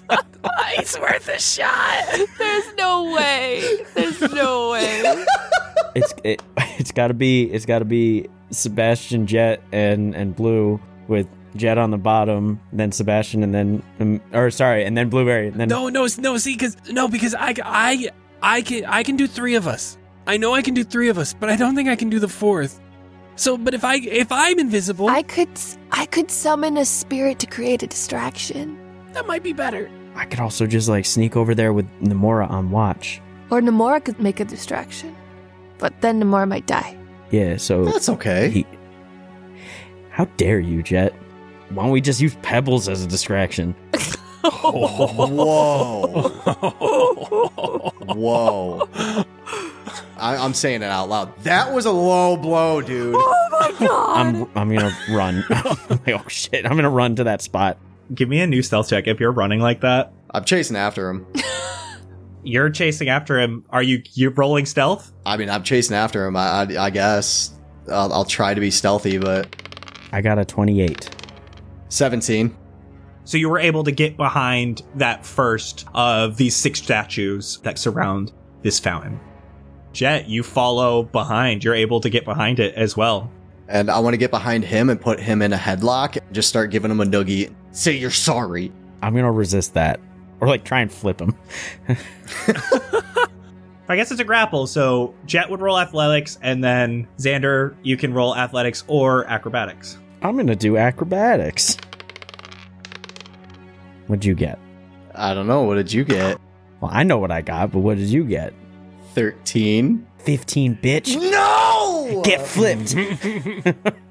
it's 0.77 0.99
worth 0.99 1.27
a 1.27 1.39
shot. 1.39 2.05
There's 2.37 2.75
no 2.75 3.13
way. 3.13 3.85
There's 3.93 4.21
no 4.21 4.71
way. 4.71 5.25
it's 5.95 6.13
it, 6.23 6.41
it's 6.79 6.91
got 6.91 7.07
to 7.07 7.13
be 7.13 7.43
it's 7.51 7.65
got 7.65 7.79
to 7.79 7.85
be 7.85 8.27
Sebastian 8.51 9.27
Jet 9.27 9.61
and 9.71 10.15
and 10.15 10.35
Blue 10.35 10.79
with 11.07 11.27
Jet 11.55 11.77
on 11.77 11.91
the 11.91 11.97
bottom, 11.97 12.59
then 12.71 12.91
Sebastian, 12.91 13.43
and 13.43 13.53
then 13.53 13.83
um, 13.99 14.21
or 14.33 14.49
sorry, 14.49 14.85
and 14.85 14.97
then 14.97 15.09
Blueberry, 15.09 15.47
and 15.47 15.59
then 15.59 15.69
No, 15.69 15.89
no, 15.89 16.07
no. 16.17 16.37
See, 16.37 16.53
because 16.53 16.75
no, 16.89 17.07
because 17.07 17.35
I, 17.35 17.53
I, 17.63 18.09
I 18.41 18.61
can, 18.63 18.85
I 18.85 19.03
can 19.03 19.15
do 19.17 19.27
three 19.27 19.55
of 19.55 19.67
us. 19.67 19.97
I 20.25 20.37
know 20.37 20.53
I 20.55 20.61
can 20.61 20.73
do 20.73 20.83
three 20.83 21.09
of 21.09 21.17
us, 21.17 21.33
but 21.33 21.49
I 21.49 21.55
don't 21.55 21.75
think 21.75 21.89
I 21.89 21.95
can 21.95 22.09
do 22.09 22.19
the 22.19 22.27
fourth. 22.27 22.79
So, 23.35 23.57
but 23.57 23.73
if 23.73 23.83
I, 23.83 23.97
if 23.97 24.31
I'm 24.31 24.57
invisible, 24.59 25.09
I 25.09 25.21
could 25.21 25.49
I 25.91 26.05
could 26.07 26.31
summon 26.31 26.77
a 26.77 26.85
spirit 26.85 27.37
to 27.39 27.47
create 27.47 27.83
a 27.83 27.87
distraction. 27.87 28.77
that 29.13 29.27
might 29.27 29.43
be 29.43 29.53
better. 29.53 29.89
I 30.15 30.25
could 30.25 30.39
also 30.39 30.67
just 30.67 30.87
like 30.89 31.05
sneak 31.05 31.35
over 31.35 31.55
there 31.55 31.73
with 31.73 31.87
Namora 32.01 32.49
on 32.49 32.71
watch. 32.71 33.21
Or 33.49 33.61
Namora 33.61 34.03
could 34.03 34.19
make 34.19 34.39
a 34.39 34.45
distraction. 34.45 35.15
But 35.77 35.99
then 36.01 36.21
Namora 36.21 36.47
might 36.47 36.65
die. 36.67 36.97
Yeah, 37.31 37.57
so 37.57 37.85
That's 37.85 38.09
okay. 38.09 38.49
he. 38.49 38.65
How 40.09 40.25
dare 40.37 40.59
you, 40.59 40.83
Jet? 40.83 41.13
Why 41.69 41.83
don't 41.83 41.91
we 41.91 42.01
just 42.01 42.21
use 42.21 42.35
pebbles 42.43 42.87
as 42.87 43.03
a 43.03 43.07
distraction? 43.07 43.75
Whoa. 44.43 46.29
Whoa. 48.13 48.87
I, 50.17 50.37
I'm 50.37 50.53
saying 50.53 50.83
it 50.83 50.89
out 50.89 51.09
loud. 51.09 51.35
That 51.43 51.73
was 51.73 51.85
a 51.85 51.91
low 51.91 52.37
blow, 52.37 52.81
dude. 52.81 53.15
Oh 53.17 53.47
my 53.51 53.73
god. 53.87 54.17
I'm 54.17 54.47
I'm 54.55 54.75
gonna 54.75 54.95
run. 55.11 55.43
oh 55.49 56.23
shit! 56.27 56.65
I'm 56.65 56.75
gonna 56.75 56.89
run 56.89 57.15
to 57.17 57.23
that 57.25 57.41
spot. 57.41 57.77
Give 58.13 58.29
me 58.29 58.41
a 58.41 58.47
new 58.47 58.61
stealth 58.61 58.89
check 58.89 59.07
if 59.07 59.19
you're 59.19 59.31
running 59.31 59.59
like 59.59 59.81
that. 59.81 60.13
I'm 60.31 60.43
chasing 60.43 60.75
after 60.75 61.09
him. 61.09 61.27
You're 62.43 62.69
chasing 62.69 63.07
after 63.07 63.39
him. 63.39 63.63
Are 63.69 63.81
you 63.81 64.03
you 64.13 64.29
rolling 64.29 64.65
stealth? 64.65 65.13
I 65.25 65.37
mean, 65.37 65.49
I'm 65.49 65.63
chasing 65.63 65.95
after 65.95 66.25
him. 66.25 66.35
I, 66.35 66.47
I, 66.47 66.85
I 66.85 66.89
guess 66.89 67.53
I'll, 67.89 68.11
I'll 68.11 68.25
try 68.25 68.53
to 68.53 68.59
be 68.59 68.69
stealthy, 68.69 69.17
but 69.17 69.55
I 70.11 70.21
got 70.21 70.37
a 70.37 70.45
28. 70.45 71.09
17. 71.87 72.57
So 73.23 73.37
you 73.37 73.47
were 73.47 73.59
able 73.59 73.85
to 73.85 73.91
get 73.91 74.17
behind 74.17 74.81
that 74.95 75.25
first 75.25 75.87
of 75.93 76.35
these 76.35 76.55
six 76.55 76.79
statues 76.79 77.59
that 77.63 77.79
surround 77.79 78.33
this 78.61 78.79
fountain. 78.79 79.19
Jet, 79.93 80.27
you 80.27 80.43
follow 80.43 81.03
behind. 81.03 81.63
You're 81.63 81.75
able 81.75 82.01
to 82.01 82.09
get 82.09 82.25
behind 82.25 82.59
it 82.59 82.75
as 82.75 82.97
well. 82.97 83.31
And 83.67 83.89
I 83.89 83.99
want 83.99 84.13
to 84.13 84.17
get 84.17 84.31
behind 84.31 84.63
him 84.65 84.89
and 84.89 84.99
put 84.99 85.19
him 85.19 85.41
in 85.41 85.53
a 85.53 85.57
headlock. 85.57 86.17
and 86.17 86.33
Just 86.33 86.49
start 86.49 86.69
giving 86.71 86.91
him 86.91 86.99
a 86.99 87.05
noogie. 87.05 87.53
Say 87.71 87.93
you're 87.93 88.11
sorry. 88.11 88.71
I'm 89.01 89.13
gonna 89.15 89.31
resist 89.31 89.73
that, 89.73 89.99
or 90.39 90.47
like 90.47 90.63
try 90.63 90.81
and 90.81 90.91
flip 90.91 91.19
him. 91.19 91.35
I 93.89 93.95
guess 93.97 94.11
it's 94.11 94.21
a 94.21 94.23
grapple, 94.23 94.65
so 94.65 95.13
Jet 95.25 95.49
would 95.49 95.59
roll 95.61 95.77
athletics, 95.77 96.39
and 96.41 96.63
then 96.63 97.07
Xander, 97.17 97.75
you 97.83 97.97
can 97.97 98.13
roll 98.13 98.35
athletics 98.35 98.83
or 98.87 99.25
acrobatics. 99.27 99.97
I'm 100.21 100.37
gonna 100.37 100.55
do 100.55 100.77
acrobatics. 100.77 101.77
What'd 104.07 104.23
you 104.25 104.35
get? 104.35 104.57
I 105.15 105.33
don't 105.33 105.47
know. 105.47 105.63
What 105.63 105.75
did 105.75 105.91
you 105.91 106.03
get? 106.05 106.39
Well, 106.79 106.91
I 106.93 107.03
know 107.03 107.17
what 107.17 107.31
I 107.31 107.41
got, 107.41 107.71
but 107.71 107.79
what 107.79 107.97
did 107.97 108.07
you 108.07 108.23
get? 108.23 108.53
13. 109.15 110.05
15, 110.23 110.77
bitch. 110.81 111.15
No! 111.31 112.21
Get 112.23 112.41
flipped. 112.45 112.95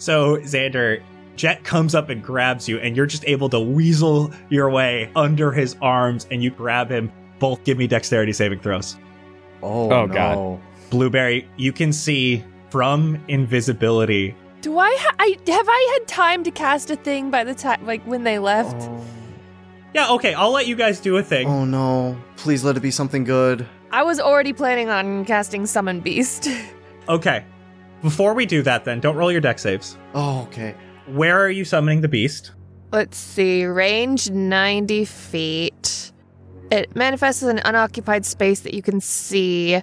So, 0.00 0.36
Xander, 0.36 1.02
Jet 1.34 1.64
comes 1.64 1.94
up 1.96 2.08
and 2.08 2.22
grabs 2.22 2.68
you, 2.68 2.78
and 2.78 2.96
you're 2.96 3.06
just 3.06 3.24
able 3.26 3.48
to 3.48 3.58
weasel 3.58 4.32
your 4.48 4.70
way 4.70 5.10
under 5.16 5.50
his 5.50 5.74
arms, 5.82 6.28
and 6.30 6.40
you 6.40 6.50
grab 6.50 6.88
him. 6.88 7.10
Both 7.40 7.64
give 7.64 7.78
me 7.78 7.88
dexterity 7.88 8.32
saving 8.32 8.60
throws. 8.60 8.96
Oh, 9.60 9.90
Oh, 9.90 10.06
no. 10.06 10.14
God. 10.14 10.60
Blueberry, 10.90 11.48
you 11.56 11.72
can 11.72 11.92
see 11.92 12.44
from 12.70 13.20
invisibility. 13.26 14.36
Do 14.60 14.78
I, 14.78 14.96
ha- 15.00 15.14
I 15.18 15.36
have 15.48 15.66
I 15.68 15.98
had 15.98 16.06
time 16.06 16.44
to 16.44 16.52
cast 16.52 16.90
a 16.90 16.96
thing 16.96 17.30
by 17.32 17.42
the 17.42 17.54
time 17.54 17.84
like 17.84 18.02
when 18.06 18.22
they 18.22 18.38
left? 18.38 18.76
Oh. 18.88 19.04
Yeah, 19.94 20.10
okay, 20.10 20.32
I'll 20.34 20.52
let 20.52 20.68
you 20.68 20.76
guys 20.76 21.00
do 21.00 21.16
a 21.16 21.22
thing. 21.24 21.48
oh 21.48 21.64
no. 21.64 22.16
Please 22.36 22.62
let 22.64 22.76
it 22.76 22.80
be 22.80 22.90
something 22.92 23.24
good. 23.24 23.66
I 23.90 24.02
was 24.02 24.20
already 24.20 24.52
planning 24.52 24.90
on 24.90 25.24
casting 25.24 25.66
Summon 25.66 26.00
Beast. 26.00 26.48
Okay. 27.08 27.42
Before 28.02 28.34
we 28.34 28.44
do 28.44 28.60
that, 28.62 28.84
then, 28.84 29.00
don't 29.00 29.16
roll 29.16 29.32
your 29.32 29.40
dex 29.40 29.62
saves. 29.62 29.96
Oh, 30.14 30.42
okay. 30.42 30.74
Where 31.06 31.40
are 31.42 31.48
you 31.50 31.64
summoning 31.64 32.02
the 32.02 32.08
beast? 32.08 32.52
Let's 32.92 33.16
see, 33.16 33.64
range 33.64 34.30
90 34.30 35.06
feet. 35.06 36.12
It 36.70 36.94
manifests 36.94 37.42
as 37.42 37.48
an 37.48 37.60
unoccupied 37.64 38.26
space 38.26 38.60
that 38.60 38.74
you 38.74 38.82
can 38.82 39.00
see. 39.00 39.80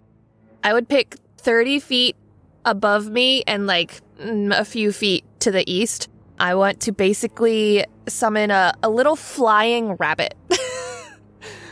I 0.63 0.73
would 0.73 0.87
pick 0.87 1.15
30 1.37 1.79
feet 1.79 2.15
above 2.63 3.09
me 3.09 3.43
and 3.47 3.65
like 3.65 4.01
mm, 4.19 4.57
a 4.57 4.65
few 4.65 4.91
feet 4.91 5.25
to 5.39 5.49
the 5.49 5.69
east. 5.71 6.09
I 6.39 6.53
want 6.53 6.79
to 6.81 6.91
basically 6.91 7.85
summon 8.07 8.51
a, 8.51 8.73
a 8.83 8.89
little 8.89 9.15
flying 9.15 9.93
rabbit. 9.93 10.35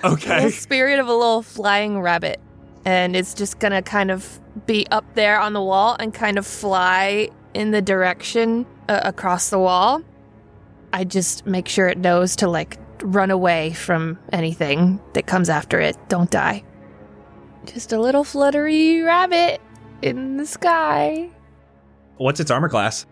Okay. 0.04 0.36
little 0.36 0.52
spirit 0.52 1.00
of 1.00 1.08
a 1.08 1.14
little 1.14 1.42
flying 1.42 2.02
rabbit. 2.02 2.40
And 2.86 3.16
it's 3.16 3.34
just 3.34 3.60
gonna 3.60 3.82
kind 3.82 4.12
of 4.12 4.40
be 4.66 4.86
up 4.92 5.06
there 5.16 5.40
on 5.40 5.54
the 5.54 5.62
wall 5.62 5.96
and 6.00 6.14
kind 6.14 6.38
of 6.38 6.46
fly 6.46 7.30
in 7.54 7.72
the 7.72 7.82
direction 7.82 8.66
uh, 8.90 9.02
across 9.04 9.50
the 9.50 9.60
wall. 9.60 10.02
I 10.92 11.04
just 11.04 11.46
make 11.46 11.68
sure 11.68 11.88
it 11.88 11.98
knows 11.98 12.36
to 12.38 12.48
like 12.48 12.78
run 13.02 13.32
away 13.32 13.72
from 13.74 14.20
anything 14.32 15.00
that 15.14 15.26
comes 15.26 15.50
after 15.50 15.80
it. 15.80 15.98
Don't 16.10 16.30
die. 16.30 16.64
Just 17.66 17.94
a 17.94 18.00
little 18.00 18.24
fluttery 18.24 19.02
rabbit 19.02 19.62
in 20.02 20.38
the 20.38 20.46
sky. 20.46 21.30
What's 22.18 22.40
its 22.40 22.52
armor 22.52 22.70
class? 22.70 23.06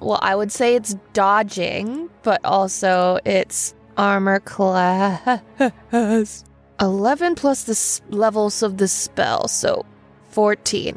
Well, 0.00 0.20
I 0.22 0.36
would 0.36 0.52
say 0.52 0.76
it's 0.76 0.94
dodging, 1.12 2.08
but 2.22 2.40
also 2.44 3.18
it's 3.24 3.74
armor 3.98 4.40
class 4.40 5.40
11 6.80 7.34
plus 7.34 7.64
the 7.64 7.72
s- 7.72 8.00
levels 8.10 8.62
of 8.62 8.76
the 8.78 8.88
spell, 8.88 9.48
so 9.48 9.84
14. 10.30 10.96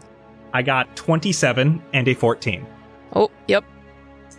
I 0.54 0.62
got 0.62 0.95
27 0.95 1.82
and 1.93 2.08
a 2.08 2.14
14. 2.14 2.66
Oh, 3.16 3.30
yep. 3.47 3.64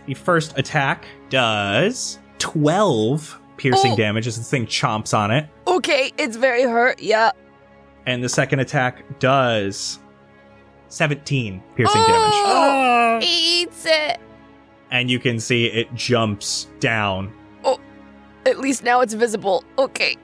The 0.05 0.13
first 0.13 0.57
attack 0.57 1.05
does 1.29 2.19
12 2.39 3.39
piercing 3.57 3.91
Oh. 3.91 3.95
damage 3.97 4.25
as 4.27 4.37
this 4.37 4.49
thing 4.49 4.65
chomps 4.65 5.15
on 5.17 5.31
it. 5.31 5.47
Okay, 5.67 6.11
it's 6.17 6.37
very 6.37 6.63
hurt. 6.63 7.01
Yeah. 7.01 7.31
And 8.05 8.23
the 8.23 8.29
second 8.29 8.59
attack 8.59 9.19
does 9.19 9.99
17 10.89 11.61
piercing 11.75 12.01
damage. 12.01 12.33
Oh, 12.33 12.43
ah! 12.45 13.19
eats 13.23 13.85
it. 13.85 14.19
And 14.91 15.09
you 15.09 15.19
can 15.19 15.39
see 15.39 15.65
it 15.65 15.93
jumps 15.95 16.67
down 16.79 17.33
At 18.53 18.59
least 18.59 18.83
now 18.83 19.01
it's 19.01 19.13
visible. 19.15 19.63
Okay. 19.79 20.15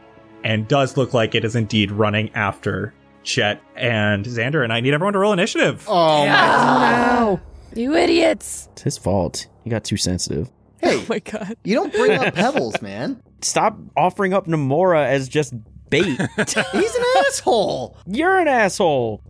and 0.43 0.67
does 0.67 0.95
look 0.97 1.13
like 1.13 1.33
it 1.35 1.43
is 1.43 1.55
indeed 1.55 1.89
running 1.91 2.29
after 2.35 2.93
Jet 3.23 3.59
and 3.75 4.23
Xander. 4.25 4.63
And 4.63 4.71
I 4.71 4.79
need 4.81 4.93
everyone 4.93 5.13
to 5.13 5.19
roll 5.19 5.33
initiative. 5.33 5.83
Oh, 5.87 6.25
no. 6.25 7.39
You 7.75 7.95
idiots. 7.95 8.69
It's 8.73 8.83
his 8.83 8.97
fault. 8.97 9.47
He 9.63 9.69
got 9.69 9.83
too 9.83 9.97
sensitive. 9.97 10.49
Hey, 10.81 10.95
Oh 10.99 11.05
my 11.09 11.19
god. 11.19 11.57
you 11.63 11.73
don't 11.75 11.91
bring 11.91 12.11
up 12.11 12.33
pebbles, 12.35 12.79
man. 12.83 13.21
Stop 13.41 13.77
offering 13.97 14.33
up 14.33 14.45
Namora 14.47 15.05
as 15.07 15.27
just 15.27 15.53
bait. 15.89 16.05
He's 16.37 16.55
an 16.95 17.03
asshole. 17.27 17.97
You're 18.05 18.37
an 18.39 18.47
asshole. 18.47 19.21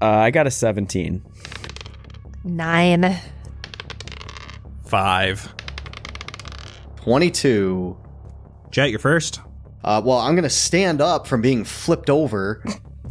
Uh, 0.00 0.06
I 0.06 0.30
got 0.30 0.46
a 0.46 0.50
17. 0.50 1.22
Nine. 2.44 3.16
Five. 4.86 5.52
22. 7.04 7.96
Jet, 8.70 8.90
you're 8.90 8.98
first. 8.98 9.40
Uh, 9.84 10.02
well, 10.04 10.18
I'm 10.18 10.34
going 10.34 10.42
to 10.42 10.50
stand 10.50 11.00
up 11.00 11.28
from 11.28 11.40
being 11.40 11.62
flipped 11.64 12.10
over. 12.10 12.62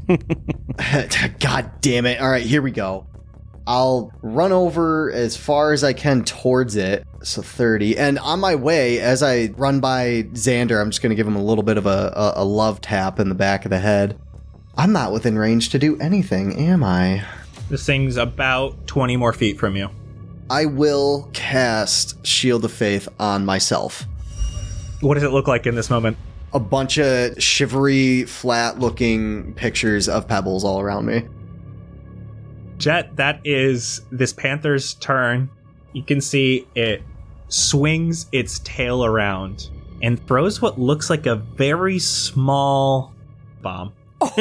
God 1.39 1.71
damn 1.79 2.05
it. 2.05 2.19
All 2.19 2.29
right, 2.29 2.45
here 2.45 2.61
we 2.61 2.71
go. 2.71 3.07
I'll 3.65 4.11
run 4.21 4.51
over 4.51 5.09
as 5.11 5.37
far 5.37 5.71
as 5.71 5.85
I 5.85 5.93
can 5.93 6.25
towards 6.25 6.75
it. 6.75 7.05
So 7.23 7.41
30. 7.41 7.97
And 7.97 8.19
on 8.19 8.41
my 8.41 8.55
way, 8.55 8.99
as 8.99 9.23
I 9.23 9.51
run 9.57 9.79
by 9.79 10.23
Xander, 10.33 10.81
I'm 10.81 10.89
just 10.89 11.01
going 11.01 11.09
to 11.11 11.15
give 11.15 11.27
him 11.27 11.35
a 11.37 11.43
little 11.43 11.63
bit 11.63 11.77
of 11.77 11.85
a, 11.85 12.13
a, 12.15 12.33
a 12.43 12.45
love 12.45 12.81
tap 12.81 13.19
in 13.19 13.29
the 13.29 13.35
back 13.35 13.65
of 13.65 13.71
the 13.71 13.79
head. 13.79 14.19
I'm 14.77 14.91
not 14.91 15.13
within 15.13 15.37
range 15.37 15.69
to 15.69 15.79
do 15.79 15.97
anything, 15.99 16.57
am 16.59 16.83
I? 16.83 17.25
This 17.69 17.85
thing's 17.85 18.17
about 18.17 18.85
20 18.87 19.17
more 19.17 19.33
feet 19.33 19.57
from 19.57 19.75
you. 19.75 19.89
I 20.49 20.65
will 20.65 21.29
cast 21.33 22.25
Shield 22.25 22.63
of 22.63 22.71
Faith 22.71 23.09
on 23.19 23.45
myself. 23.45 24.05
What 25.01 25.15
does 25.15 25.23
it 25.23 25.31
look 25.31 25.47
like 25.47 25.65
in 25.67 25.75
this 25.75 25.89
moment? 25.89 26.17
A 26.53 26.59
bunch 26.59 26.97
of 26.97 27.41
shivery, 27.41 28.23
flat 28.23 28.79
looking 28.79 29.53
pictures 29.55 30.07
of 30.07 30.27
pebbles 30.27 30.63
all 30.63 30.79
around 30.79 31.05
me. 31.05 31.27
Jet, 32.77 33.15
that 33.17 33.41
is 33.43 34.01
this 34.11 34.31
panther's 34.31 34.93
turn. 34.95 35.49
You 35.93 36.03
can 36.03 36.21
see 36.21 36.65
it 36.75 37.01
swings 37.49 38.27
its 38.31 38.59
tail 38.59 39.03
around 39.03 39.69
and 40.01 40.25
throws 40.27 40.61
what 40.61 40.79
looks 40.79 41.09
like 41.09 41.25
a 41.25 41.35
very 41.35 41.99
small 41.99 43.13
bomb. 43.61 43.93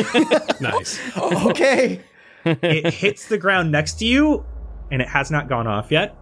Nice. 0.61 1.01
Okay. 1.17 2.01
it 2.45 2.95
hits 2.95 3.27
the 3.27 3.39
ground 3.39 3.73
next 3.73 3.95
to 3.95 4.07
you 4.07 4.45
and 4.91 5.03
it 5.03 5.09
has 5.09 5.31
not 5.31 5.49
gone 5.49 5.67
off 5.67 5.91
yet 5.91 6.17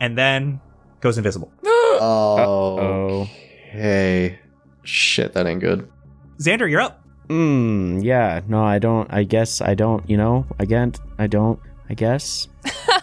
and 0.00 0.16
then 0.16 0.60
goes 1.00 1.18
invisible. 1.18 1.52
Oh. 2.00 3.26
Okay. 3.70 4.38
Shit, 4.84 5.32
that 5.32 5.48
ain't 5.48 5.60
good. 5.60 5.90
Xander, 6.38 6.70
you're 6.70 6.80
up. 6.80 7.04
Hmm, 7.28 7.98
yeah. 7.98 8.40
No, 8.46 8.62
I 8.62 8.78
don't. 8.78 9.12
I 9.12 9.24
guess 9.24 9.60
I 9.60 9.74
don't, 9.74 10.08
you 10.08 10.16
know? 10.16 10.46
Again, 10.60 10.94
I 11.18 11.26
don't. 11.26 11.58
I 11.90 11.94
guess. 11.94 12.46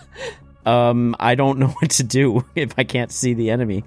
um, 0.65 1.13
I 1.19 1.35
don't 1.35 1.59
know 1.59 1.67
what 1.79 1.91
to 1.91 2.03
do 2.03 2.45
if 2.55 2.73
I 2.77 2.85
can't 2.85 3.11
see 3.11 3.33
the 3.33 3.49
enemy. 3.49 3.83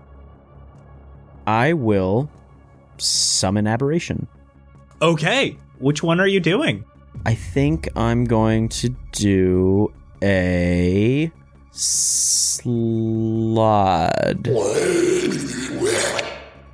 I 1.46 1.72
will 1.72 2.30
summon 2.98 3.66
aberration. 3.66 4.28
Okay. 5.00 5.56
Which 5.78 6.02
one 6.02 6.20
are 6.20 6.28
you 6.28 6.40
doing? 6.40 6.84
I 7.24 7.34
think 7.34 7.88
I'm 7.96 8.24
going 8.24 8.68
to 8.68 8.90
do 9.12 9.92
a 10.22 11.30
slaad. 11.72 12.68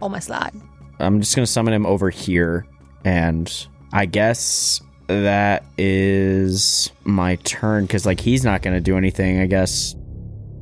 Oh 0.01 0.09
my 0.09 0.18
slide. 0.18 0.53
I'm 0.99 1.20
just 1.20 1.34
going 1.36 1.45
to 1.45 1.51
summon 1.51 1.74
him 1.74 1.86
over 1.86 2.11
here. 2.11 2.66
And 3.05 3.53
I 3.92 4.07
guess 4.07 4.80
that 5.09 5.64
is 5.76 6.90
my 7.05 7.36
turn 7.36 7.84
because, 7.84 8.07
like, 8.07 8.20
he's 8.20 8.45
not 8.45 8.62
going 8.62 8.74
to 8.74 8.80
do 8.80 8.97
anything. 8.97 9.40
I 9.40 9.47
guess 9.47 9.95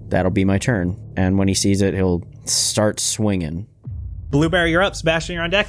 that'll 0.09 0.31
be 0.31 0.45
my 0.45 0.59
turn. 0.59 0.97
And 1.17 1.39
when 1.39 1.49
he 1.49 1.55
sees 1.55 1.83
it, 1.83 1.95
he'll 1.95 2.23
start 2.45 2.99
swinging. 2.99 3.69
Blueberry, 4.31 4.71
you're 4.71 4.83
up. 4.83 4.97
Sebastian, 4.97 5.35
you're 5.35 5.45
on 5.45 5.51
deck. 5.51 5.69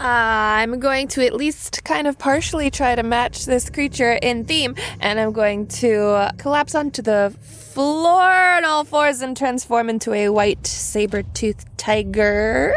I'm 0.00 0.80
going 0.80 1.08
to 1.08 1.24
at 1.26 1.34
least 1.34 1.84
kind 1.84 2.06
of 2.06 2.18
partially 2.18 2.70
try 2.70 2.94
to 2.94 3.02
match 3.02 3.44
this 3.44 3.68
creature 3.68 4.14
in 4.14 4.44
theme, 4.44 4.74
and 4.98 5.20
I'm 5.20 5.32
going 5.32 5.66
to 5.68 6.32
collapse 6.38 6.74
onto 6.74 7.02
the 7.02 7.36
floor 7.42 8.22
on 8.22 8.64
all 8.64 8.84
fours 8.84 9.20
and 9.20 9.36
transform 9.36 9.90
into 9.90 10.12
a 10.14 10.30
white 10.30 10.66
saber-toothed 10.66 11.66
tiger. 11.76 12.74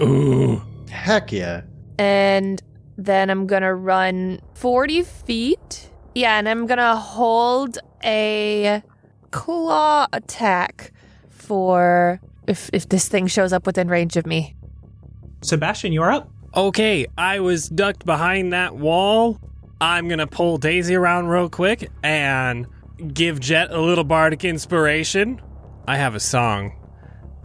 Ooh. 0.00 0.62
Heck 0.90 1.32
yeah. 1.32 1.62
And 1.98 2.62
then 2.98 3.30
I'm 3.30 3.46
gonna 3.46 3.74
run 3.74 4.40
40 4.54 5.02
feet. 5.02 5.88
Yeah, 6.14 6.38
and 6.38 6.48
I'm 6.48 6.66
gonna 6.66 6.96
hold 6.96 7.78
a 8.04 8.82
claw 9.30 10.06
attack 10.12 10.92
for 11.30 12.20
if 12.46 12.70
if 12.72 12.88
this 12.88 13.08
thing 13.08 13.26
shows 13.26 13.52
up 13.52 13.66
within 13.66 13.88
range 13.88 14.16
of 14.16 14.26
me. 14.26 14.56
Sebastian, 15.46 15.92
you're 15.92 16.10
up. 16.10 16.28
Okay, 16.54 17.06
I 17.16 17.40
was 17.40 17.68
ducked 17.68 18.04
behind 18.04 18.52
that 18.52 18.76
wall. 18.76 19.38
I'm 19.80 20.08
gonna 20.08 20.26
pull 20.26 20.56
Daisy 20.56 20.94
around 20.94 21.26
real 21.28 21.48
quick 21.48 21.90
and 22.02 22.66
give 23.12 23.40
Jet 23.40 23.70
a 23.70 23.80
little 23.80 24.04
bardic 24.04 24.44
inspiration. 24.44 25.40
I 25.86 25.98
have 25.98 26.14
a 26.14 26.20
song. 26.20 26.72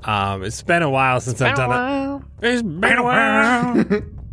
Um, 0.04 0.44
it's 0.44 0.64
been 0.64 0.82
a 0.82 0.90
while 0.90 1.20
since 1.20 1.42
I've 1.42 1.56
done 1.56 2.22
it. 2.42 2.48
It's 2.48 2.64
been 2.64 2.98
a 2.98 3.04
while. 3.04 3.86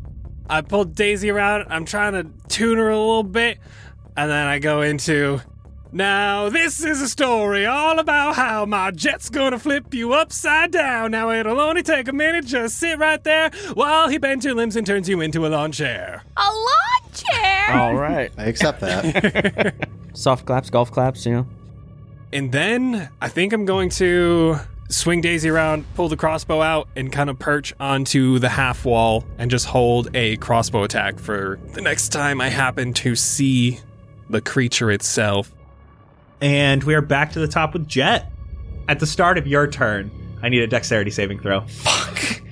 I 0.50 0.62
pulled 0.62 0.94
Daisy 0.94 1.28
around. 1.28 1.66
I'm 1.68 1.84
trying 1.84 2.14
to 2.14 2.26
tune 2.48 2.78
her 2.78 2.88
a 2.88 2.98
little 2.98 3.22
bit, 3.22 3.58
and 4.16 4.30
then 4.30 4.46
I 4.46 4.58
go 4.60 4.80
into. 4.82 5.40
Now, 5.90 6.50
this 6.50 6.84
is 6.84 7.00
a 7.00 7.08
story 7.08 7.64
all 7.64 7.98
about 7.98 8.34
how 8.34 8.66
my 8.66 8.90
jet's 8.90 9.30
gonna 9.30 9.58
flip 9.58 9.94
you 9.94 10.12
upside 10.12 10.70
down. 10.70 11.12
Now, 11.12 11.30
it'll 11.30 11.60
only 11.60 11.82
take 11.82 12.08
a 12.08 12.12
minute. 12.12 12.44
Just 12.44 12.78
sit 12.78 12.98
right 12.98 13.22
there 13.24 13.50
while 13.72 14.08
he 14.08 14.18
bends 14.18 14.44
your 14.44 14.54
limbs 14.54 14.76
and 14.76 14.86
turns 14.86 15.08
you 15.08 15.20
into 15.22 15.46
a 15.46 15.48
lawn 15.48 15.72
chair. 15.72 16.24
A 16.36 16.40
lawn 16.42 17.12
chair? 17.14 17.76
All 17.76 17.94
right. 17.94 18.30
I 18.36 18.44
accept 18.44 18.80
that. 18.80 19.88
Soft 20.12 20.44
claps, 20.44 20.68
golf 20.68 20.90
claps, 20.92 21.24
you 21.24 21.32
know. 21.32 21.46
And 22.32 22.52
then 22.52 23.08
I 23.22 23.28
think 23.28 23.54
I'm 23.54 23.64
going 23.64 23.88
to 23.90 24.56
swing 24.90 25.22
Daisy 25.22 25.48
around, 25.48 25.86
pull 25.94 26.08
the 26.08 26.16
crossbow 26.16 26.60
out, 26.60 26.88
and 26.96 27.10
kind 27.10 27.30
of 27.30 27.38
perch 27.38 27.72
onto 27.80 28.38
the 28.38 28.50
half 28.50 28.84
wall 28.84 29.24
and 29.38 29.50
just 29.50 29.66
hold 29.66 30.14
a 30.14 30.36
crossbow 30.36 30.82
attack 30.82 31.18
for 31.18 31.58
the 31.72 31.80
next 31.80 32.10
time 32.10 32.40
I 32.40 32.48
happen 32.50 32.92
to 32.94 33.14
see 33.14 33.80
the 34.28 34.42
creature 34.42 34.90
itself. 34.90 35.50
And 36.40 36.84
we 36.84 36.94
are 36.94 37.02
back 37.02 37.32
to 37.32 37.40
the 37.40 37.48
top 37.48 37.72
with 37.72 37.88
Jet. 37.88 38.30
At 38.88 39.00
the 39.00 39.06
start 39.06 39.38
of 39.38 39.46
your 39.46 39.66
turn, 39.66 40.10
I 40.42 40.48
need 40.48 40.62
a 40.62 40.66
dexterity 40.66 41.10
saving 41.10 41.40
throw. 41.40 41.62
Fuck. 41.62 42.42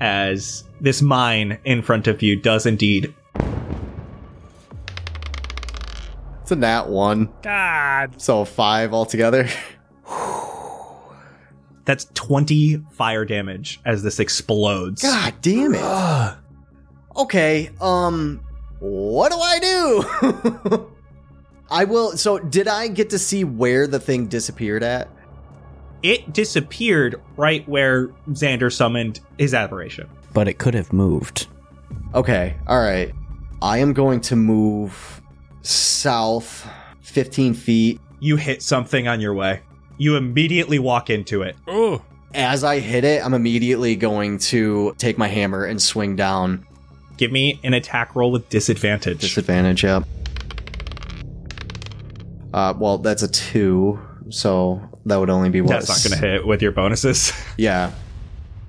As 0.00 0.64
this 0.80 1.02
mine 1.02 1.58
in 1.64 1.82
front 1.82 2.06
of 2.08 2.22
you 2.22 2.36
does 2.36 2.66
indeed. 2.66 3.14
it's 6.44 6.52
a 6.52 6.56
nat 6.56 6.88
one. 6.88 7.32
God. 7.42 8.20
So 8.20 8.44
five 8.44 8.92
altogether. 8.92 9.48
That's 11.84 12.06
20 12.14 12.82
fire 12.92 13.24
damage 13.24 13.80
as 13.84 14.02
this 14.02 14.18
explodes. 14.20 15.02
God 15.02 15.34
damn 15.42 15.74
it. 15.74 16.34
okay, 17.16 17.70
um, 17.80 18.40
what 18.78 19.32
do 19.32 19.38
I 19.38 19.58
do? 20.70 20.90
I 21.74 21.84
will. 21.84 22.16
So, 22.16 22.38
did 22.38 22.68
I 22.68 22.86
get 22.86 23.10
to 23.10 23.18
see 23.18 23.42
where 23.42 23.88
the 23.88 23.98
thing 23.98 24.28
disappeared 24.28 24.84
at? 24.84 25.08
It 26.04 26.32
disappeared 26.32 27.20
right 27.36 27.68
where 27.68 28.08
Xander 28.30 28.72
summoned 28.72 29.18
his 29.38 29.54
aberration. 29.54 30.08
But 30.32 30.46
it 30.46 30.58
could 30.58 30.74
have 30.74 30.92
moved. 30.92 31.48
Okay, 32.14 32.54
all 32.68 32.78
right. 32.78 33.12
I 33.60 33.78
am 33.78 33.92
going 33.92 34.20
to 34.22 34.36
move 34.36 35.20
south 35.62 36.68
15 37.00 37.54
feet. 37.54 38.00
You 38.20 38.36
hit 38.36 38.62
something 38.62 39.08
on 39.08 39.20
your 39.20 39.34
way. 39.34 39.62
You 39.96 40.16
immediately 40.16 40.78
walk 40.78 41.10
into 41.10 41.42
it. 41.42 41.56
Oh, 41.66 42.02
As 42.34 42.62
I 42.62 42.78
hit 42.78 43.04
it, 43.04 43.24
I'm 43.24 43.34
immediately 43.34 43.96
going 43.96 44.38
to 44.38 44.94
take 44.98 45.18
my 45.18 45.28
hammer 45.28 45.64
and 45.64 45.80
swing 45.82 46.14
down. 46.14 46.66
Give 47.16 47.32
me 47.32 47.58
an 47.64 47.74
attack 47.74 48.14
roll 48.14 48.30
with 48.30 48.48
disadvantage. 48.48 49.20
Disadvantage, 49.20 49.82
yep. 49.82 50.04
Uh, 52.54 52.72
well, 52.78 52.98
that's 52.98 53.22
a 53.24 53.28
two, 53.28 53.98
so 54.30 54.80
that 55.06 55.16
would 55.16 55.28
only 55.28 55.50
be 55.50 55.60
what? 55.60 55.70
That's 55.70 55.88
not 55.88 56.08
going 56.08 56.20
to 56.22 56.26
hit 56.26 56.46
with 56.46 56.62
your 56.62 56.70
bonuses. 56.70 57.32
Yeah, 57.58 57.90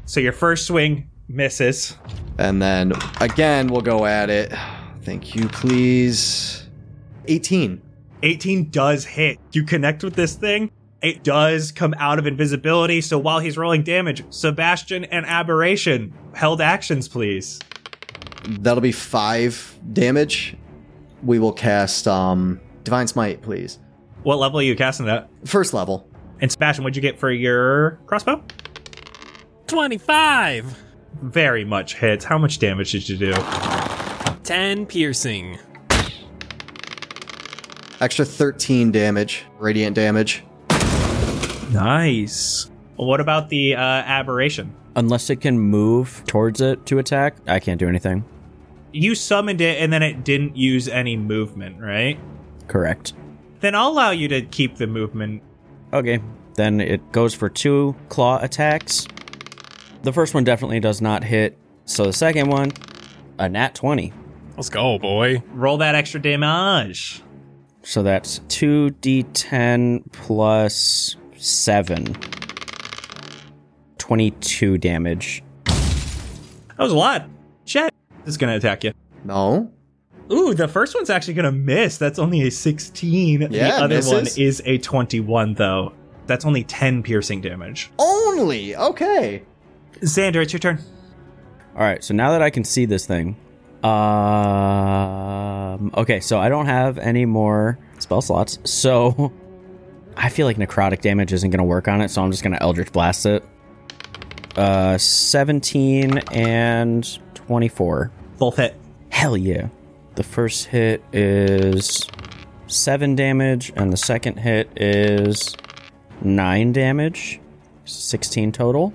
So 0.06 0.20
your 0.20 0.34
first 0.34 0.66
swing 0.66 1.08
misses. 1.28 1.96
and 2.40 2.60
then 2.62 2.94
again 3.22 3.68
we'll 3.68 3.82
go 3.82 4.06
at 4.08 4.30
it. 4.32 4.52
Thank 5.04 5.36
you, 5.36 5.48
please. 5.50 6.68
18. 7.28 7.80
18 8.24 8.70
does 8.72 9.06
hit. 9.06 9.38
You 9.52 9.64
connect 9.64 10.04
with 10.04 10.16
this 10.16 10.34
thing. 10.34 10.72
It 11.04 11.24
does 11.24 11.72
come 11.72 11.94
out 12.00 12.18
of 12.18 12.26
invisibility. 12.26 13.02
So 13.02 13.20
while 13.20 13.38
he's 13.40 13.56
rolling 13.56 13.84
damage, 13.84 14.24
Sebastian 14.32 15.04
and 15.06 15.28
Aberration 15.28 16.12
held 16.34 16.60
actions, 16.60 17.08
please. 17.08 17.60
That'll 18.48 18.82
be 18.82 18.92
five 18.92 19.80
damage. 19.94 20.58
We 21.24 21.38
will 21.38 21.54
cast 21.54 22.08
um 22.08 22.60
Divine 22.86 23.08
Smite, 23.08 23.42
please. 23.42 23.80
What 24.24 24.38
level 24.38 24.60
are 24.60 24.64
you 24.64 24.76
casting 24.76 25.08
that? 25.08 25.28
First 25.44 25.74
level. 25.74 26.08
And 26.40 26.52
Sebastian, 26.52 26.84
what'd 26.84 26.96
you 26.96 27.02
get 27.02 27.20
for 27.20 27.32
your 27.32 28.00
crossbow? 28.06 28.44
25. 29.68 30.84
Very 31.24 31.66
much 31.66 31.96
hits. 31.96 32.24
How 32.24 32.38
much 32.38 32.60
damage 32.60 32.92
did 32.92 33.10
you 33.10 33.18
do? 33.18 33.34
10 34.44 34.86
piercing. 34.86 35.58
Extra 38.00 38.26
13 38.26 38.92
damage, 38.92 39.46
radiant 39.58 39.96
damage. 39.96 40.44
Nice. 41.72 42.70
What 42.98 43.20
about 43.20 43.50
the 43.50 43.76
uh, 43.76 43.80
aberration? 43.80 44.76
Unless 44.96 45.30
it 45.30 45.38
can 45.38 45.58
move 45.58 46.24
towards 46.28 46.62
it 46.62 46.86
to 46.86 47.00
attack, 47.00 47.36
I 47.48 47.60
can't 47.60 47.80
do 47.80 47.88
anything. 47.88 48.24
You 48.92 49.16
summoned 49.16 49.60
it 49.60 49.82
and 49.82 49.92
then 49.92 50.04
it 50.04 50.24
didn't 50.24 50.56
use 50.56 50.88
any 50.88 51.18
movement, 51.18 51.82
right? 51.82 52.20
Correct. 52.68 53.14
Then 53.60 53.76
I'll 53.76 53.90
allow 53.90 54.12
you 54.12 54.28
to 54.30 54.42
keep 54.42 54.78
the 54.78 54.88
movement. 54.88 55.42
Okay. 55.94 56.20
Then 56.56 56.80
it 56.82 57.12
goes 57.12 57.34
for 57.34 57.50
two 57.50 57.96
claw 58.10 58.40
attacks. 58.42 59.08
The 60.04 60.14
first 60.14 60.34
one 60.34 60.44
definitely 60.44 60.80
does 60.80 61.02
not 61.02 61.24
hit. 61.24 61.58
So 61.86 62.06
the 62.06 62.14
second 62.14 62.50
one, 62.50 62.72
a 63.40 63.50
nat 63.50 63.76
20. 63.76 64.14
Let's 64.56 64.70
go, 64.70 64.98
boy. 65.00 65.44
Roll 65.52 65.78
that 65.78 65.96
extra 65.96 66.22
damage. 66.22 67.22
So 67.84 68.04
that's 68.04 68.40
2d10 68.40 70.12
plus 70.12 71.16
7. 71.38 72.18
22 73.98 74.78
damage. 74.78 75.44
That 75.66 76.80
was 76.80 76.92
a 76.92 76.96
lot. 76.96 77.28
Jet 77.66 77.94
is 78.26 78.38
going 78.38 78.52
to 78.52 78.58
attack 78.58 78.84
you. 78.84 78.94
No. 79.24 79.72
Ooh, 80.32 80.54
the 80.54 80.68
first 80.68 80.96
one's 80.96 81.10
actually 81.10 81.36
going 81.36 81.46
to 81.46 81.52
miss. 81.52 81.98
That's 81.98 82.20
only 82.20 82.42
a 82.48 82.52
16. 82.52 83.52
the 83.52 83.62
other 83.62 83.96
misses. 83.96 84.12
one 84.12 84.28
is 84.38 84.62
a 84.66 84.78
21, 84.80 85.54
though. 85.54 85.94
That's 86.26 86.46
only 86.46 86.64
10 86.64 87.04
piercing 87.04 87.42
damage. 87.42 87.92
Only. 88.00 88.76
Okay. 88.76 89.44
Xander, 90.02 90.42
it's 90.42 90.52
your 90.54 90.60
turn. 90.60 90.80
All 91.76 91.82
right, 91.82 92.04
so 92.04 92.14
now 92.14 92.32
that 92.32 92.42
I 92.42 92.50
can 92.50 92.64
see 92.64 92.86
this 92.86 93.06
thing, 93.06 93.36
um, 93.84 93.92
okay, 95.96 96.20
so 96.22 96.40
I 96.40 96.50
don't 96.50 96.66
have 96.68 96.98
any 96.98 97.26
more 97.26 97.78
spell 98.00 98.22
slots, 98.22 98.58
so 98.64 99.32
I 100.18 100.30
feel 100.30 100.48
like 100.48 100.58
necrotic 100.58 101.02
damage 101.02 101.34
isn't 101.34 101.50
going 101.50 101.60
to 101.60 101.66
work 101.66 101.88
on 101.88 102.02
it, 102.02 102.10
so 102.10 102.24
I'm 102.24 102.32
just 102.32 102.44
going 102.44 102.54
to 102.54 102.64
Eldritch 102.64 102.92
Blast 102.92 103.26
it. 103.26 103.44
Uh, 104.56 104.98
17 104.98 106.20
and 106.32 107.20
24. 107.36 108.12
Both 108.38 108.56
hit. 108.56 108.76
Hell 109.10 109.36
yeah. 109.36 109.68
The 110.16 110.24
first 110.24 110.68
hit 110.68 111.04
is 111.12 112.08
7 112.68 113.16
damage, 113.16 113.74
and 113.76 113.92
the 113.92 113.98
second 113.98 114.38
hit 114.38 114.70
is 114.78 115.56
9 116.22 116.72
damage. 116.72 117.42
16 117.84 118.52
total. 118.54 118.94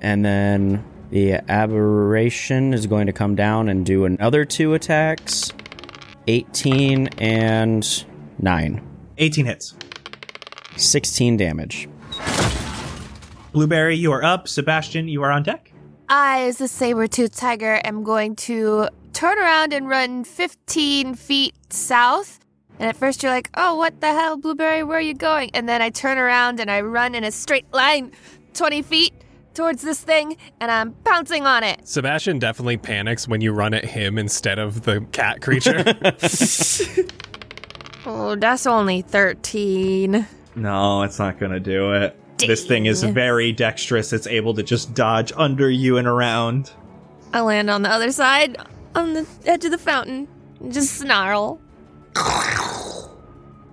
And 0.00 0.24
then 0.24 0.84
the 1.10 1.34
aberration 1.48 2.74
is 2.74 2.86
going 2.86 3.06
to 3.06 3.12
come 3.12 3.36
down 3.36 3.68
and 3.68 3.86
do 3.86 4.04
another 4.04 4.44
two 4.44 4.74
attacks 4.74 5.52
18 6.26 7.08
and 7.18 8.04
9. 8.40 8.82
18 9.18 9.46
hits. 9.46 9.74
16 10.76 11.36
damage. 11.36 11.88
Blueberry, 13.52 13.94
you 13.94 14.10
are 14.10 14.24
up. 14.24 14.48
Sebastian, 14.48 15.06
you 15.06 15.22
are 15.22 15.30
on 15.30 15.44
deck. 15.44 15.73
I, 16.16 16.42
as 16.42 16.60
a 16.60 16.68
saber 16.68 17.08
tooth 17.08 17.36
tiger, 17.36 17.80
am 17.82 18.04
going 18.04 18.36
to 18.36 18.88
turn 19.12 19.36
around 19.36 19.72
and 19.72 19.88
run 19.88 20.22
15 20.22 21.16
feet 21.16 21.56
south. 21.70 22.38
And 22.78 22.88
at 22.88 22.94
first 22.94 23.24
you're 23.24 23.32
like, 23.32 23.50
oh, 23.54 23.74
what 23.74 24.00
the 24.00 24.12
hell, 24.12 24.36
Blueberry, 24.36 24.84
where 24.84 24.98
are 24.98 25.00
you 25.00 25.14
going? 25.14 25.50
And 25.54 25.68
then 25.68 25.82
I 25.82 25.90
turn 25.90 26.16
around 26.16 26.60
and 26.60 26.70
I 26.70 26.82
run 26.82 27.16
in 27.16 27.24
a 27.24 27.32
straight 27.32 27.66
line 27.72 28.12
20 28.52 28.82
feet 28.82 29.12
towards 29.54 29.82
this 29.82 30.00
thing, 30.00 30.36
and 30.60 30.70
I'm 30.70 30.92
pouncing 31.02 31.46
on 31.46 31.64
it. 31.64 31.80
Sebastian 31.88 32.38
definitely 32.38 32.76
panics 32.76 33.26
when 33.26 33.40
you 33.40 33.52
run 33.52 33.74
at 33.74 33.84
him 33.84 34.16
instead 34.16 34.60
of 34.60 34.82
the 34.82 35.00
cat 35.10 35.42
creature. 35.42 35.82
Oh, 38.06 38.36
that's 38.36 38.66
only 38.66 39.00
13. 39.00 40.26
No, 40.56 41.02
it's 41.04 41.18
not 41.18 41.38
going 41.38 41.52
to 41.52 41.60
do 41.60 41.94
it. 41.94 42.14
This 42.46 42.66
thing 42.66 42.86
is 42.86 43.02
very 43.02 43.52
dexterous. 43.52 44.12
It's 44.12 44.26
able 44.26 44.54
to 44.54 44.62
just 44.62 44.94
dodge 44.94 45.32
under 45.36 45.70
you 45.70 45.96
and 45.96 46.06
around. 46.06 46.70
I 47.32 47.40
land 47.40 47.70
on 47.70 47.82
the 47.82 47.90
other 47.90 48.12
side, 48.12 48.56
on 48.94 49.14
the 49.14 49.26
edge 49.44 49.64
of 49.64 49.70
the 49.70 49.78
fountain, 49.78 50.28
and 50.60 50.72
just 50.72 50.94
snarl. 50.94 51.60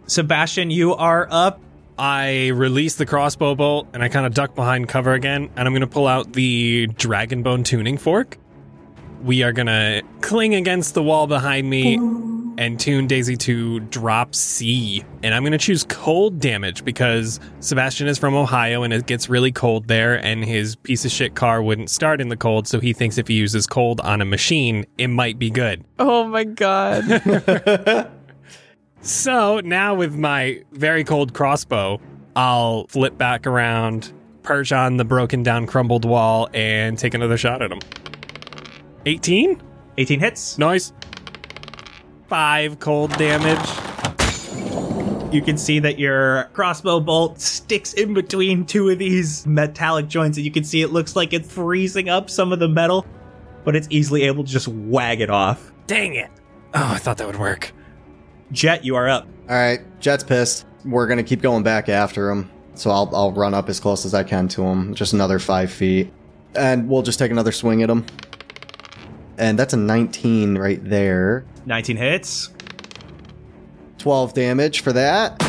Sebastian, 0.07 0.71
you 0.71 0.95
are 0.95 1.27
up. 1.29 1.61
I 1.97 2.47
release 2.47 2.95
the 2.95 3.05
crossbow 3.05 3.53
bolt 3.53 3.87
and 3.93 4.01
I 4.01 4.09
kind 4.09 4.25
of 4.25 4.33
duck 4.33 4.55
behind 4.55 4.89
cover 4.89 5.13
again, 5.13 5.49
and 5.55 5.67
I'm 5.67 5.73
going 5.73 5.81
to 5.81 5.87
pull 5.87 6.07
out 6.07 6.33
the 6.33 6.87
dragonbone 6.87 7.63
tuning 7.63 7.97
fork. 7.97 8.37
We 9.21 9.43
are 9.43 9.51
going 9.51 9.67
to 9.67 10.01
cling 10.21 10.55
against 10.55 10.95
the 10.95 11.03
wall 11.03 11.27
behind 11.27 11.69
me 11.69 11.97
and 12.61 12.79
tune 12.79 13.07
Daisy 13.07 13.35
to 13.37 13.79
drop 13.79 14.35
C. 14.35 15.03
And 15.23 15.33
I'm 15.33 15.41
going 15.41 15.51
to 15.51 15.57
choose 15.57 15.83
cold 15.83 16.39
damage 16.39 16.85
because 16.85 17.39
Sebastian 17.59 18.07
is 18.07 18.19
from 18.19 18.35
Ohio 18.35 18.83
and 18.83 18.93
it 18.93 19.07
gets 19.07 19.29
really 19.29 19.51
cold 19.51 19.87
there, 19.87 20.23
and 20.23 20.45
his 20.45 20.75
piece 20.75 21.03
of 21.03 21.09
shit 21.09 21.33
car 21.33 21.63
wouldn't 21.63 21.89
start 21.89 22.21
in 22.21 22.29
the 22.29 22.37
cold. 22.37 22.67
So 22.67 22.79
he 22.79 22.93
thinks 22.93 23.17
if 23.17 23.27
he 23.27 23.33
uses 23.33 23.65
cold 23.65 23.99
on 24.01 24.21
a 24.21 24.25
machine, 24.25 24.85
it 24.99 25.07
might 25.07 25.39
be 25.39 25.49
good. 25.49 25.83
Oh 25.97 26.25
my 26.25 26.43
god. 26.43 28.11
So 29.03 29.61
now 29.61 29.95
with 29.95 30.15
my 30.15 30.63
very 30.73 31.03
cold 31.03 31.33
crossbow, 31.33 31.99
I'll 32.35 32.85
flip 32.85 33.17
back 33.17 33.47
around, 33.47 34.13
perch 34.43 34.71
on 34.71 34.97
the 34.97 35.03
broken 35.03 35.41
down, 35.41 35.65
crumbled 35.65 36.05
wall, 36.05 36.49
and 36.53 36.99
take 36.99 37.15
another 37.15 37.35
shot 37.35 37.63
at 37.63 37.71
him. 37.71 37.79
18? 39.07 39.59
18 39.97 40.19
hits. 40.19 40.59
Nice. 40.59 40.93
Five 42.31 42.79
cold 42.79 43.11
damage. 43.17 43.59
You 45.33 45.41
can 45.41 45.57
see 45.57 45.79
that 45.79 45.99
your 45.99 46.45
crossbow 46.53 47.01
bolt 47.01 47.41
sticks 47.41 47.91
in 47.91 48.13
between 48.13 48.65
two 48.65 48.87
of 48.87 48.99
these 48.99 49.45
metallic 49.45 50.07
joints, 50.07 50.37
and 50.37 50.45
you 50.45 50.51
can 50.51 50.63
see 50.63 50.81
it 50.81 50.93
looks 50.93 51.17
like 51.17 51.33
it's 51.33 51.53
freezing 51.53 52.07
up 52.07 52.29
some 52.29 52.53
of 52.53 52.59
the 52.59 52.69
metal, 52.69 53.05
but 53.65 53.75
it's 53.75 53.85
easily 53.89 54.23
able 54.23 54.45
to 54.45 54.49
just 54.49 54.69
wag 54.69 55.19
it 55.19 55.29
off. 55.29 55.73
Dang 55.87 56.15
it. 56.15 56.29
Oh, 56.73 56.91
I 56.93 56.99
thought 56.99 57.17
that 57.17 57.27
would 57.27 57.35
work. 57.35 57.73
Jet, 58.53 58.85
you 58.85 58.95
are 58.95 59.09
up. 59.09 59.27
All 59.49 59.55
right, 59.57 59.81
Jet's 59.99 60.23
pissed. 60.23 60.65
We're 60.85 61.07
gonna 61.07 61.23
keep 61.23 61.41
going 61.41 61.63
back 61.63 61.89
after 61.89 62.29
him, 62.29 62.49
so 62.75 62.91
I'll 62.91 63.13
I'll 63.13 63.33
run 63.33 63.53
up 63.53 63.67
as 63.67 63.81
close 63.81 64.05
as 64.05 64.13
I 64.13 64.23
can 64.23 64.47
to 64.47 64.63
him, 64.63 64.95
just 64.95 65.11
another 65.11 65.37
five 65.37 65.69
feet, 65.69 66.13
and 66.55 66.87
we'll 66.87 67.01
just 67.01 67.19
take 67.19 67.31
another 67.31 67.51
swing 67.51 67.83
at 67.83 67.89
him. 67.89 68.05
And 69.41 69.57
that's 69.57 69.73
a 69.73 69.77
19 69.77 70.55
right 70.55 70.79
there. 70.87 71.45
19 71.65 71.97
hits. 71.97 72.51
12 73.97 74.35
damage 74.35 74.81
for 74.81 74.93
that. 74.93 75.41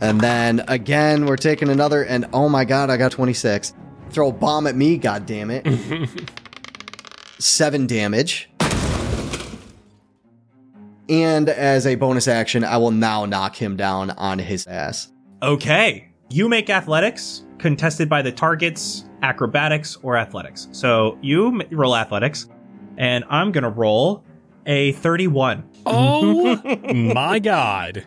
And 0.00 0.20
then 0.20 0.64
again, 0.66 1.26
we're 1.26 1.36
taking 1.36 1.68
another, 1.68 2.04
and 2.04 2.26
oh 2.32 2.48
my 2.48 2.64
god, 2.64 2.90
I 2.90 2.96
got 2.96 3.12
26. 3.12 3.74
Throw 4.10 4.30
a 4.30 4.32
bomb 4.32 4.66
at 4.66 4.74
me, 4.74 4.98
god 4.98 5.24
damn 5.24 5.52
it. 5.52 5.64
Seven 7.38 7.86
damage. 7.86 8.50
And 11.08 11.48
as 11.48 11.86
a 11.86 11.94
bonus 11.94 12.26
action, 12.26 12.64
I 12.64 12.76
will 12.78 12.90
now 12.90 13.24
knock 13.24 13.54
him 13.54 13.76
down 13.76 14.10
on 14.10 14.40
his 14.40 14.66
ass. 14.66 15.12
Okay. 15.42 16.08
You 16.28 16.48
make 16.48 16.70
athletics, 16.70 17.44
contested 17.58 18.08
by 18.08 18.22
the 18.22 18.32
target's 18.32 19.04
acrobatics 19.22 19.96
or 20.02 20.16
athletics. 20.16 20.68
So 20.72 21.18
you 21.22 21.62
roll 21.70 21.96
athletics, 21.96 22.48
and 22.98 23.24
I'm 23.30 23.52
going 23.52 23.64
to 23.64 23.70
roll 23.70 24.22
a 24.66 24.92
31. 24.92 25.68
Oh 25.86 26.60
my 27.14 27.38
god. 27.38 28.04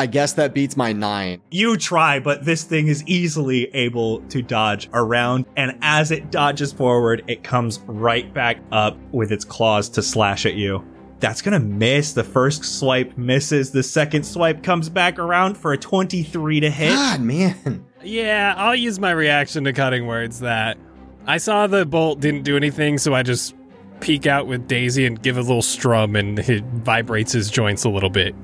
I 0.00 0.06
guess 0.06 0.34
that 0.34 0.54
beats 0.54 0.76
my 0.76 0.92
nine. 0.92 1.40
You 1.50 1.76
try, 1.76 2.20
but 2.20 2.44
this 2.44 2.62
thing 2.62 2.86
is 2.86 3.02
easily 3.06 3.64
able 3.74 4.20
to 4.28 4.42
dodge 4.42 4.88
around, 4.92 5.44
and 5.56 5.76
as 5.82 6.12
it 6.12 6.30
dodges 6.30 6.72
forward, 6.72 7.24
it 7.26 7.42
comes 7.42 7.80
right 7.86 8.32
back 8.32 8.58
up 8.70 8.96
with 9.10 9.32
its 9.32 9.44
claws 9.44 9.88
to 9.90 10.02
slash 10.02 10.46
at 10.46 10.54
you. 10.54 10.84
That's 11.18 11.42
gonna 11.42 11.58
miss. 11.58 12.12
The 12.12 12.22
first 12.22 12.64
swipe 12.64 13.18
misses. 13.18 13.72
The 13.72 13.82
second 13.82 14.22
swipe 14.22 14.62
comes 14.62 14.88
back 14.88 15.18
around 15.18 15.58
for 15.58 15.72
a 15.72 15.78
23 15.78 16.60
to 16.60 16.70
hit. 16.70 16.90
God, 16.90 17.20
man. 17.20 17.84
Yeah, 18.02 18.54
I'll 18.56 18.76
use 18.76 18.98
my 19.00 19.10
reaction 19.10 19.64
to 19.64 19.72
cutting 19.72 20.06
words 20.06 20.40
that 20.40 20.78
I 21.26 21.38
saw 21.38 21.66
the 21.66 21.84
bolt 21.84 22.20
didn't 22.20 22.42
do 22.42 22.56
anything, 22.56 22.98
so 22.98 23.14
I 23.14 23.22
just 23.22 23.54
peek 24.00 24.26
out 24.26 24.46
with 24.46 24.68
Daisy 24.68 25.04
and 25.04 25.20
give 25.20 25.36
a 25.36 25.40
little 25.40 25.62
strum 25.62 26.16
and 26.16 26.38
it 26.38 26.64
vibrates 26.64 27.32
his 27.32 27.50
joints 27.50 27.84
a 27.84 27.88
little 27.88 28.10
bit. 28.10 28.34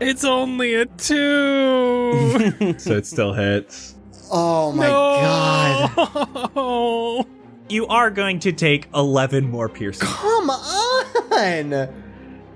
It's 0.00 0.24
only 0.24 0.74
a 0.74 0.86
two. 0.86 2.74
so 2.78 2.96
it 2.96 3.06
still 3.06 3.32
hits. 3.32 3.96
Oh 4.30 4.72
my 4.72 4.86
god. 4.86 6.54
god. 6.54 7.26
You 7.70 7.86
are 7.88 8.10
going 8.10 8.38
to 8.40 8.52
take 8.52 8.88
11 8.94 9.50
more 9.50 9.68
piercing. 9.68 10.08
Come 10.08 10.48
on. 10.48 11.04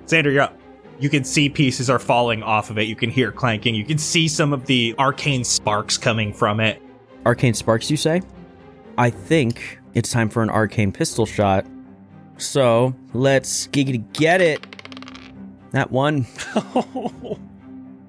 Xander, 0.07 0.33
you're 0.33 0.41
up. 0.41 0.59
You 1.03 1.11
can 1.11 1.25
see 1.25 1.49
pieces 1.49 1.91
are 1.91 1.99
falling 1.99 2.45
off 2.45 2.71
of 2.71 2.79
it. 2.79 2.83
You 2.83 2.95
can 2.95 3.11
hear 3.11 3.33
clanking. 3.33 3.75
You 3.75 3.85
can 3.85 3.99
see 3.99 4.29
some 4.29 4.53
of 4.53 4.67
the 4.67 4.95
arcane 5.01 5.43
sparks 5.43 5.99
coming 5.99 6.33
from 6.33 6.61
it. 6.61 6.81
Arcane 7.27 7.55
sparks, 7.55 7.91
you 7.91 7.97
say? 7.97 8.23
I 8.97 9.11
think 9.11 9.81
it's 9.95 10.13
time 10.13 10.29
for 10.29 10.45
an 10.45 10.51
arcane 10.51 10.93
pistol 10.93 11.27
shot. 11.27 11.67
So 12.37 12.95
let's 13.15 13.67
giggity 13.67 14.05
get 14.13 14.41
it. 14.41 14.65
That 15.73 15.91
one. 15.91 16.25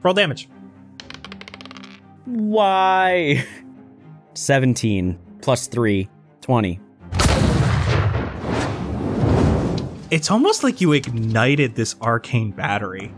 Roll 0.03 0.13
damage. 0.13 0.47
Why? 2.25 3.43
17 4.35 5.17
plus 5.41 5.65
3, 5.65 6.07
20. 6.41 6.79
It's 10.13 10.29
almost 10.29 10.63
like 10.63 10.79
you 10.79 10.93
ignited 10.93 11.73
this 11.73 11.95
arcane 11.99 12.51
battery 12.51 13.11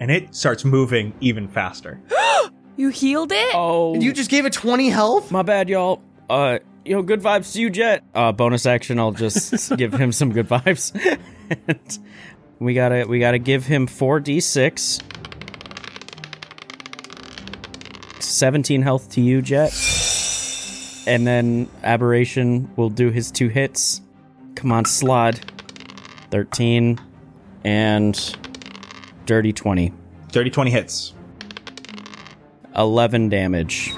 and 0.00 0.10
it 0.10 0.34
starts 0.34 0.64
moving 0.64 1.14
even 1.20 1.46
faster. 1.46 2.00
you 2.76 2.88
healed 2.88 3.30
it? 3.30 3.54
Oh, 3.54 3.94
You 3.94 4.12
just 4.12 4.28
gave 4.28 4.44
it 4.44 4.52
20 4.52 4.88
health? 4.88 5.30
my 5.30 5.42
bad, 5.42 5.68
y'all. 5.68 6.02
Uh, 6.28 6.58
yo, 6.84 7.02
good 7.02 7.22
vibes 7.22 7.52
to 7.52 7.60
you, 7.60 7.70
Jet. 7.70 8.02
Uh, 8.12 8.32
bonus 8.32 8.66
action, 8.66 8.98
I'll 8.98 9.12
just 9.12 9.76
give 9.76 9.92
him 9.94 10.10
some 10.10 10.32
good 10.32 10.48
vibes. 10.48 10.90
and 11.68 11.98
we 12.58 12.74
gotta, 12.74 13.06
we 13.08 13.20
gotta 13.20 13.38
give 13.38 13.64
him 13.64 13.86
4d6. 13.86 15.00
17 18.18 18.82
health 18.82 19.10
to 19.12 19.20
you, 19.20 19.42
Jet. 19.42 19.72
And 21.06 21.24
then 21.24 21.68
Aberration 21.84 22.68
will 22.74 22.90
do 22.90 23.10
his 23.10 23.30
two 23.30 23.46
hits. 23.46 24.00
Come 24.56 24.72
on, 24.72 24.82
Slaad. 24.82 25.38
13 26.30 26.98
and 27.64 28.36
Dirty 29.26 29.52
20. 29.52 29.92
Dirty 30.30 30.50
20 30.50 30.70
hits. 30.70 31.14
11 32.76 33.28
damage. 33.28 33.92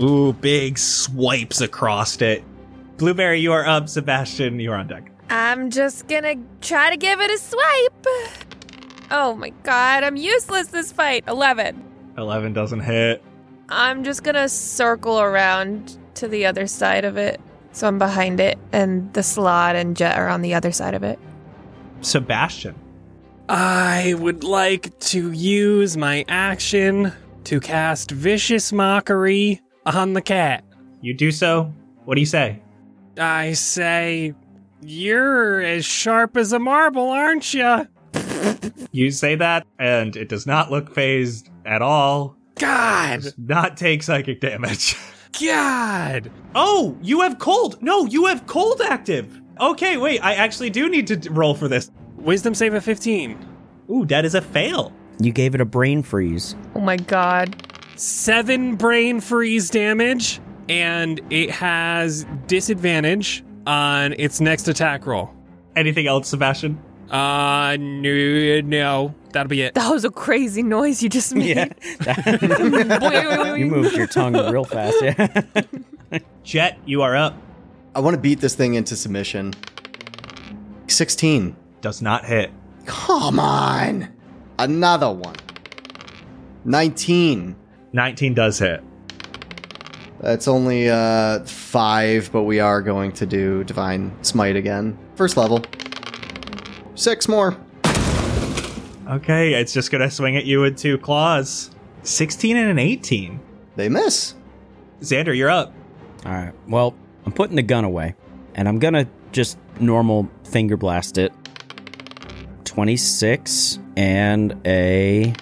Ooh, 0.00 0.32
big 0.32 0.76
swipes 0.76 1.60
across 1.60 2.20
it. 2.20 2.42
Blueberry, 2.96 3.40
you 3.40 3.52
are 3.52 3.66
up. 3.66 3.88
Sebastian, 3.88 4.58
you 4.58 4.72
are 4.72 4.76
on 4.76 4.88
deck. 4.88 5.10
I'm 5.30 5.70
just 5.70 6.08
gonna 6.08 6.36
try 6.60 6.90
to 6.90 6.96
give 6.96 7.20
it 7.20 7.30
a 7.30 7.38
swipe. 7.38 8.06
Oh 9.10 9.34
my 9.36 9.50
god, 9.62 10.02
I'm 10.02 10.16
useless 10.16 10.68
this 10.68 10.90
fight. 10.90 11.24
11. 11.28 11.82
11 12.18 12.52
doesn't 12.52 12.80
hit. 12.80 13.22
I'm 13.68 14.04
just 14.04 14.22
gonna 14.24 14.48
circle 14.48 15.20
around 15.20 15.96
to 16.14 16.28
the 16.28 16.46
other 16.46 16.66
side 16.66 17.04
of 17.04 17.16
it. 17.16 17.40
So 17.74 17.88
I'm 17.88 17.98
behind 17.98 18.38
it, 18.38 18.56
and 18.70 19.12
the 19.14 19.20
slaad 19.20 19.74
and 19.74 19.96
jet 19.96 20.16
are 20.16 20.28
on 20.28 20.42
the 20.42 20.54
other 20.54 20.70
side 20.70 20.94
of 20.94 21.02
it. 21.02 21.18
Sebastian. 22.02 22.76
I 23.48 24.14
would 24.16 24.44
like 24.44 24.96
to 25.00 25.32
use 25.32 25.96
my 25.96 26.24
action 26.28 27.12
to 27.44 27.58
cast 27.58 28.12
Vicious 28.12 28.72
Mockery 28.72 29.60
on 29.84 30.12
the 30.12 30.22
cat. 30.22 30.64
You 31.00 31.14
do 31.14 31.32
so. 31.32 31.74
What 32.04 32.14
do 32.14 32.20
you 32.20 32.26
say? 32.26 32.62
I 33.18 33.54
say, 33.54 34.34
You're 34.80 35.60
as 35.60 35.84
sharp 35.84 36.36
as 36.36 36.52
a 36.52 36.60
marble, 36.60 37.10
aren't 37.10 37.52
you? 37.52 37.88
You 38.92 39.10
say 39.10 39.34
that, 39.34 39.66
and 39.80 40.14
it 40.14 40.28
does 40.28 40.46
not 40.46 40.70
look 40.70 40.94
phased 40.94 41.50
at 41.66 41.82
all. 41.82 42.36
God! 42.54 43.22
Does 43.22 43.34
not 43.36 43.76
take 43.76 44.04
psychic 44.04 44.40
damage. 44.40 44.96
God! 45.40 46.30
Oh, 46.54 46.96
you 47.02 47.20
have 47.22 47.38
cold. 47.38 47.80
No, 47.82 48.06
you 48.06 48.26
have 48.26 48.46
cold 48.46 48.80
active. 48.80 49.40
Okay, 49.60 49.96
wait. 49.96 50.20
I 50.20 50.34
actually 50.34 50.70
do 50.70 50.88
need 50.88 51.06
to 51.08 51.16
d- 51.16 51.28
roll 51.30 51.54
for 51.54 51.68
this. 51.68 51.90
Wisdom 52.16 52.54
save 52.54 52.74
of 52.74 52.84
15. 52.84 53.46
Ooh, 53.90 54.06
that 54.06 54.24
is 54.24 54.34
a 54.34 54.40
fail. 54.40 54.92
You 55.20 55.32
gave 55.32 55.54
it 55.54 55.60
a 55.60 55.64
brain 55.64 56.02
freeze. 56.02 56.56
Oh 56.74 56.80
my 56.80 56.96
god. 56.96 57.70
Seven 57.96 58.74
brain 58.76 59.20
freeze 59.20 59.70
damage, 59.70 60.40
and 60.68 61.20
it 61.30 61.50
has 61.50 62.26
disadvantage 62.46 63.44
on 63.66 64.14
its 64.14 64.40
next 64.40 64.66
attack 64.68 65.06
roll. 65.06 65.32
Anything 65.76 66.06
else, 66.06 66.28
Sebastian? 66.28 66.80
Uh, 67.14 67.76
no, 67.78 68.60
no, 68.62 69.14
that'll 69.30 69.48
be 69.48 69.62
it. 69.62 69.74
That 69.74 69.88
was 69.88 70.04
a 70.04 70.10
crazy 70.10 70.64
noise 70.64 71.00
you 71.00 71.08
just 71.08 71.32
made. 71.32 71.72
you 73.56 73.66
moved 73.66 73.94
your 73.94 74.08
tongue 74.08 74.32
real 74.50 74.64
fast. 74.64 74.96
Yeah. 75.00 76.18
Jet, 76.42 76.76
you 76.84 77.02
are 77.02 77.14
up. 77.14 77.36
I 77.94 78.00
want 78.00 78.14
to 78.14 78.20
beat 78.20 78.40
this 78.40 78.56
thing 78.56 78.74
into 78.74 78.96
submission. 78.96 79.54
16. 80.88 81.54
Does 81.82 82.02
not 82.02 82.24
hit. 82.24 82.50
Come 82.84 83.38
on. 83.38 84.12
Another 84.58 85.12
one. 85.12 85.36
19. 86.64 87.54
19 87.92 88.34
does 88.34 88.58
hit. 88.58 88.82
That's 90.18 90.48
only 90.48 90.90
uh 90.90 91.44
5, 91.44 92.32
but 92.32 92.42
we 92.42 92.58
are 92.58 92.82
going 92.82 93.12
to 93.12 93.24
do 93.24 93.62
divine 93.62 94.12
smite 94.24 94.56
again. 94.56 94.98
First 95.14 95.36
level. 95.36 95.62
Six 96.94 97.28
more. 97.28 97.56
Okay, 99.08 99.54
it's 99.54 99.72
just 99.72 99.90
gonna 99.90 100.10
swing 100.10 100.36
at 100.36 100.44
you 100.44 100.60
with 100.60 100.78
two 100.78 100.96
claws. 100.98 101.70
16 102.04 102.56
and 102.56 102.70
an 102.70 102.78
18. 102.78 103.40
They 103.76 103.88
miss. 103.88 104.34
Xander, 105.00 105.36
you're 105.36 105.50
up. 105.50 105.74
All 106.24 106.32
right. 106.32 106.52
Well, 106.68 106.94
I'm 107.26 107.32
putting 107.32 107.56
the 107.56 107.62
gun 107.62 107.84
away, 107.84 108.14
and 108.54 108.68
I'm 108.68 108.78
gonna 108.78 109.06
just 109.32 109.58
normal 109.80 110.30
finger 110.44 110.76
blast 110.76 111.18
it. 111.18 111.32
26 112.64 113.78
and 113.96 114.60
a 114.66 115.34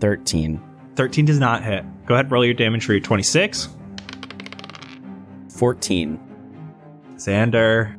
13. 0.00 0.62
13 0.94 1.24
does 1.24 1.38
not 1.38 1.64
hit. 1.64 1.84
Go 2.06 2.14
ahead, 2.14 2.30
roll 2.30 2.44
your 2.44 2.54
damage 2.54 2.84
for 2.84 2.92
your 2.92 3.00
26. 3.00 3.68
14. 5.50 6.20
Xander. 7.16 7.95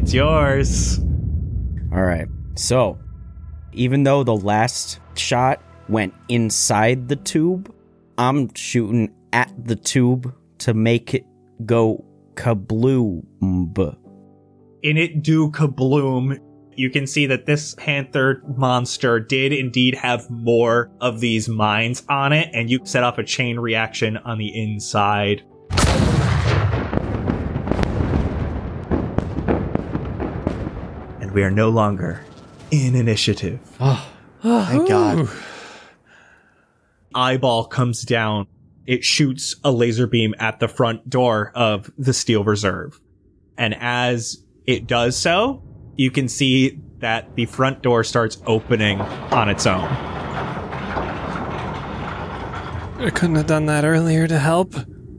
It's 0.00 0.14
yours. 0.14 0.98
All 1.92 2.00
right. 2.00 2.26
So, 2.54 2.98
even 3.74 4.02
though 4.04 4.24
the 4.24 4.34
last 4.34 4.98
shot 5.14 5.62
went 5.90 6.14
inside 6.30 7.08
the 7.08 7.16
tube, 7.16 7.70
I'm 8.16 8.52
shooting 8.54 9.14
at 9.34 9.52
the 9.62 9.76
tube 9.76 10.34
to 10.60 10.72
make 10.72 11.12
it 11.12 11.26
go 11.66 12.02
kabloom. 12.32 13.26
In 14.82 14.96
it 14.96 15.22
do 15.22 15.50
kabloom. 15.50 16.38
You 16.76 16.88
can 16.88 17.06
see 17.06 17.26
that 17.26 17.44
this 17.44 17.74
panther 17.74 18.42
monster 18.56 19.20
did 19.20 19.52
indeed 19.52 19.94
have 19.96 20.30
more 20.30 20.90
of 21.02 21.20
these 21.20 21.46
mines 21.46 22.04
on 22.08 22.32
it, 22.32 22.48
and 22.54 22.70
you 22.70 22.80
set 22.84 23.04
off 23.04 23.18
a 23.18 23.22
chain 23.22 23.58
reaction 23.58 24.16
on 24.16 24.38
the 24.38 24.48
inside. 24.48 25.42
And 31.30 31.36
we 31.36 31.44
are 31.44 31.50
no 31.52 31.68
longer 31.68 32.24
in 32.72 32.96
initiative. 32.96 33.60
Ah. 33.78 34.10
Ah, 34.42 34.66
Thank 34.68 34.88
God. 34.88 35.28
eyeball 37.14 37.66
comes 37.66 38.02
down. 38.02 38.48
It 38.84 39.04
shoots 39.04 39.54
a 39.62 39.70
laser 39.70 40.08
beam 40.08 40.34
at 40.40 40.58
the 40.58 40.66
front 40.66 41.08
door 41.08 41.52
of 41.54 41.88
the 41.96 42.12
Steel 42.12 42.42
Reserve. 42.42 43.00
And 43.56 43.76
as 43.78 44.42
it 44.66 44.88
does 44.88 45.16
so, 45.16 45.62
you 45.94 46.10
can 46.10 46.26
see 46.26 46.80
that 46.98 47.36
the 47.36 47.46
front 47.46 47.80
door 47.80 48.02
starts 48.02 48.38
opening 48.44 49.00
on 49.00 49.48
its 49.48 49.68
own. 49.68 49.84
I 52.98 53.10
couldn't 53.14 53.36
have 53.36 53.46
done 53.46 53.66
that 53.66 53.84
earlier 53.84 54.26
to 54.26 54.38
help. 54.40 54.74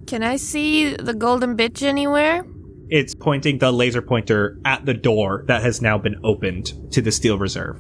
Can 0.08 0.24
I 0.24 0.36
see 0.36 0.94
the 0.94 1.14
golden 1.14 1.56
bitch 1.56 1.82
anywhere? 1.84 2.44
It's 2.92 3.16
pointing 3.16 3.60
the 3.60 3.72
laser 3.72 4.02
pointer 4.02 4.60
at 4.66 4.86
the 4.86 4.94
door 4.94 5.46
that 5.48 5.64
has 5.64 5.82
now 5.82 5.98
been 5.98 6.18
opened 6.26 6.92
to 6.92 7.02
the 7.02 7.10
Steel 7.10 7.38
Reserve. 7.38 7.78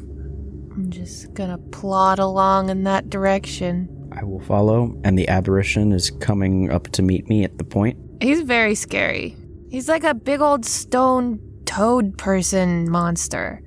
I'm 0.72 0.90
just 0.90 1.34
gonna 1.34 1.58
plod 1.58 2.18
along 2.18 2.70
in 2.70 2.84
that 2.86 3.10
direction. 3.10 4.10
I 4.14 4.24
will 4.24 4.40
follow, 4.40 4.98
and 5.04 5.20
the 5.20 5.28
aberration 5.28 5.92
is 5.92 6.12
coming 6.12 6.72
up 6.72 6.88
to 6.94 7.02
meet 7.02 7.28
me 7.28 7.44
at 7.44 7.58
the 7.58 7.66
point. 7.66 8.00
He's 8.22 8.40
very 8.44 8.74
scary. 8.74 9.36
He's 9.70 9.90
like 9.90 10.06
a 10.06 10.14
big 10.14 10.40
old 10.40 10.66
stone 10.66 11.42
toad 11.66 12.18
person 12.18 12.90
monster. 12.90 13.62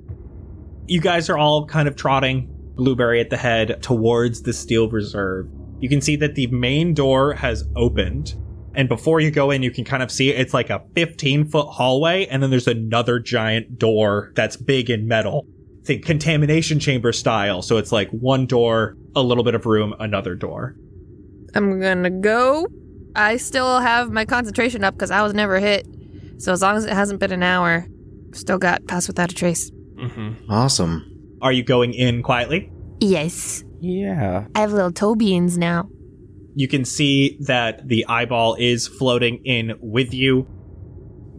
You 0.87 0.99
guys 0.99 1.29
are 1.29 1.37
all 1.37 1.67
kind 1.67 1.87
of 1.87 1.95
trotting 1.95 2.49
Blueberry 2.75 3.21
at 3.21 3.29
the 3.29 3.37
head 3.37 3.83
towards 3.83 4.41
the 4.41 4.53
Steel 4.53 4.89
Reserve. 4.89 5.47
You 5.79 5.89
can 5.89 6.01
see 6.01 6.15
that 6.15 6.33
the 6.33 6.47
main 6.47 6.95
door 6.95 7.33
has 7.33 7.65
opened. 7.75 8.33
And 8.75 8.89
before 8.89 9.19
you 9.19 9.31
go 9.31 9.51
in, 9.51 9.63
you 9.63 9.71
can 9.71 9.85
kind 9.85 10.03
of 10.03 10.11
see 10.11 10.29
it's 10.29 10.53
like 10.53 10.69
a 10.69 10.83
15 10.95 11.45
foot 11.45 11.67
hallway, 11.67 12.25
and 12.27 12.43
then 12.43 12.49
there's 12.49 12.67
another 12.67 13.19
giant 13.19 13.77
door 13.77 14.31
that's 14.35 14.57
big 14.57 14.89
in 14.89 15.07
metal. 15.07 15.45
Think 15.83 16.05
contamination 16.05 16.79
chamber 16.79 17.13
style. 17.13 17.61
So 17.61 17.77
it's 17.77 17.91
like 17.91 18.09
one 18.09 18.45
door, 18.45 18.97
a 19.15 19.21
little 19.21 19.43
bit 19.43 19.55
of 19.55 19.65
room, 19.65 19.93
another 19.99 20.35
door. 20.35 20.75
I'm 21.53 21.79
gonna 21.79 22.09
go. 22.09 22.67
I 23.15 23.37
still 23.37 23.79
have 23.79 24.11
my 24.11 24.25
concentration 24.25 24.83
up 24.83 24.95
because 24.95 25.11
I 25.11 25.21
was 25.21 25.33
never 25.33 25.59
hit. 25.59 25.87
So 26.37 26.51
as 26.51 26.61
long 26.61 26.75
as 26.75 26.85
it 26.85 26.91
hasn't 26.91 27.19
been 27.19 27.31
an 27.31 27.43
hour, 27.43 27.87
still 28.33 28.57
got 28.57 28.85
pass 28.87 29.07
without 29.07 29.31
a 29.31 29.35
trace. 29.35 29.71
Mm-hmm. 29.95 30.51
Awesome. 30.51 31.37
Are 31.41 31.53
you 31.53 31.63
going 31.63 31.93
in 31.93 32.23
quietly? 32.23 32.71
Yes. 32.99 33.63
Yeah. 33.79 34.47
I 34.55 34.59
have 34.59 34.73
little 34.73 34.91
toe 34.91 35.15
beans 35.15 35.57
now. 35.57 35.87
You 36.55 36.69
can 36.69 36.85
see 36.85 37.37
that 37.41 37.87
the 37.89 38.05
eyeball 38.07 38.55
is 38.55 38.87
floating 38.87 39.43
in 39.43 39.73
with 39.81 40.13
you. 40.13 40.47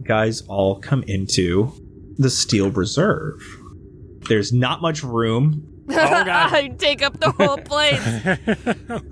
Guys 0.03 0.41
all 0.41 0.79
come 0.79 1.03
into 1.03 1.73
the 2.17 2.29
Steel 2.29 2.69
Reserve. 2.69 3.41
There's 4.29 4.53
not 4.53 4.81
much 4.81 5.03
room. 5.03 5.85
Oh 5.89 5.93
god. 5.95 6.27
I 6.29 6.67
take 6.67 7.01
up 7.01 7.19
the 7.19 7.31
whole 7.31 7.57
place. 7.57 7.99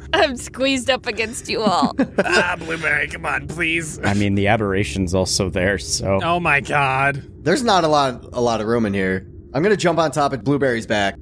I'm 0.14 0.36
squeezed 0.36 0.92
up 0.92 1.08
against 1.08 1.50
you 1.50 1.62
all. 1.62 1.96
ah, 2.24 2.56
Blueberry, 2.60 3.08
come 3.08 3.26
on, 3.26 3.48
please. 3.48 4.00
I 4.04 4.14
mean, 4.14 4.36
the 4.36 4.48
aberration's 4.48 5.16
also 5.16 5.50
there, 5.50 5.80
so. 5.80 6.20
Oh 6.22 6.40
my 6.40 6.62
god. 6.62 7.26
There's 7.44 7.64
not 7.64 7.84
a 7.84 7.88
lot 7.88 8.26
a 8.34 8.42
lot 8.42 8.62
of 8.62 8.68
room 8.68 8.86
in 8.86 8.94
here. 8.94 9.28
I'm 9.54 9.64
gonna 9.64 9.78
jump 9.78 9.98
on 9.98 10.12
top 10.12 10.34
of 10.34 10.44
Blueberry's 10.44 10.86
back. 10.86 11.16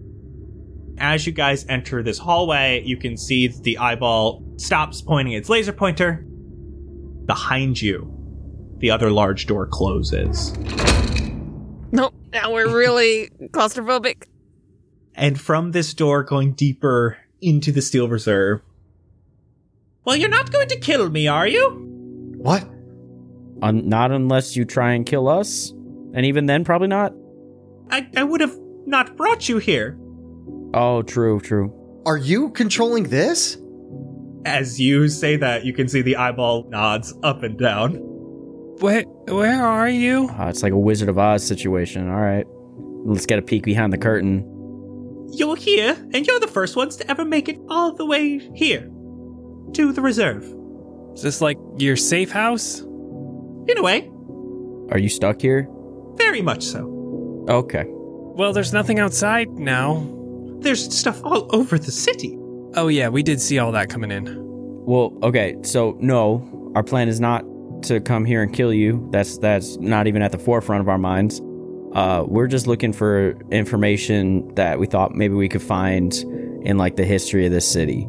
As 0.98 1.26
you 1.26 1.34
guys 1.34 1.66
enter 1.70 2.04
this 2.04 2.18
hallway, 2.18 2.84
you 2.86 2.98
can 2.98 3.18
see 3.18 3.48
the 3.48 3.78
eyeball 3.78 4.44
stops 4.58 5.02
pointing 5.02 5.34
its 5.34 5.50
laser 5.50 5.74
pointer. 5.74 6.26
Behind 7.26 7.82
you, 7.82 8.12
the 8.80 8.92
other 8.92 9.10
large 9.12 9.46
door 9.48 9.66
closes. 9.68 10.58
nope. 11.92 12.14
Now 12.34 12.52
we're 12.52 12.68
really 12.76 13.30
claustrophobic. 13.52 14.26
And 15.16 15.40
from 15.40 15.72
this 15.72 15.94
door 15.94 16.24
going 16.24 16.54
deeper 16.54 17.18
into 17.42 17.72
the 17.72 17.82
Steel 17.82 18.08
Reserve. 18.10 18.62
Well, 20.06 20.16
you're 20.16 20.30
not 20.30 20.52
going 20.52 20.68
to 20.70 20.80
kill 20.80 21.10
me, 21.10 21.28
are 21.28 21.48
you? 21.48 21.70
What? 22.38 22.64
Un- 23.62 23.88
not 23.88 24.12
unless 24.12 24.56
you 24.56 24.66
try 24.66 24.94
and 24.94 25.06
kill 25.06 25.30
us. 25.30 25.70
And 26.14 26.26
even 26.26 26.46
then, 26.48 26.66
probably 26.66 26.88
not. 26.90 27.14
I, 27.90 28.08
I 28.18 28.24
would 28.24 28.42
have 28.42 28.58
not 28.86 29.16
brought 29.16 29.48
you 29.48 29.60
here. 29.60 29.98
Oh, 30.74 31.04
true, 31.04 31.40
true. 31.40 31.72
Are 32.06 32.18
you 32.18 32.50
controlling 32.50 33.04
this? 33.04 33.58
As 34.46 34.80
you 34.80 35.08
say 35.08 35.36
that, 35.38 35.64
you 35.66 35.74
can 35.74 35.88
see 35.88 36.02
the 36.02 36.18
eyeball 36.18 36.66
nods 36.70 37.14
up 37.24 37.44
and 37.44 37.58
down. 37.58 37.92
Where 38.80 39.04
where 39.04 39.64
are 39.64 39.88
you? 39.90 40.30
Uh, 40.30 40.48
it's 40.50 40.64
like 40.64 40.74
a 40.74 40.78
Wizard 40.78 41.08
of 41.10 41.18
Oz 41.18 41.46
situation. 41.46 42.10
All 42.10 42.20
right. 42.20 42.46
Let's 43.06 43.26
get 43.26 43.40
a 43.40 43.42
peek 43.42 43.64
behind 43.64 43.94
the 43.94 43.98
curtain. 43.98 44.50
You're 45.32 45.56
here, 45.56 45.96
and 46.14 46.28
you're 46.28 46.40
the 46.40 46.48
first 46.48 46.76
ones 46.76 46.96
to 46.98 47.10
ever 47.10 47.26
make 47.26 47.48
it 47.50 47.60
all 47.70 47.94
the 47.94 48.06
way 48.06 48.40
here. 48.56 48.90
To 49.74 49.92
the 49.94 50.02
reserve. 50.02 50.44
Is 51.16 51.22
this 51.22 51.42
like 51.42 51.58
your 51.78 51.96
safe 51.96 52.32
house? 52.32 52.82
In 52.82 53.78
a 53.78 53.82
way, 53.82 54.10
Are 54.92 55.00
you 55.00 55.10
stuck 55.10 55.42
here? 55.42 55.70
very 56.18 56.42
much 56.42 56.64
so. 56.64 57.46
Okay. 57.50 57.86
Well, 57.88 58.54
there's 58.54 58.74
nothing 58.74 59.00
outside 59.00 59.50
now. 59.52 60.06
There's 60.60 60.94
stuff 60.96 61.22
all 61.24 61.48
over 61.56 61.78
the 61.80 61.92
city. 61.92 62.38
Oh 62.76 62.88
yeah, 62.88 63.10
we 63.10 63.24
did 63.24 63.40
see 63.42 63.60
all 63.60 63.72
that 63.74 63.90
coming 63.90 64.12
in. 64.12 64.26
Well, 64.86 65.18
okay. 65.24 65.56
So 65.64 65.98
no, 66.00 66.72
our 66.76 66.84
plan 66.84 67.08
is 67.08 67.20
not 67.20 67.44
to 67.84 68.00
come 68.00 68.26
here 68.26 68.42
and 68.42 68.54
kill 68.54 68.74
you. 68.74 69.08
That's 69.12 69.38
that's 69.38 69.78
not 69.78 70.08
even 70.08 70.22
at 70.22 70.32
the 70.32 70.40
forefront 70.40 70.82
of 70.82 70.90
our 70.90 70.98
minds. 70.98 71.42
Uh, 71.94 72.24
we're 72.28 72.48
just 72.48 72.66
looking 72.66 72.92
for 72.92 73.38
information 73.52 74.54
that 74.56 74.80
we 74.80 74.88
thought 74.88 75.14
maybe 75.14 75.36
we 75.36 75.48
could 75.48 75.62
find 75.62 76.14
in 76.64 76.78
like 76.78 76.96
the 76.96 77.06
history 77.06 77.46
of 77.46 77.52
this 77.52 77.72
city. 77.72 78.08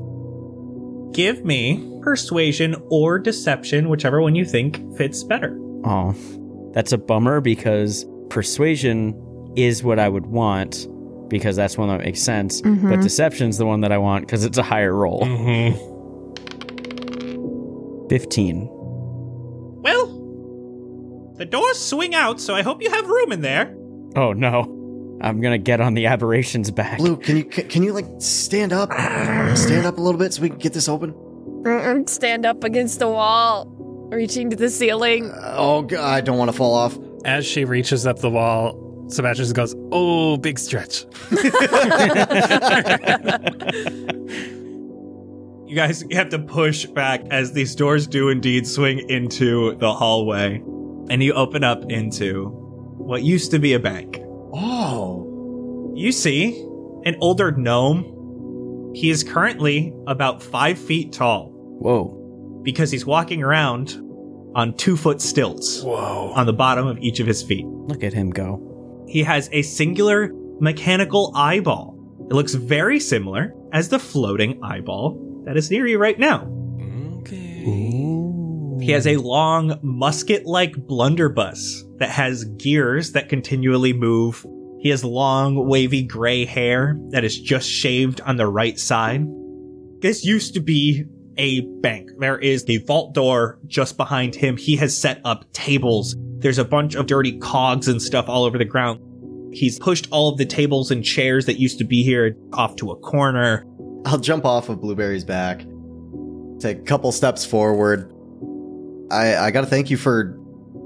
Give 1.12 1.45
me 1.45 2.01
persuasion 2.03 2.77
or 2.91 3.19
deception, 3.19 3.89
whichever 3.89 4.21
one 4.23 4.35
you 4.35 4.45
think 4.45 4.97
fits 4.97 5.23
better. 5.23 5.59
Oh, 5.85 6.15
that's 6.73 6.93
a 6.93 6.99
bummer 6.99 7.41
because 7.41 8.07
persuasion 8.31 9.53
is 9.55 9.85
what 9.85 9.99
I 9.99 10.09
would 10.09 10.27
want 10.27 10.89
because 11.35 11.57
that's 11.57 11.76
one 11.76 11.89
that 11.89 11.99
makes 11.99 12.20
sense. 12.22 12.61
But 12.61 13.01
deception's 13.01 13.59
the 13.59 13.66
one 13.66 13.80
that 13.80 13.91
I 13.91 13.99
want 13.99 14.24
because 14.24 14.45
it's 14.45 14.57
a 14.57 14.62
higher 14.62 14.95
roll. 14.95 15.22
Mm-hmm. 15.22 15.76
15. 18.09 18.68
Well, 19.82 21.35
the 21.37 21.45
doors 21.45 21.80
swing 21.80 22.14
out, 22.14 22.41
so 22.41 22.55
I 22.55 22.62
hope 22.62 22.80
you 22.80 22.89
have 22.89 23.09
room 23.09 23.32
in 23.32 23.41
there. 23.41 23.74
Oh 24.14 24.32
no. 24.32 25.18
I'm 25.20 25.41
gonna 25.41 25.59
get 25.59 25.80
on 25.80 25.95
the 25.95 26.07
aberration's 26.07 26.70
back. 26.70 27.01
Luke, 27.01 27.24
can 27.24 27.37
you 27.37 27.45
can, 27.45 27.68
can 27.68 27.82
you 27.82 27.93
like 27.93 28.07
stand 28.18 28.72
up? 28.72 28.93
stand 29.57 29.87
up 29.87 29.99
a 29.99 30.01
little 30.01 30.20
bit 30.20 30.32
so 30.35 30.43
we 30.43 30.51
can 30.51 30.59
get 30.59 30.72
this 30.72 30.89
open? 30.89 31.16
Stand 32.07 32.47
up 32.47 32.62
against 32.62 33.01
the 33.01 33.09
wall, 33.09 33.66
reaching 34.12 34.51
to 34.51 34.57
the 34.57 34.70
ceiling. 34.70 35.32
Oh 35.43 35.82
god, 35.82 36.14
I 36.14 36.20
don't 36.20 36.39
want 36.39 36.53
to 36.53 36.57
fall 36.57 36.74
off. 36.74 36.97
As 37.24 37.45
she 37.45 37.64
reaches 37.64 38.07
up 38.07 38.20
the 38.20 38.30
wall, 38.30 38.84
Sebastian 39.09 39.45
just 39.45 39.55
goes, 39.55 39.75
"Oh, 39.93 40.37
big 40.37 40.59
stretch." 40.59 41.07
You 45.75 45.81
guys 45.81 46.05
have 46.13 46.29
to 46.29 46.39
push 46.39 46.87
back 46.87 47.23
as 47.33 47.53
these 47.53 47.75
doors 47.75 48.07
do 48.07 48.29
indeed 48.29 48.65
swing 48.65 49.11
into 49.11 49.75
the 49.77 49.93
hallway. 49.93 50.63
And 51.11 51.21
you 51.21 51.33
open 51.33 51.65
up 51.65 51.91
into 51.91 52.45
what 52.97 53.25
used 53.25 53.51
to 53.51 53.59
be 53.59 53.73
a 53.73 53.81
bank. 53.81 54.21
Oh. 54.53 55.93
You 55.97 56.13
see 56.13 56.61
an 57.05 57.17
older 57.21 57.51
gnome. 57.51 58.93
He 58.95 59.11
is 59.11 59.25
currently 59.25 59.93
about 60.07 60.45
five 60.45 60.79
feet 60.79 61.13
tall 61.13 61.51
Whoa. 61.81 62.61
because 62.63 62.93
he's 62.93 63.05
walking 63.05 63.43
around 63.43 64.01
on 64.55 64.77
two 64.77 64.97
foot 64.97 65.21
stilts 65.21 65.83
Whoa. 65.83 66.33
on 66.37 66.47
the 66.47 66.53
bottom 66.53 66.87
of 66.87 66.99
each 66.99 67.19
of 67.19 67.27
his 67.27 67.43
feet. 67.43 67.67
Look 67.67 68.05
at 68.05 68.13
him 68.13 68.31
go. 68.31 68.61
He 69.09 69.23
has 69.23 69.49
a 69.53 69.63
singular 69.63 70.33
mechanical 70.61 71.33
eyeball. 71.35 71.99
It 72.31 72.35
looks 72.35 72.55
very 72.55 73.01
similar 73.01 73.55
as 73.73 73.89
the 73.89 73.99
floating 73.99 74.63
eyeball 74.63 75.43
that 75.45 75.57
is 75.57 75.71
near 75.71 75.87
you 75.87 75.99
right 75.99 76.19
now. 76.19 76.51
Okay. 77.19 77.65
He 78.85 78.93
has 78.93 79.07
a 79.07 79.17
long 79.17 79.79
musket 79.83 80.47
like 80.47 80.75
blunderbuss 80.75 81.85
that 81.99 82.11
has 82.11 82.45
gears 82.45 83.13
that 83.13 83.29
continually 83.29 83.93
move. 83.93 84.45
He 84.81 84.91
has 84.91 85.05
long, 85.05 85.67
wavy 85.67 86.03
gray 86.03 86.45
hair 86.45 86.99
that 87.11 87.25
is 87.25 87.41
just 87.41 87.69
shaved 87.69 88.21
on 88.23 88.37
the 88.37 88.47
right 88.47 88.79
side. 88.79 89.27
This 90.01 90.25
used 90.25 90.55
to 90.55 90.61
be 90.61 91.05
a 91.39 91.63
bank. 91.81 92.11
There 92.19 92.39
is 92.39 92.65
the 92.65 92.79
vault 92.79 93.15
door 93.15 93.59
just 93.67 93.97
behind 93.97 94.35
him. 94.35 94.57
He 94.57 94.77
has 94.77 94.97
set 94.97 95.21
up 95.25 95.51
tables. 95.53 96.15
There's 96.45 96.59
a 96.59 96.64
bunch 96.64 96.95
of 96.95 97.07
dirty 97.07 97.38
cogs 97.38 97.88
and 97.88 98.03
stuff 98.03 98.28
all 98.28 98.45
over 98.45 98.59
the 98.59 98.66
ground. 98.66 99.01
He's 99.55 99.78
pushed 99.78 100.09
all 100.11 100.28
of 100.28 100.36
the 100.36 100.45
tables 100.45 100.90
and 100.90 101.03
chairs 101.03 101.47
that 101.47 101.59
used 101.59 101.78
to 101.78 101.84
be 101.84 102.03
here 102.03 102.36
off 102.53 102.76
to 102.76 102.90
a 102.90 102.97
corner. 102.97 103.64
I'll 104.05 104.18
jump 104.18 104.45
off 104.45 104.68
of 104.68 104.82
Blueberry's 104.82 105.24
back, 105.24 105.61
take 106.61 106.80
a 106.80 106.82
couple 106.82 107.11
steps 107.12 107.47
forward. 107.47 108.12
I 109.11 109.36
I 109.36 109.51
gotta 109.53 109.66
thank 109.66 109.88
you 109.88 109.97
for 109.97 110.38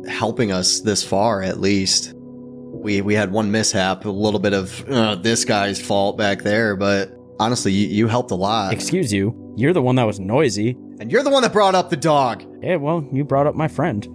helping 0.08 0.52
us 0.52 0.78
this 0.78 1.02
far, 1.02 1.42
at 1.42 1.58
least. 1.58 2.12
We 2.14 3.00
we 3.00 3.14
had 3.14 3.32
one 3.32 3.50
mishap, 3.50 4.04
a 4.04 4.10
little 4.10 4.38
bit 4.38 4.52
of 4.52 4.88
uh, 4.88 5.16
this 5.16 5.44
guy's 5.44 5.80
fault 5.84 6.16
back 6.16 6.42
there, 6.44 6.76
but 6.76 7.10
honestly, 7.40 7.72
you, 7.72 7.88
you 7.88 8.06
helped 8.06 8.30
a 8.30 8.36
lot. 8.36 8.72
Excuse 8.72 9.12
you. 9.12 9.34
You're 9.56 9.72
the 9.72 9.82
one 9.82 9.96
that 9.96 10.06
was 10.06 10.20
noisy. 10.20 10.76
and 11.00 11.10
you're 11.10 11.24
the 11.24 11.30
one 11.30 11.42
that 11.42 11.52
brought 11.52 11.74
up 11.74 11.90
the 11.90 11.96
dog. 11.96 12.44
Yeah, 12.62 12.76
well, 12.76 13.04
you 13.12 13.24
brought 13.24 13.48
up 13.48 13.56
my 13.56 13.66
friend. 13.66 14.06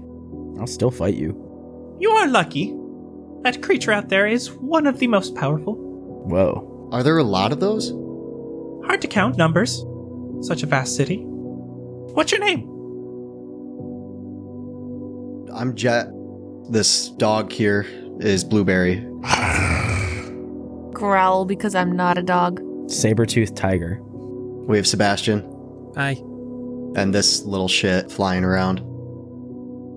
I'll 0.60 0.68
still 0.68 0.92
fight 0.92 1.16
you. 1.16 1.98
You 2.00 2.12
are 2.12 2.28
lucky. 2.28 2.74
That 3.42 3.62
creature 3.62 3.92
out 3.92 4.10
there 4.10 4.26
is 4.28 4.52
one 4.52 4.88
of 4.88 5.00
the 5.00 5.08
most 5.08 5.36
powerful. 5.36 5.76
Whoa. 5.76 6.90
Are 6.92 7.04
there 7.04 7.18
a 7.18 7.24
lot 7.24 7.52
of 7.52 7.60
those? 7.60 7.90
Hard 8.86 9.02
to 9.02 9.08
count 9.08 9.38
numbers. 9.38 9.84
Such 10.42 10.64
a 10.64 10.66
vast 10.66 10.96
city. 10.96 11.24
What's 11.24 12.32
your 12.32 12.42
name? 12.42 12.70
I'm 15.54 15.76
Jet. 15.76 16.08
This 16.70 17.10
dog 17.10 17.52
here 17.52 17.86
is 18.20 18.44
Blueberry. 18.44 19.06
Growl 20.94 21.46
because 21.46 21.76
I'm 21.76 21.96
not 21.96 22.18
a 22.18 22.24
dog. 22.24 22.62
Saber-toothed 22.90 23.56
tiger. 23.56 24.00
We 24.02 24.78
have 24.78 24.88
Sebastian 24.88 25.42
Hi. 25.96 26.12
and 26.96 27.14
this 27.14 27.44
little 27.44 27.68
shit 27.68 28.12
flying 28.12 28.44
around. 28.44 28.82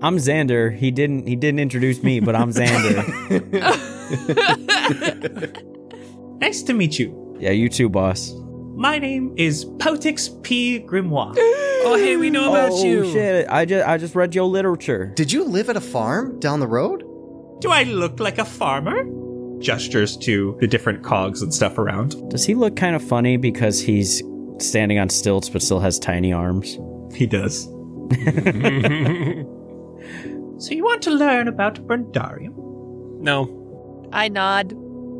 I'm 0.01 0.17
Xander. 0.17 0.75
He 0.75 0.91
didn't 0.91 1.27
he 1.27 1.35
didn't 1.35 1.59
introduce 1.59 2.03
me, 2.03 2.19
but 2.19 2.35
I'm 2.35 2.51
Xander. 2.51 3.03
Nice 6.39 6.61
to 6.63 6.73
meet 6.73 6.99
you. 6.99 7.35
yeah, 7.39 7.49
you 7.49 7.67
too, 7.67 7.89
boss. 7.89 8.31
My 8.75 8.99
name 8.99 9.33
is 9.37 9.65
Potix 9.65 10.29
P. 10.43 10.79
Grimoire. 10.79 11.33
Oh, 11.35 11.97
hey, 11.99 12.15
we 12.15 12.29
know 12.29 12.51
about 12.51 12.73
oh, 12.73 12.83
you. 12.83 13.11
shit. 13.11 13.47
I 13.49 13.65
just 13.65 13.87
I 13.87 13.97
just 13.97 14.13
read 14.13 14.35
your 14.35 14.45
literature. 14.45 15.13
Did 15.15 15.31
you 15.31 15.43
live 15.45 15.67
at 15.69 15.77
a 15.77 15.81
farm 15.81 16.39
down 16.39 16.59
the 16.59 16.67
road? 16.67 16.99
Do 17.59 17.71
I 17.71 17.83
look 17.83 18.19
like 18.19 18.37
a 18.37 18.45
farmer? 18.45 19.03
Gestures 19.59 20.15
to 20.17 20.55
the 20.59 20.67
different 20.67 21.03
cogs 21.03 21.41
and 21.41 21.51
stuff 21.51 21.79
around. 21.79 22.29
Does 22.29 22.45
he 22.45 22.53
look 22.53 22.75
kind 22.75 22.95
of 22.95 23.03
funny 23.03 23.35
because 23.37 23.81
he's 23.81 24.21
standing 24.59 24.99
on 24.99 25.09
stilts 25.09 25.49
but 25.49 25.63
still 25.63 25.79
has 25.79 25.97
tiny 25.97 26.31
arms? 26.31 26.77
He 27.15 27.25
does. 27.25 27.67
So 30.59 30.73
you 30.73 30.83
want 30.83 31.01
to 31.03 31.11
learn 31.11 31.47
about 31.47 31.75
Berndarium? 31.87 32.53
no. 33.21 33.53
I 34.11 34.27
nod. 34.29 34.73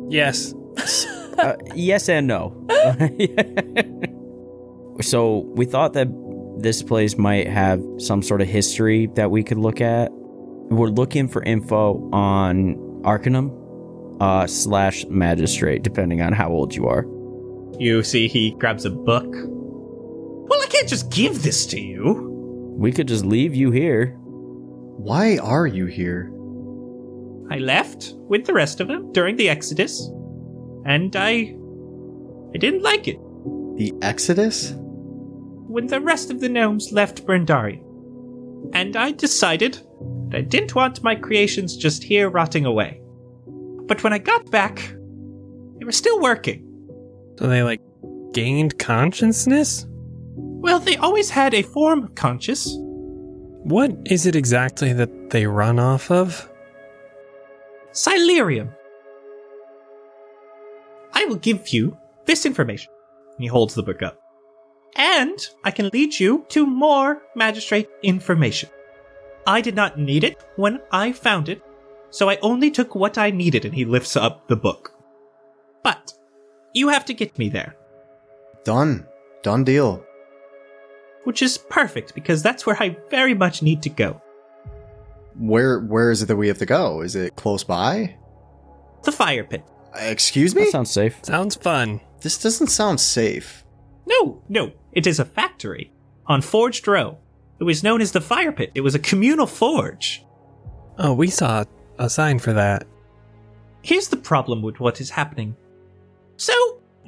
Yes. 0.08 0.54
Uh, 1.38 1.54
yes 1.72 2.08
and 2.08 2.26
no. 2.26 2.52
so 5.00 5.38
we 5.54 5.64
thought 5.64 5.92
that 5.92 6.08
this 6.58 6.82
place 6.82 7.16
might 7.16 7.46
have 7.46 7.80
some 7.98 8.22
sort 8.22 8.40
of 8.40 8.48
history 8.48 9.06
that 9.14 9.30
we 9.30 9.44
could 9.44 9.58
look 9.58 9.80
at. 9.80 10.10
We're 10.10 10.88
looking 10.88 11.28
for 11.28 11.40
info 11.44 12.10
on 12.12 12.74
Arcanum 13.04 13.52
uh, 14.20 14.48
slash 14.48 15.06
Magistrate, 15.06 15.84
depending 15.84 16.20
on 16.20 16.32
how 16.32 16.50
old 16.50 16.74
you 16.74 16.88
are. 16.88 17.06
You 17.78 18.02
see, 18.02 18.26
he 18.26 18.50
grabs 18.58 18.84
a 18.84 18.90
book. 18.90 19.28
Well, 19.30 20.60
I 20.60 20.66
can't 20.68 20.88
just 20.88 21.08
give 21.12 21.44
this 21.44 21.66
to 21.66 21.80
you. 21.80 22.74
We 22.76 22.90
could 22.90 23.06
just 23.06 23.24
leave 23.24 23.54
you 23.54 23.70
here. 23.70 24.18
Why 24.98 25.38
are 25.38 25.66
you 25.66 25.86
here? 25.86 26.30
I 27.50 27.58
left 27.58 28.14
with 28.28 28.44
the 28.46 28.52
rest 28.52 28.80
of 28.80 28.88
them 28.88 29.12
during 29.12 29.36
the 29.36 29.48
Exodus, 29.48 30.10
and 30.84 31.14
I. 31.16 31.54
I 32.54 32.58
didn't 32.58 32.82
like 32.82 33.06
it 33.06 33.18
The 33.76 33.94
Exodus? 34.02 34.74
when 35.68 35.86
the 35.86 36.00
rest 36.00 36.30
of 36.30 36.40
the 36.40 36.48
gnomes 36.48 36.92
left 36.92 37.26
Brandari. 37.26 37.80
And 38.72 38.96
I 38.96 39.12
decided 39.12 39.74
that 40.30 40.38
I 40.38 40.40
didn't 40.40 40.74
want 40.74 41.04
my 41.04 41.14
creations 41.14 41.76
just 41.76 42.02
here 42.02 42.28
rotting 42.30 42.64
away. 42.64 43.00
But 43.86 44.02
when 44.02 44.12
I 44.12 44.18
got 44.18 44.50
back, 44.50 44.78
they 45.78 45.84
were 45.84 45.92
still 45.92 46.20
working. 46.20 46.64
So 47.38 47.46
they, 47.46 47.62
like, 47.62 47.80
gained 48.32 48.78
consciousness? 48.78 49.86
Well, 50.36 50.80
they 50.80 50.96
always 50.96 51.30
had 51.30 51.54
a 51.54 51.62
form 51.62 52.02
of 52.02 52.14
conscious. 52.14 52.66
What 53.68 53.92
is 54.06 54.24
it 54.24 54.34
exactly 54.34 54.94
that 54.94 55.28
they 55.28 55.44
run 55.44 55.78
off 55.78 56.10
of? 56.10 56.50
Silurium. 57.92 58.74
I 61.12 61.26
will 61.26 61.36
give 61.36 61.68
you 61.68 61.98
this 62.24 62.46
information. 62.46 62.90
And 63.36 63.42
he 63.42 63.46
holds 63.46 63.74
the 63.74 63.82
book 63.82 64.02
up. 64.02 64.18
And 64.96 65.38
I 65.64 65.70
can 65.70 65.90
lead 65.92 66.18
you 66.18 66.46
to 66.48 66.64
more 66.64 67.20
magistrate 67.36 67.90
information. 68.02 68.70
I 69.46 69.60
did 69.60 69.76
not 69.76 69.98
need 69.98 70.24
it 70.24 70.42
when 70.56 70.80
I 70.90 71.12
found 71.12 71.50
it, 71.50 71.60
so 72.08 72.30
I 72.30 72.38
only 72.40 72.70
took 72.70 72.94
what 72.94 73.18
I 73.18 73.30
needed, 73.30 73.66
and 73.66 73.74
he 73.74 73.84
lifts 73.84 74.16
up 74.16 74.48
the 74.48 74.56
book. 74.56 74.94
But 75.82 76.14
you 76.72 76.88
have 76.88 77.04
to 77.04 77.12
get 77.12 77.38
me 77.38 77.50
there, 77.50 77.76
Done. 78.64 79.06
Done 79.42 79.64
deal. 79.64 80.04
Which 81.24 81.42
is 81.42 81.58
perfect 81.58 82.14
because 82.14 82.42
that's 82.42 82.66
where 82.66 82.76
I 82.80 82.96
very 83.10 83.34
much 83.34 83.62
need 83.62 83.82
to 83.82 83.90
go. 83.90 84.20
Where 85.36 85.80
where 85.80 86.10
is 86.10 86.22
it 86.22 86.26
that 86.26 86.36
we 86.36 86.48
have 86.48 86.58
to 86.58 86.66
go? 86.66 87.00
Is 87.02 87.14
it 87.14 87.36
close 87.36 87.62
by? 87.64 88.16
The 89.04 89.12
fire 89.12 89.44
pit. 89.44 89.64
Excuse 89.94 90.54
me? 90.54 90.64
That 90.64 90.72
sounds 90.72 90.90
safe. 90.90 91.18
Sounds 91.22 91.54
fun. 91.54 92.00
this 92.20 92.38
doesn't 92.42 92.68
sound 92.68 93.00
safe. 93.00 93.64
No, 94.06 94.42
no, 94.48 94.72
it 94.92 95.06
is 95.06 95.20
a 95.20 95.24
factory 95.24 95.92
on 96.26 96.40
Forged 96.42 96.88
Row. 96.88 97.18
It 97.60 97.64
was 97.64 97.82
known 97.82 98.00
as 98.00 98.12
the 98.12 98.20
fire 98.20 98.52
pit. 98.52 98.70
It 98.74 98.80
was 98.80 98.94
a 98.94 98.98
communal 99.00 99.46
forge. 99.46 100.24
Oh, 100.98 101.14
we 101.14 101.28
saw 101.28 101.64
a 101.98 102.08
sign 102.10 102.38
for 102.38 102.52
that. 102.52 102.86
Here's 103.82 104.08
the 104.08 104.16
problem 104.16 104.62
with 104.62 104.80
what 104.80 105.00
is 105.00 105.10
happening. 105.10 105.56
So, 106.36 106.52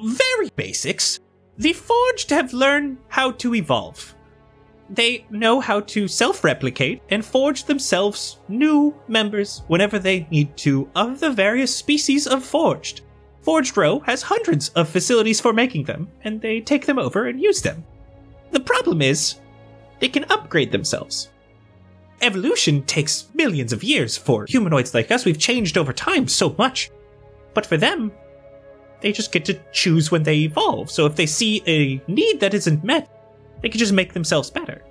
very 0.02 0.50
basics. 0.56 1.20
The 1.60 1.74
Forged 1.74 2.30
have 2.30 2.54
learned 2.54 2.96
how 3.08 3.32
to 3.32 3.54
evolve. 3.54 4.14
They 4.88 5.26
know 5.28 5.60
how 5.60 5.80
to 5.92 6.08
self 6.08 6.42
replicate 6.42 7.02
and 7.10 7.22
forge 7.22 7.64
themselves 7.64 8.38
new 8.48 8.94
members 9.08 9.60
whenever 9.68 9.98
they 9.98 10.26
need 10.30 10.56
to 10.56 10.88
of 10.96 11.20
the 11.20 11.28
various 11.28 11.76
species 11.76 12.26
of 12.26 12.42
Forged. 12.42 13.02
Forged 13.42 13.76
Row 13.76 14.00
has 14.00 14.22
hundreds 14.22 14.70
of 14.70 14.88
facilities 14.88 15.38
for 15.38 15.52
making 15.52 15.84
them, 15.84 16.08
and 16.24 16.40
they 16.40 16.62
take 16.62 16.86
them 16.86 16.98
over 16.98 17.26
and 17.26 17.38
use 17.38 17.60
them. 17.60 17.84
The 18.52 18.60
problem 18.60 19.02
is, 19.02 19.34
they 19.98 20.08
can 20.08 20.24
upgrade 20.30 20.72
themselves. 20.72 21.28
Evolution 22.22 22.84
takes 22.84 23.28
millions 23.34 23.74
of 23.74 23.84
years 23.84 24.16
for 24.16 24.46
humanoids 24.46 24.94
like 24.94 25.10
us. 25.10 25.26
We've 25.26 25.38
changed 25.38 25.76
over 25.76 25.92
time 25.92 26.26
so 26.26 26.54
much. 26.56 26.90
But 27.52 27.66
for 27.66 27.76
them, 27.76 28.12
they 29.00 29.12
just 29.12 29.32
get 29.32 29.44
to 29.46 29.58
choose 29.72 30.10
when 30.10 30.22
they 30.22 30.38
evolve. 30.38 30.90
So 30.90 31.06
if 31.06 31.16
they 31.16 31.26
see 31.26 31.62
a 31.66 32.00
need 32.10 32.40
that 32.40 32.54
isn't 32.54 32.84
met, 32.84 33.08
they 33.62 33.68
can 33.68 33.78
just 33.78 33.92
make 33.92 34.12
themselves 34.12 34.50
better. 34.50 34.82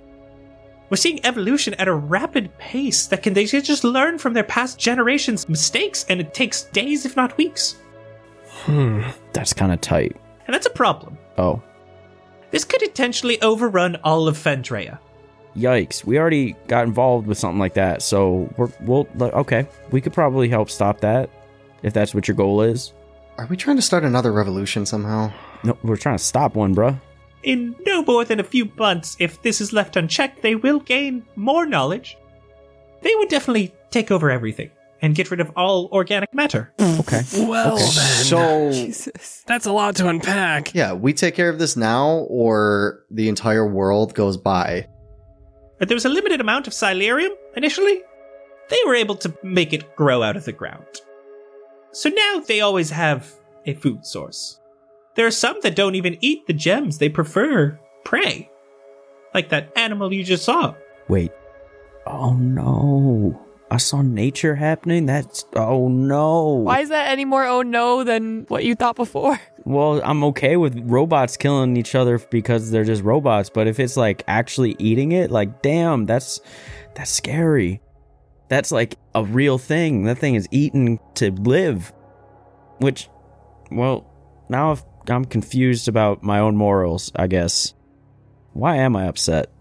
We're 0.90 0.96
seeing 0.96 1.24
evolution 1.24 1.74
at 1.74 1.86
a 1.86 1.94
rapid 1.94 2.56
pace 2.58 3.06
that 3.06 3.22
can 3.22 3.32
they 3.32 3.46
can 3.46 3.62
just 3.62 3.84
learn 3.84 4.18
from 4.18 4.32
their 4.32 4.44
past 4.44 4.78
generations' 4.78 5.48
mistakes, 5.48 6.04
and 6.08 6.20
it 6.20 6.34
takes 6.34 6.64
days, 6.64 7.06
if 7.06 7.16
not 7.16 7.36
weeks. 7.36 7.76
Hmm. 8.48 9.02
That's 9.32 9.52
kind 9.52 9.72
of 9.72 9.80
tight. 9.80 10.16
And 10.46 10.54
that's 10.54 10.66
a 10.66 10.70
problem. 10.70 11.16
Oh. 11.38 11.62
This 12.50 12.64
could 12.64 12.82
intentionally 12.82 13.40
overrun 13.40 13.96
all 14.02 14.26
of 14.26 14.36
Fendrea. 14.36 14.98
Yikes! 15.56 16.04
We 16.04 16.18
already 16.18 16.56
got 16.66 16.84
involved 16.84 17.26
with 17.26 17.38
something 17.38 17.58
like 17.58 17.74
that, 17.74 18.02
so 18.02 18.52
we're 18.56 18.70
we'll 18.80 19.08
okay. 19.20 19.66
We 19.90 20.00
could 20.00 20.12
probably 20.12 20.48
help 20.48 20.70
stop 20.70 21.00
that 21.00 21.30
if 21.82 21.92
that's 21.92 22.14
what 22.14 22.28
your 22.28 22.36
goal 22.36 22.62
is. 22.62 22.92
Are 23.40 23.46
we 23.46 23.56
trying 23.56 23.76
to 23.76 23.82
start 23.82 24.04
another 24.04 24.32
revolution 24.32 24.84
somehow? 24.84 25.32
No, 25.64 25.78
we're 25.82 25.96
trying 25.96 26.18
to 26.18 26.22
stop 26.22 26.56
one, 26.56 26.74
bruh. 26.74 27.00
In 27.42 27.74
no 27.86 28.02
more 28.02 28.22
than 28.22 28.38
a 28.38 28.44
few 28.44 28.70
months, 28.76 29.16
if 29.18 29.40
this 29.40 29.62
is 29.62 29.72
left 29.72 29.96
unchecked, 29.96 30.42
they 30.42 30.56
will 30.56 30.78
gain 30.78 31.24
more 31.36 31.64
knowledge. 31.64 32.18
They 33.00 33.14
would 33.14 33.30
definitely 33.30 33.74
take 33.90 34.10
over 34.10 34.30
everything 34.30 34.70
and 35.00 35.14
get 35.14 35.30
rid 35.30 35.40
of 35.40 35.50
all 35.56 35.88
organic 35.90 36.34
matter. 36.34 36.70
Okay. 36.78 37.22
Well, 37.32 37.76
then. 37.76 37.86
So, 37.86 38.72
Jesus. 38.72 39.42
That's 39.46 39.64
a 39.64 39.72
lot 39.72 39.96
to 39.96 40.08
unpack. 40.08 40.74
yeah, 40.74 40.92
we 40.92 41.14
take 41.14 41.34
care 41.34 41.48
of 41.48 41.58
this 41.58 41.78
now, 41.78 42.26
or 42.28 43.06
the 43.10 43.30
entire 43.30 43.66
world 43.66 44.12
goes 44.12 44.36
by. 44.36 44.86
But 45.78 45.88
there 45.88 45.96
was 45.96 46.04
a 46.04 46.10
limited 46.10 46.42
amount 46.42 46.66
of 46.66 46.74
Silurium 46.74 47.30
initially. 47.56 48.02
They 48.68 48.78
were 48.84 48.96
able 48.96 49.14
to 49.14 49.34
make 49.42 49.72
it 49.72 49.96
grow 49.96 50.22
out 50.22 50.36
of 50.36 50.44
the 50.44 50.52
ground. 50.52 50.84
So 51.92 52.08
now 52.08 52.40
they 52.40 52.60
always 52.60 52.90
have 52.90 53.32
a 53.66 53.74
food 53.74 54.06
source. 54.06 54.60
There 55.14 55.26
are 55.26 55.32
some 55.32 55.58
that 55.62 55.76
don't 55.76 55.96
even 55.96 56.18
eat 56.20 56.46
the 56.46 56.52
gems, 56.52 56.98
they 56.98 57.08
prefer 57.08 57.78
prey. 58.04 58.50
Like 59.34 59.48
that 59.50 59.72
animal 59.76 60.12
you 60.12 60.24
just 60.24 60.44
saw. 60.44 60.74
Wait. 61.08 61.32
Oh 62.06 62.34
no! 62.34 63.40
I 63.70 63.76
saw 63.76 64.02
nature 64.02 64.56
happening. 64.56 65.06
That's 65.06 65.44
oh 65.54 65.88
no. 65.88 66.46
Why 66.46 66.80
is 66.80 66.88
that 66.88 67.10
any 67.10 67.24
more 67.24 67.44
oh 67.44 67.62
no 67.62 68.02
than 68.02 68.46
what 68.48 68.64
you 68.64 68.74
thought 68.74 68.96
before? 68.96 69.38
Well, 69.66 70.00
I'm 70.02 70.24
okay 70.24 70.56
with 70.56 70.80
robots 70.84 71.36
killing 71.36 71.76
each 71.76 71.94
other 71.94 72.18
because 72.18 72.70
they're 72.70 72.82
just 72.82 73.02
robots, 73.02 73.50
but 73.50 73.68
if 73.68 73.78
it's 73.78 73.94
like 73.94 74.24
actually 74.26 74.74
eating 74.78 75.12
it, 75.12 75.30
like 75.30 75.60
damn, 75.60 76.06
that's 76.06 76.40
that's 76.94 77.10
scary. 77.10 77.82
That's 78.50 78.72
like 78.72 78.96
a 79.14 79.24
real 79.24 79.58
thing. 79.58 80.04
That 80.04 80.18
thing 80.18 80.34
is 80.34 80.48
eaten 80.50 80.98
to 81.14 81.30
live. 81.30 81.92
Which 82.78 83.08
well, 83.70 84.04
now 84.48 84.72
I've, 84.72 84.84
I'm 85.08 85.24
confused 85.24 85.86
about 85.86 86.24
my 86.24 86.40
own 86.40 86.56
morals, 86.56 87.12
I 87.14 87.28
guess. 87.28 87.74
Why 88.52 88.76
am 88.76 88.96
I 88.96 89.06
upset? 89.06 89.52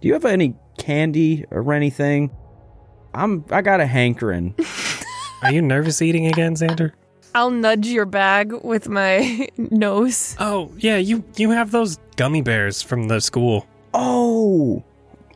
Do 0.00 0.06
you 0.06 0.14
have 0.14 0.24
any 0.24 0.54
candy 0.78 1.44
or 1.50 1.72
anything? 1.72 2.30
I'm 3.12 3.44
I 3.50 3.62
got 3.62 3.80
a 3.80 3.86
hankering. 3.86 4.54
Are 5.42 5.52
you 5.52 5.60
nervous 5.60 6.00
eating 6.00 6.26
again, 6.26 6.54
Xander? 6.54 6.92
I'll 7.34 7.50
nudge 7.50 7.88
your 7.88 8.06
bag 8.06 8.52
with 8.62 8.88
my 8.88 9.48
nose. 9.56 10.36
Oh, 10.38 10.70
yeah, 10.78 10.98
you 10.98 11.24
you 11.36 11.50
have 11.50 11.72
those 11.72 11.98
gummy 12.14 12.42
bears 12.42 12.80
from 12.80 13.08
the 13.08 13.20
school. 13.20 13.66
Oh, 13.92 14.84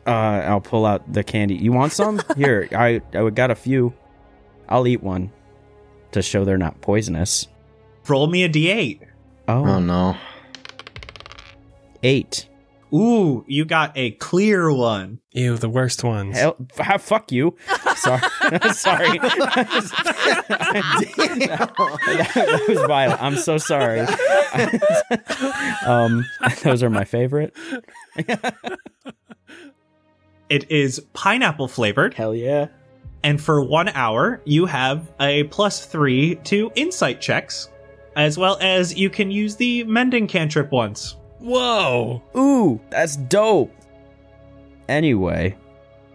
uh, 0.09 0.43
I'll 0.47 0.61
pull 0.61 0.87
out 0.87 1.13
the 1.13 1.23
candy. 1.23 1.57
You 1.57 1.73
want 1.73 1.93
some? 1.93 2.21
Here, 2.37 2.69
I 2.73 3.01
I 3.15 3.29
got 3.31 3.51
a 3.51 3.55
few. 3.55 3.93
I'll 4.69 4.87
eat 4.87 5.03
one 5.03 5.31
to 6.13 6.23
show 6.23 6.45
they're 6.45 6.59
not 6.59 6.81
poisonous. 6.81 7.47
Roll 8.09 8.27
me 8.27 8.43
a 8.45 8.49
d8. 8.49 9.01
Oh, 9.49 9.67
Oh 9.67 9.79
no. 9.81 10.17
eight. 12.03 12.49
Ooh, 12.93 13.45
you 13.47 13.67
got 13.67 13.93
a 13.97 14.13
clear 14.13 14.73
one. 14.73 15.21
Ew, 15.33 15.59
the 15.59 15.69
worst 15.69 16.03
ones. 16.03 16.39
Hell, 16.39 16.57
f- 16.79 17.03
fuck 17.03 17.31
you. 17.31 17.55
Sorry, 17.97 18.21
sorry. 18.73 19.19
that, 19.19 19.69
that 22.35 22.65
was 22.67 22.79
violent. 22.87 23.23
I'm 23.23 23.37
so 23.37 23.59
sorry. 23.59 24.01
um, 25.87 26.25
those 26.63 26.83
are 26.83 26.89
my 26.89 27.05
favorite. 27.05 27.55
It 30.49 30.71
is 30.71 31.01
pineapple 31.13 31.69
flavored, 31.69 32.15
Hell 32.15 32.35
yeah. 32.35 32.69
and 33.23 33.41
for 33.41 33.63
one 33.63 33.89
hour, 33.91 34.41
you 34.45 34.65
have 34.67 35.11
a 35.21 35.45
plus 35.45 35.85
three 35.85 36.37
to 36.45 36.71
insight 36.75 37.21
checks, 37.21 37.69
as 38.17 38.39
well 38.39 38.57
as 38.61 38.97
you 38.97 39.11
can 39.11 39.31
use 39.31 39.57
the 39.57 39.85
mending 39.85 40.27
cantrip 40.27 40.73
once. 40.73 41.17
Whoa! 41.39 42.23
Ooh, 42.37 42.81
that's 42.91 43.17
dope. 43.17 43.73
Anyway, 44.89 45.55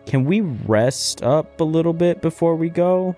can 0.05 0.25
we 0.25 0.41
rest 0.41 1.21
up 1.23 1.61
a 1.61 1.63
little 1.63 1.93
bit 1.93 2.21
before 2.21 2.55
we 2.55 2.69
go? 2.69 3.15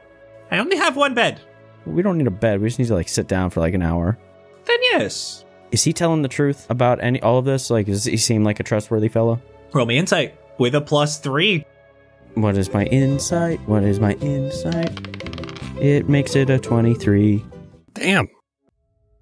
I 0.51 0.57
only 0.59 0.78
have 0.78 0.97
one 0.97 1.13
bed. 1.13 1.39
We 1.86 2.01
don't 2.01 2.18
need 2.18 2.28
a 2.28 2.32
bed. 2.32 2.61
We 2.61 2.68
just 2.68 2.78
need 2.80 2.88
to 2.89 2.93
like 2.95 3.07
sit 3.09 3.28
down 3.28 3.51
for 3.51 3.61
like 3.61 3.74
an 3.74 3.82
hour. 3.82 4.18
Then 4.66 4.78
yes. 4.82 5.45
Is 5.72 5.84
he 5.84 5.93
telling 5.93 6.22
the 6.24 6.28
truth 6.28 6.68
about 6.70 7.01
any 7.03 7.22
all 7.22 7.38
of 7.38 7.45
this? 7.45 7.70
Like, 7.70 7.86
does 7.86 8.03
he 8.03 8.18
seem 8.18 8.43
like 8.43 8.59
a 8.59 8.63
trustworthy 8.63 9.07
fellow? 9.07 9.41
Roll 9.74 9.86
me 9.86 9.97
insight 9.97 10.36
with 10.58 10.76
a 10.76 10.82
plus 10.82 11.20
three. 11.20 11.66
What 12.36 12.58
is 12.58 12.74
my 12.74 12.86
insight? 12.86 13.60
What 13.68 13.84
is 13.84 13.99
my 13.99 14.14
insight? 14.16 14.91
It 15.80 16.10
makes 16.10 16.36
it 16.36 16.49
a 16.49 16.60
twenty-three. 16.60 17.45
Damn. 17.93 18.28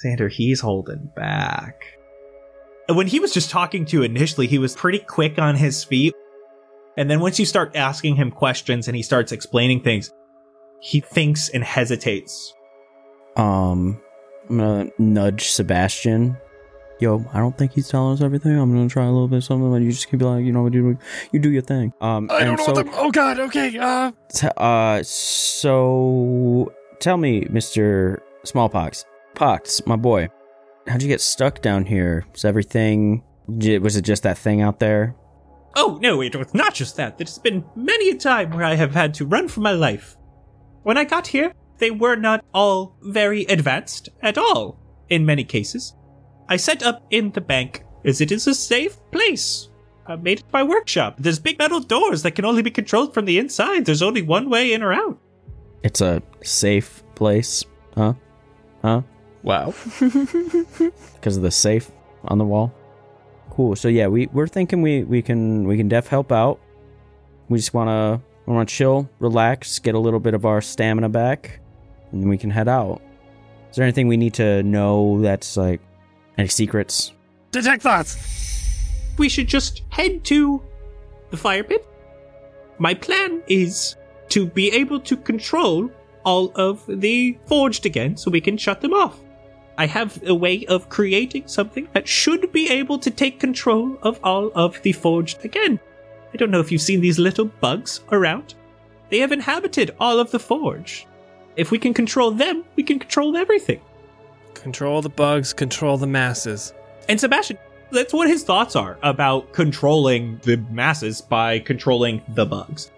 Xander, 0.04 0.32
he's 0.32 0.60
holding 0.60 1.10
back. 1.16 1.76
When 2.90 3.08
he 3.08 3.20
was 3.20 3.34
just 3.34 3.50
talking 3.50 3.86
to 3.86 3.98
you 3.98 4.04
initially, 4.04 4.48
he 4.48 4.58
was 4.58 4.76
pretty 4.76 5.00
quick 5.00 5.40
on 5.40 5.56
his 5.56 5.84
feet. 5.84 6.14
And 6.98 7.10
then 7.10 7.22
once 7.22 7.40
you 7.40 7.46
start 7.46 7.76
asking 7.76 8.16
him 8.16 8.30
questions 8.30 8.88
and 8.88 8.96
he 8.96 9.02
starts 9.02 9.32
explaining 9.32 9.82
things, 9.82 10.12
he 10.82 11.00
thinks 11.00 11.50
and 11.50 11.64
hesitates. 11.64 12.54
Um, 13.36 14.02
I'm 14.50 14.58
gonna 14.58 14.90
nudge 15.00 15.50
Sebastian. 15.50 16.38
Yo, 17.00 17.26
I 17.34 17.40
don't 17.40 17.58
think 17.58 17.74
he's 17.74 17.90
telling 17.90 18.14
us 18.14 18.22
everything. 18.22 18.58
I'm 18.58 18.74
gonna 18.74 18.88
try 18.88 19.06
a 19.06 19.12
little 19.12 19.28
bit 19.28 19.38
of 19.38 19.44
something, 19.44 19.70
but 19.70 19.82
you 19.82 19.92
just 19.92 20.10
keep 20.10 20.22
like, 20.22 20.46
you 20.46 20.52
know, 20.52 20.64
what 20.64 20.74
you 20.74 20.94
do, 20.94 21.00
you 21.32 21.40
do 21.40 21.52
your 21.52 21.62
thing. 21.62 21.92
Um, 22.02 22.30
I 22.32 22.44
don't 22.44 22.58
know 22.58 22.66
so, 22.66 22.74
what 22.74 22.86
the. 22.86 22.92
Oh 22.96 23.12
god. 23.12 23.40
Okay. 23.40 23.78
Uh. 23.78 24.12
T- 24.34 24.48
uh, 24.56 25.04
so 25.04 26.72
tell 27.00 27.18
me, 27.18 27.48
Mister 27.50 28.22
Smallpox, 28.44 29.06
Pox, 29.36 29.86
my 29.86 29.96
boy, 29.96 30.30
how'd 30.88 31.02
you 31.02 31.08
get 31.08 31.22
stuck 31.22 31.62
down 31.62 31.86
here? 31.86 32.26
Was 32.32 32.46
everything? 32.46 33.24
Was 33.48 33.98
it 33.98 34.04
just 34.04 34.24
that 34.24 34.38
thing 34.38 34.62
out 34.62 34.80
there? 34.80 35.16
Oh, 35.76 35.98
no, 36.02 36.22
it 36.22 36.36
was 36.36 36.54
not 36.54 36.74
just 36.74 36.98
that. 36.98 37.18
There's 37.18 37.40
been 37.40 37.66
many 37.76 38.12
a 38.12 38.16
time 38.16 38.52
where 38.52 38.64
I 38.64 38.76
have 38.76 38.94
had 38.94 39.14
to 39.16 39.26
run 39.26 39.48
for 39.48 39.60
my 39.60 39.72
life. 39.72 40.16
When 40.84 40.98
I 40.98 41.04
got 41.04 41.28
here, 41.28 41.52
they 41.80 41.92
were 41.92 42.16
not 42.16 42.46
all 42.54 42.96
very 43.02 43.44
advanced 43.46 44.08
at 44.22 44.38
all, 44.38 44.80
in 45.10 45.26
many 45.26 45.44
cases. 45.44 45.96
I 46.54 46.58
set 46.58 46.84
up 46.84 47.02
in 47.10 47.32
the 47.32 47.42
bank 47.42 47.84
as 48.06 48.22
it 48.22 48.32
is 48.32 48.46
a 48.46 48.54
safe 48.54 49.00
place. 49.10 49.70
I 50.06 50.18
made 50.18 50.42
it 50.42 50.46
my 50.54 50.62
workshop. 50.62 51.16
There's 51.18 51.40
big 51.40 51.58
metal 51.58 51.80
doors 51.80 52.22
that 52.22 52.36
can 52.36 52.46
only 52.46 52.62
be 52.62 52.70
controlled 52.70 53.12
from 53.12 53.26
the 53.26 53.40
inside. 53.40 53.86
There's 53.86 54.04
only 54.04 54.22
one 54.22 54.52
way 54.52 54.72
in 54.72 54.84
or 54.84 54.94
out. 54.94 55.18
It's 55.82 56.00
a 56.00 56.22
safe 56.44 57.02
place, 57.16 57.66
huh? 57.96 58.14
Huh? 58.84 59.02
Wow. 59.42 59.74
Because 61.16 61.38
of 61.38 61.42
the 61.42 61.50
safe 61.50 61.90
on 62.26 62.38
the 62.38 62.46
wall. 62.46 62.72
Cool. 63.50 63.76
So 63.76 63.88
yeah, 63.88 64.06
we 64.06 64.28
we're 64.28 64.46
thinking 64.46 64.84
we 64.84 65.04
we 65.06 65.24
can 65.24 65.68
we 65.68 65.76
can 65.76 65.90
def 65.90 66.06
help 66.06 66.32
out. 66.32 66.60
We 67.50 67.58
just 67.58 67.74
wanna 67.74 68.22
we 68.46 68.54
wanna 68.54 68.68
chill, 68.68 69.10
relax, 69.18 69.80
get 69.80 69.96
a 69.96 70.00
little 70.00 70.20
bit 70.20 70.36
of 70.36 70.46
our 70.46 70.62
stamina 70.62 71.10
back, 71.10 71.62
and 72.12 72.22
then 72.22 72.30
we 72.30 72.38
can 72.38 72.52
head 72.52 72.68
out. 72.68 73.02
Is 73.72 73.78
there 73.78 73.86
anything 73.86 74.08
we 74.08 74.18
need 74.18 74.36
to 74.36 74.62
know 74.62 75.20
that's 75.20 75.58
like 75.58 75.82
any 76.38 76.48
secrets? 76.48 77.14
Detect 77.52 77.82
thoughts. 77.84 78.18
We 79.18 79.30
should 79.30 79.48
just 79.48 79.84
head 79.90 80.24
to 80.26 80.62
the 81.30 81.38
fire 81.38 81.64
pit. 81.64 81.86
My 82.80 82.94
plan 82.94 83.44
is 83.48 83.96
to 84.30 84.46
be 84.48 84.72
able 84.72 85.00
to 85.02 85.16
control 85.16 85.92
all 86.24 86.52
of 86.56 86.84
the 86.88 87.38
forged 87.46 87.86
again 87.86 88.18
so 88.18 88.32
we 88.32 88.42
can 88.42 88.58
shut 88.58 88.82
them 88.82 88.94
off. 88.94 89.20
I 89.78 89.86
have 89.88 90.22
a 90.28 90.36
way 90.36 90.66
of 90.66 90.90
creating 90.90 91.48
something 91.48 91.88
that 91.94 92.08
should 92.08 92.52
be 92.52 92.70
able 92.70 93.00
to 93.00 93.12
take 93.12 93.40
control 93.40 93.98
of 94.02 94.20
all 94.24 94.52
of 94.56 94.82
the 94.84 94.92
forged 94.92 95.44
again. 95.46 95.80
I 96.34 96.38
don't 96.38 96.52
know 96.52 96.60
if 96.60 96.72
you've 96.72 96.82
seen 96.82 97.02
these 97.02 97.20
little 97.20 97.46
bugs 97.46 98.02
around. 98.12 98.56
They 99.10 99.20
have 99.20 99.32
inhabited 99.32 99.96
all 100.00 100.20
of 100.20 100.32
the 100.32 100.40
forge. 100.40 101.06
If 101.56 101.70
we 101.70 101.78
can 101.78 101.94
control 101.94 102.32
them, 102.32 102.66
we 102.76 102.84
can 102.84 103.00
control 103.00 103.38
everything. 103.38 103.82
Control 104.64 105.02
the 105.02 105.10
bugs. 105.10 105.52
Control 105.52 105.98
the 105.98 106.08
masses. 106.08 106.74
And 107.10 107.20
Sebastian, 107.20 107.58
that's 107.92 108.14
what 108.14 108.30
his 108.30 108.44
thoughts 108.44 108.78
are 108.78 108.98
about 109.04 109.52
controlling 109.52 110.40
the 110.44 110.56
masses 110.72 111.20
by 111.20 111.60
controlling 111.60 112.22
the 112.30 112.46
bugs. 112.46 112.90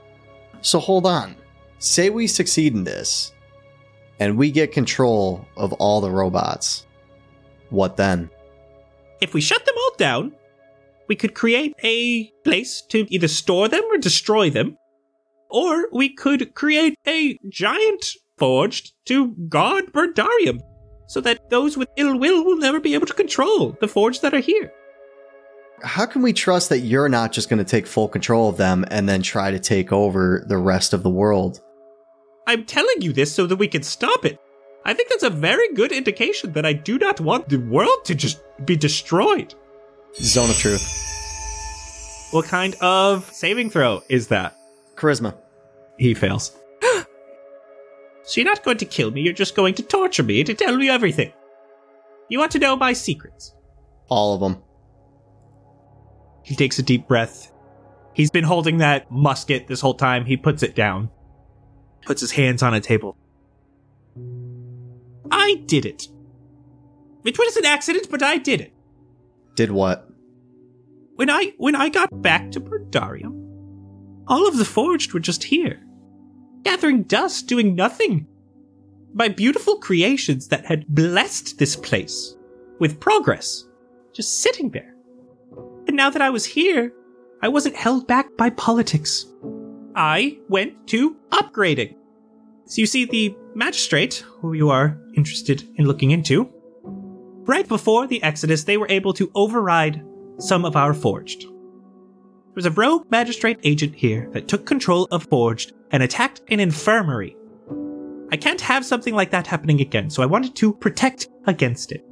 So 0.62 0.80
hold 0.80 1.08
on. 1.08 1.36
Say 1.80 2.12
we 2.12 2.28
succeed 2.28 2.74
in 2.74 2.84
this, 2.84 3.34
and 4.20 4.38
we 4.38 4.52
get 4.52 4.72
control 4.72 5.46
of 5.58 5.74
all 5.74 6.02
the 6.02 6.12
robots. 6.12 6.86
What 7.72 7.98
then? 7.98 8.30
If 9.20 9.34
we 9.34 9.42
shut 9.42 9.66
them 9.66 9.76
all 9.76 9.96
down, 9.98 10.34
we 11.08 11.16
could 11.16 11.34
create 11.34 11.74
a 11.84 12.30
place 12.44 12.82
to 12.90 13.08
either 13.14 13.28
store 13.28 13.68
them 13.68 13.84
or 13.92 13.98
destroy 13.98 14.52
them. 14.52 14.78
Or 15.50 15.88
we 15.92 16.10
could 16.10 16.54
create 16.54 16.98
a 17.08 17.40
giant 17.50 18.06
forged 18.38 18.94
to 19.06 19.30
guard 19.50 19.92
Berndarium, 19.94 20.62
so 21.08 21.22
that 21.22 21.50
those 21.50 21.78
with 21.78 21.90
ill 21.96 22.18
will 22.18 22.44
will 22.44 22.58
never 22.58 22.80
be 22.80 22.94
able 22.94 23.08
to 23.08 23.14
control 23.14 23.78
the 23.80 23.88
forge 23.88 24.22
that 24.22 24.34
are 24.34 24.40
here. 24.40 24.72
How 25.84 26.06
can 26.06 26.22
we 26.22 26.34
trust 26.34 26.70
that 26.70 26.80
you're 26.80 27.10
not 27.10 27.32
just 27.32 27.50
going 27.50 27.58
to 27.60 27.70
take 27.70 27.86
full 27.86 28.08
control 28.08 28.50
of 28.50 28.58
them 28.58 28.86
and 28.90 29.08
then 29.08 29.22
try 29.22 29.52
to 29.52 29.60
take 29.60 29.92
over 29.92 30.44
the 30.48 30.58
rest 30.58 30.94
of 30.94 31.04
the 31.04 31.10
world? 31.10 31.62
I'm 32.48 32.66
telling 32.66 33.02
you 33.02 33.12
this 33.12 33.34
so 33.34 33.46
that 33.48 33.58
we 33.58 33.68
can 33.68 33.84
stop 33.84 34.26
it. 34.26 34.40
I 34.86 34.94
think 34.94 35.10
that's 35.10 35.24
a 35.24 35.30
very 35.30 35.74
good 35.74 35.92
indication 35.92 36.54
that 36.54 36.66
I 36.66 36.74
do 36.74 36.98
not 36.98 37.20
want 37.20 37.50
the 37.50 37.58
world 37.58 38.06
to 38.06 38.16
just 38.16 38.42
be 38.66 38.76
destroyed. 38.76 39.54
Zone 40.16 40.50
of 40.50 40.58
truth. 40.58 41.02
What 42.32 42.46
kind 42.46 42.76
of 42.82 43.30
saving 43.32 43.70
throw 43.72 44.02
is 44.10 44.28
that? 44.28 44.56
Charisma. 44.96 45.36
He 45.98 46.14
fails. 46.14 46.56
so 48.26 48.42
you're 48.42 48.50
not 48.50 48.64
going 48.64 48.78
to 48.78 48.86
kill 48.86 49.12
me, 49.12 49.22
you're 49.22 49.34
just 49.34 49.56
going 49.56 49.76
to 49.76 49.84
torture 49.84 50.24
me 50.24 50.44
to 50.44 50.54
tell 50.54 50.76
me 50.76 50.90
everything. 50.90 51.32
You 52.30 52.40
want 52.40 52.52
to 52.54 52.60
know 52.60 52.76
my 52.76 52.94
secrets. 52.94 53.54
All 54.10 54.34
of 54.34 54.40
them. 54.40 54.62
He 56.44 56.56
takes 56.56 56.80
a 56.80 56.84
deep 56.84 57.08
breath. 57.08 57.52
He's 58.14 58.32
been 58.32 58.44
holding 58.44 58.78
that 58.78 59.12
musket 59.12 59.68
this 59.68 59.82
whole 59.82 59.94
time. 59.94 60.26
He 60.26 60.38
puts 60.38 60.64
it 60.64 60.76
down, 60.76 61.10
puts 62.06 62.22
his 62.22 62.32
hands 62.32 62.64
on 62.64 62.74
a 62.74 62.82
table. 62.82 63.18
I 65.32 65.56
did 65.66 65.86
it. 65.86 66.08
It 67.24 67.38
was 67.38 67.58
an 67.58 67.66
accident, 67.66 68.08
but 68.10 68.24
I 68.24 68.38
did 68.38 68.62
it. 68.62 68.74
Did 69.56 69.72
what? 69.72 70.08
When 71.16 71.30
I 71.30 71.54
when 71.58 71.76
I 71.76 71.90
got 71.90 72.22
back 72.22 72.52
to 72.52 72.60
Berndarium, 72.60 74.24
all 74.28 74.48
of 74.48 74.58
the 74.58 74.66
forged 74.66 75.14
were 75.14 75.20
just 75.20 75.44
here, 75.44 75.82
gathering 76.66 77.04
dust, 77.04 77.48
doing 77.48 77.76
nothing. 77.76 78.28
My 79.14 79.30
beautiful 79.30 79.78
creations 79.78 80.50
that 80.50 80.66
had 80.66 80.88
blessed 80.88 81.58
this 81.58 81.76
place 81.76 82.36
with 82.80 83.00
progress, 83.00 83.64
just 84.14 84.42
sitting 84.42 84.72
there. 84.72 84.94
And 85.88 85.96
now 85.96 86.10
that 86.10 86.22
I 86.22 86.32
was 86.32 86.44
here, 86.44 86.92
I 87.42 87.48
wasn't 87.48 87.76
held 87.76 88.08
back 88.08 88.36
by 88.36 88.50
politics. 88.50 89.28
I 89.96 90.40
went 90.50 90.88
to 90.88 91.16
upgrading. 91.30 91.96
So 92.66 92.82
you 92.82 92.88
see, 92.88 93.06
the 93.06 93.38
magistrate, 93.54 94.26
who 94.42 94.54
you 94.54 94.70
are 94.72 95.00
interested 95.16 95.64
in 95.76 95.86
looking 95.86 96.12
into, 96.12 96.52
right 97.48 97.68
before 97.68 98.08
the 98.08 98.22
Exodus, 98.24 98.64
they 98.64 98.78
were 98.78 98.90
able 98.90 99.14
to 99.14 99.32
override 99.36 100.04
some 100.40 100.66
of 100.66 100.76
our 100.76 100.94
Forged. 100.94 101.46
There 102.56 102.72
was 102.72 102.78
a 102.78 102.82
rogue 102.82 103.12
magistrate 103.12 103.60
agent 103.64 103.94
here 103.94 104.30
that 104.32 104.48
took 104.48 104.66
control 104.66 105.10
of 105.12 105.28
Forged 105.30 105.74
and 105.92 106.02
attacked 106.02 106.40
an 106.48 106.62
infirmary. 106.62 107.36
I 108.32 108.38
can't 108.38 108.62
have 108.62 108.86
something 108.86 109.14
like 109.14 109.32
that 109.32 109.46
happening 109.46 109.82
again, 109.82 110.10
so 110.10 110.24
I 110.24 110.28
wanted 110.28 110.56
to 110.56 110.74
protect 110.74 111.28
against 111.48 111.92
it. 111.92 112.06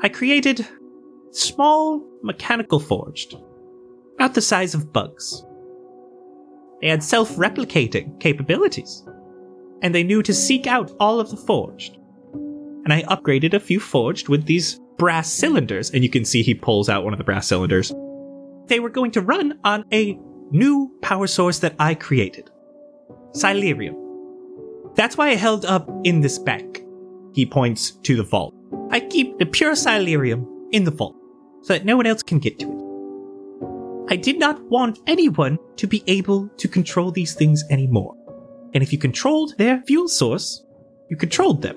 I 0.00 0.08
created 0.08 0.66
small 1.30 2.02
mechanical 2.22 2.80
forged, 2.80 3.34
about 4.14 4.32
the 4.32 4.40
size 4.40 4.72
of 4.74 4.94
bugs. 4.94 5.44
They 6.80 6.88
had 6.88 7.02
self 7.02 7.36
replicating 7.36 8.18
capabilities, 8.18 9.06
and 9.82 9.94
they 9.94 10.04
knew 10.04 10.22
to 10.22 10.32
seek 10.32 10.66
out 10.66 10.90
all 11.00 11.20
of 11.20 11.30
the 11.30 11.36
forged. 11.36 11.98
And 12.32 12.94
I 12.94 13.02
upgraded 13.02 13.52
a 13.52 13.60
few 13.60 13.78
forged 13.78 14.30
with 14.30 14.46
these 14.46 14.80
brass 14.96 15.30
cylinders, 15.30 15.90
and 15.90 16.02
you 16.02 16.08
can 16.08 16.24
see 16.24 16.42
he 16.42 16.54
pulls 16.54 16.88
out 16.88 17.04
one 17.04 17.12
of 17.12 17.18
the 17.18 17.24
brass 17.24 17.46
cylinders. 17.46 17.92
They 18.66 18.80
were 18.80 18.90
going 18.90 19.10
to 19.12 19.20
run 19.20 19.58
on 19.64 19.84
a 19.92 20.18
new 20.50 20.92
power 21.02 21.26
source 21.26 21.58
that 21.60 21.74
I 21.78 21.94
created 21.94 22.50
Silerium. 23.32 23.96
That's 24.94 25.16
why 25.16 25.28
I 25.28 25.34
held 25.34 25.64
up 25.64 25.88
in 26.04 26.20
this 26.20 26.38
bank. 26.38 26.84
He 27.32 27.46
points 27.46 27.92
to 28.02 28.16
the 28.16 28.22
vault. 28.22 28.54
I 28.90 29.00
keep 29.00 29.38
the 29.38 29.46
pure 29.46 29.72
Silerium 29.72 30.46
in 30.72 30.84
the 30.84 30.90
vault 30.90 31.16
so 31.62 31.72
that 31.72 31.86
no 31.86 31.96
one 31.96 32.06
else 32.06 32.22
can 32.22 32.38
get 32.38 32.58
to 32.58 32.66
it. 32.66 34.12
I 34.12 34.16
did 34.16 34.38
not 34.38 34.62
want 34.64 34.98
anyone 35.06 35.58
to 35.76 35.86
be 35.86 36.02
able 36.06 36.48
to 36.58 36.68
control 36.68 37.10
these 37.10 37.34
things 37.34 37.64
anymore. 37.70 38.14
And 38.74 38.82
if 38.82 38.92
you 38.92 38.98
controlled 38.98 39.56
their 39.56 39.82
fuel 39.86 40.08
source, 40.08 40.64
you 41.08 41.16
controlled 41.16 41.62
them. 41.62 41.76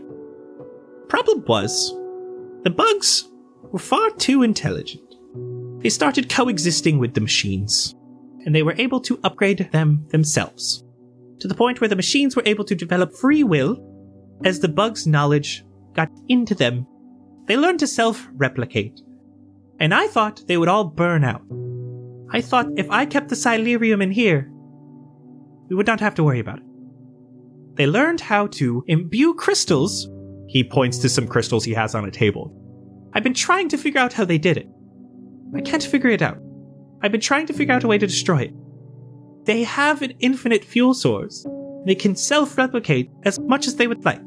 Problem 1.07 1.45
was, 1.47 1.91
the 2.63 2.69
bugs 2.69 3.29
were 3.71 3.79
far 3.79 4.09
too 4.11 4.43
intelligent. 4.43 5.04
They 5.85 5.89
started 5.89 6.29
coexisting 6.29 6.97
with 6.97 7.13
the 7.13 7.21
machines, 7.21 7.93
and 8.43 8.55
they 8.55 8.63
were 8.63 8.73
able 8.79 8.99
to 9.01 9.19
upgrade 9.23 9.69
them 9.71 10.07
themselves. 10.09 10.83
To 11.41 11.47
the 11.47 11.53
point 11.53 11.79
where 11.79 11.87
the 11.87 11.95
machines 11.95 12.35
were 12.35 12.41
able 12.47 12.65
to 12.65 12.73
develop 12.73 13.13
free 13.13 13.43
will 13.43 13.77
as 14.43 14.59
the 14.59 14.67
bugs' 14.67 15.05
knowledge 15.05 15.63
got 15.93 16.09
into 16.27 16.55
them. 16.55 16.87
They 17.45 17.55
learned 17.55 17.81
to 17.81 17.87
self 17.87 18.27
replicate 18.33 18.99
and 19.79 19.93
I 19.93 20.07
thought 20.07 20.47
they 20.47 20.57
would 20.57 20.69
all 20.69 20.85
burn 20.85 21.23
out. 21.23 21.43
I 22.31 22.41
thought 22.41 22.65
if 22.77 22.89
I 22.89 23.05
kept 23.05 23.29
the 23.29 23.35
Silerium 23.35 24.01
in 24.01 24.09
here, 24.09 24.49
we 25.69 25.75
would 25.75 25.85
not 25.85 25.99
have 25.99 26.15
to 26.15 26.23
worry 26.23 26.39
about 26.39 26.61
it. 26.61 26.65
They 27.75 27.85
learned 27.85 28.21
how 28.21 28.47
to 28.47 28.83
imbue 28.87 29.35
crystals. 29.35 30.09
He 30.47 30.63
points 30.63 30.97
to 30.97 31.09
some 31.09 31.27
crystals 31.27 31.63
he 31.63 31.75
has 31.75 31.93
on 31.93 32.05
a 32.05 32.11
table. 32.11 32.51
I've 33.13 33.21
been 33.21 33.35
trying 33.35 33.69
to 33.69 33.77
figure 33.77 34.01
out 34.01 34.13
how 34.13 34.25
they 34.25 34.39
did 34.39 34.57
it. 34.57 34.67
I 35.55 35.61
can't 35.61 35.83
figure 35.83 36.09
it 36.09 36.21
out. 36.21 36.37
I've 37.01 37.11
been 37.11 37.21
trying 37.21 37.47
to 37.47 37.53
figure 37.53 37.73
out 37.73 37.83
a 37.83 37.87
way 37.87 37.97
to 37.97 38.07
destroy 38.07 38.43
it. 38.43 38.53
They 39.45 39.63
have 39.63 40.01
an 40.01 40.13
infinite 40.19 40.65
fuel 40.65 40.93
source. 40.93 41.45
They 41.85 41.95
can 41.95 42.15
self 42.15 42.57
replicate 42.57 43.09
as 43.23 43.39
much 43.39 43.67
as 43.67 43.75
they 43.75 43.87
would 43.87 44.03
like. 44.03 44.21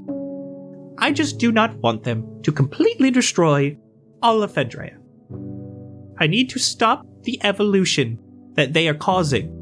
I 0.99 1.13
just 1.13 1.39
do 1.39 1.53
not 1.53 1.77
want 1.77 2.05
them 2.05 2.43
to 2.43 2.53
completely 2.53 3.11
destroy 3.11 3.77
all 4.23 4.43
of 4.43 4.53
Fendrea. 4.53 4.97
I 6.19 6.27
need 6.27 6.51
to 6.51 6.59
stop 6.59 7.07
the 7.23 7.39
evolution 7.45 8.19
that 8.55 8.73
they 8.73 8.89
are 8.89 8.95
causing. 8.95 9.55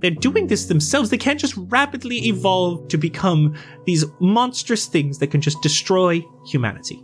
They're 0.00 0.10
doing 0.10 0.46
this 0.46 0.66
themselves. 0.66 1.10
They 1.10 1.18
can't 1.18 1.38
just 1.38 1.54
rapidly 1.56 2.26
evolve 2.26 2.88
to 2.88 2.96
become 2.96 3.54
these 3.84 4.04
monstrous 4.20 4.86
things 4.86 5.18
that 5.18 5.30
can 5.30 5.40
just 5.40 5.60
destroy 5.62 6.22
humanity. 6.46 7.02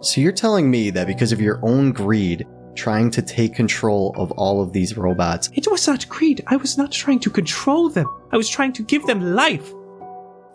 So 0.00 0.20
you're 0.20 0.32
telling 0.32 0.70
me 0.70 0.90
that 0.90 1.06
because 1.06 1.32
of 1.32 1.40
your 1.40 1.58
own 1.62 1.92
greed, 1.92 2.46
trying 2.76 3.10
to 3.10 3.20
take 3.22 3.54
control 3.54 4.14
of 4.16 4.30
all 4.32 4.62
of 4.62 4.72
these 4.72 4.96
robots, 4.96 5.50
It 5.54 5.66
was 5.68 5.86
not 5.88 6.08
greed. 6.08 6.42
I 6.46 6.56
was 6.56 6.78
not 6.78 6.92
trying 6.92 7.18
to 7.20 7.30
control 7.30 7.88
them. 7.88 8.06
I 8.30 8.36
was 8.36 8.48
trying 8.48 8.72
to 8.74 8.82
give 8.84 9.04
them 9.06 9.20
life. 9.34 9.72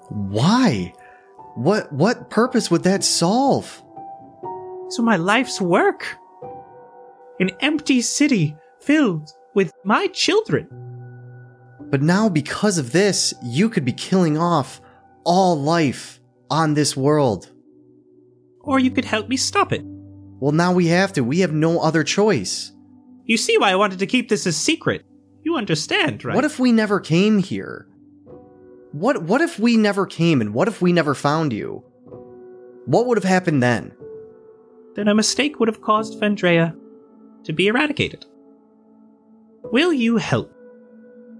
why? 0.09 0.93
What 1.55 1.91
what 1.93 2.29
purpose 2.29 2.71
would 2.71 2.83
that 2.83 3.03
solve? 3.03 3.83
So 4.89 5.03
my 5.03 5.17
life's 5.17 5.61
work. 5.61 6.07
An 7.39 7.51
empty 7.59 8.01
city 8.01 8.55
filled 8.79 9.31
with 9.53 9.71
my 9.83 10.07
children. 10.07 10.67
But 11.91 12.01
now 12.01 12.29
because 12.29 12.77
of 12.79 12.91
this, 12.91 13.33
you 13.43 13.69
could 13.69 13.85
be 13.85 13.93
killing 13.93 14.37
off 14.37 14.81
all 15.25 15.59
life 15.61 16.19
on 16.49 16.73
this 16.73 16.97
world. 16.97 17.52
Or 18.63 18.79
you 18.79 18.89
could 18.89 19.05
help 19.05 19.29
me 19.29 19.37
stop 19.37 19.71
it. 19.71 19.83
Well, 19.85 20.51
now 20.51 20.73
we 20.73 20.87
have 20.87 21.13
to. 21.13 21.23
We 21.23 21.39
have 21.39 21.53
no 21.53 21.79
other 21.79 22.03
choice. 22.03 22.71
You 23.25 23.37
see 23.37 23.57
why 23.57 23.71
I 23.71 23.75
wanted 23.75 23.99
to 23.99 24.07
keep 24.07 24.29
this 24.29 24.45
a 24.45 24.51
secret. 24.51 25.05
You 25.43 25.55
understand, 25.55 26.25
right? 26.25 26.35
What 26.35 26.45
if 26.45 26.59
we 26.59 26.71
never 26.71 26.99
came 26.99 27.39
here? 27.39 27.87
What 28.91 29.23
what 29.23 29.41
if 29.41 29.59
we 29.59 29.77
never 29.77 30.05
came 30.05 30.41
and 30.41 30.53
what 30.53 30.67
if 30.67 30.81
we 30.81 30.93
never 30.93 31.13
found 31.13 31.53
you? 31.53 31.83
What 32.85 33.07
would 33.07 33.17
have 33.17 33.23
happened 33.23 33.61
then? 33.61 33.93
then 34.95 35.07
a 35.07 35.15
mistake 35.15 35.59
would 35.59 35.67
have 35.67 35.81
caused 35.81 36.19
Fendrea 36.19 36.75
to 37.43 37.53
be 37.53 37.67
eradicated. 37.67 38.25
Will 39.63 39.93
you 39.93 40.17
help 40.17 40.53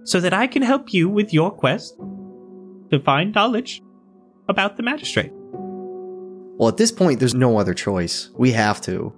so 0.04 0.20
that 0.20 0.34
I 0.34 0.48
can 0.48 0.62
help 0.62 0.94
you 0.94 1.10
with 1.10 1.34
your 1.34 1.52
quest 1.52 1.98
to 2.92 3.00
find 3.04 3.34
knowledge 3.34 3.82
about 4.50 4.78
the 4.78 4.84
magistrate? 4.84 5.32
Well, 6.58 6.70
at 6.70 6.78
this 6.78 6.92
point 6.92 7.20
there's 7.20 7.34
no 7.34 7.58
other 7.58 7.74
choice. 7.74 8.30
We 8.38 8.52
have 8.52 8.82
to. 8.82 9.14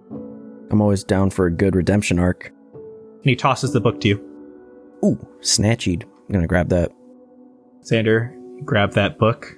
I'm 0.71 0.81
always 0.81 1.03
down 1.03 1.29
for 1.29 1.45
a 1.45 1.51
good 1.51 1.75
redemption 1.75 2.19
arc. 2.19 2.51
And 2.73 3.25
he 3.29 3.35
tosses 3.35 3.73
the 3.73 3.81
book 3.81 4.01
to 4.01 4.07
you. 4.07 4.17
Ooh, 5.03 5.27
snatchied. 5.41 6.03
I'm 6.03 6.33
gonna 6.33 6.47
grab 6.47 6.69
that. 6.69 6.91
Xander, 7.83 8.33
grab 8.63 8.93
that 8.93 9.17
book 9.17 9.57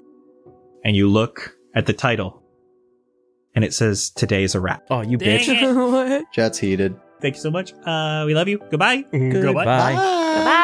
and 0.83 0.95
you 0.95 1.09
look 1.09 1.55
at 1.75 1.85
the 1.85 1.93
title. 1.93 2.41
And 3.55 3.65
it 3.65 3.73
says, 3.73 4.09
"Today's 4.11 4.55
a 4.55 4.59
wrap. 4.59 4.83
Oh, 4.89 5.01
you 5.01 5.17
Dang 5.17 5.39
bitch. 5.39 5.91
what? 5.91 6.25
Jet's 6.33 6.59
heated. 6.59 6.95
Thank 7.21 7.35
you 7.35 7.41
so 7.41 7.51
much. 7.51 7.73
Uh, 7.85 8.23
we 8.25 8.35
love 8.35 8.47
you. 8.47 8.59
Goodbye. 8.69 9.03
Goodbye. 9.11 9.65
Bye. 9.65 10.63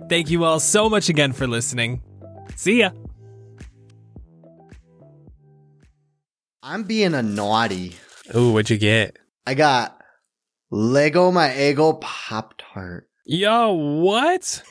Thank 0.09 0.31
you 0.31 0.45
all 0.45 0.59
so 0.59 0.91
much 0.91 1.09
again 1.09 1.33
for 1.33 1.47
listening. 1.47 2.03
See 2.57 2.81
ya. 2.81 2.91
I'm 6.65 6.83
being 6.83 7.15
a 7.15 7.23
naughty. 7.23 7.95
Ooh, 8.35 8.51
what'd 8.53 8.71
you 8.71 8.79
get? 8.79 9.19
I 9.47 9.55
got 9.55 10.00
Lego 10.71 11.31
My 11.33 11.57
Ego 11.59 11.95
Pop 11.95 12.55
Tart. 12.59 13.09
Yo, 13.25 13.73
what? 13.73 14.63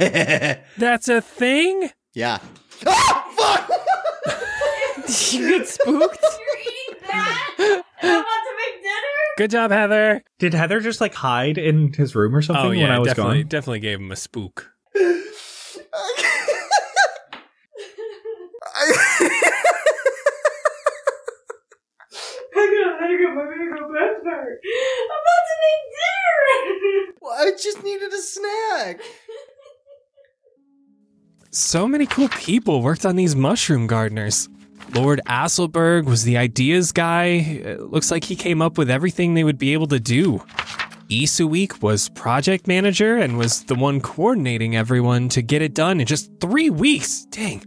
That's 0.78 1.08
a 1.10 1.22
thing? 1.22 1.90
yeah. 2.14 2.40
Ah, 2.86 3.28
fuck! 3.38 3.70
you 5.34 5.50
get 5.60 5.68
spooked? 5.68 5.86
You're 5.90 6.62
eating 6.62 7.08
that? 7.08 7.56
I'm 8.02 8.10
about 8.10 8.24
to 8.24 8.56
make 8.58 8.82
dinner? 8.82 9.36
Good 9.38 9.52
job, 9.52 9.72
Heather. 9.72 10.24
Did 10.40 10.54
Heather 10.54 10.80
just 10.80 11.02
like 11.02 11.14
hide 11.14 11.58
in 11.58 11.92
his 11.94 12.16
room 12.16 12.34
or 12.36 12.42
something 12.42 12.66
Oh 12.66 12.72
yeah, 12.72 12.84
when 12.84 12.92
I 12.92 13.00
was 13.00 13.08
definitely, 13.10 13.44
gone? 13.44 13.50
definitely 13.50 13.80
gave 13.82 14.00
him 14.00 14.12
a 14.12 14.16
spook. 14.16 14.72
I 18.62 19.59
gotta 22.68 23.18
go. 23.18 23.34
My 23.36 23.44
mango 23.46 23.88
breath 23.88 24.24
hurt. 24.24 24.60
I'm 24.64 25.20
about 25.22 25.44
to 25.50 25.56
make 25.66 25.84
dinner. 25.96 27.16
Well, 27.22 27.36
I 27.38 27.52
just 27.52 27.84
needed 27.84 28.12
a 28.14 28.22
snack. 28.22 29.02
So 31.52 31.88
many 31.88 32.06
cool 32.06 32.30
people 32.30 32.82
worked 32.82 33.06
on 33.06 33.16
these 33.16 33.36
mushroom 33.36 33.88
gardeners. 33.88 34.48
Lord 34.94 35.22
Asselberg 35.28 36.06
was 36.06 36.24
the 36.24 36.38
ideas 36.38 36.92
guy. 36.92 37.26
It 37.26 37.82
looks 37.82 38.12
like 38.12 38.24
he 38.24 38.36
came 38.36 38.62
up 38.62 38.78
with 38.78 38.90
everything 38.90 39.34
they 39.34 39.44
would 39.44 39.58
be 39.58 39.74
able 39.74 39.88
to 39.88 40.00
do. 40.00 40.44
Isuik 41.10 41.82
was 41.82 42.10
project 42.10 42.68
manager 42.68 43.18
and 43.18 43.38
was 43.38 43.64
the 43.64 43.76
one 43.76 44.00
coordinating 44.00 44.76
everyone 44.76 45.28
to 45.30 45.42
get 45.42 45.62
it 45.62 45.74
done 45.74 46.00
in 46.00 46.06
just 46.06 46.32
three 46.40 46.70
weeks. 46.70 47.26
Dang. 47.32 47.64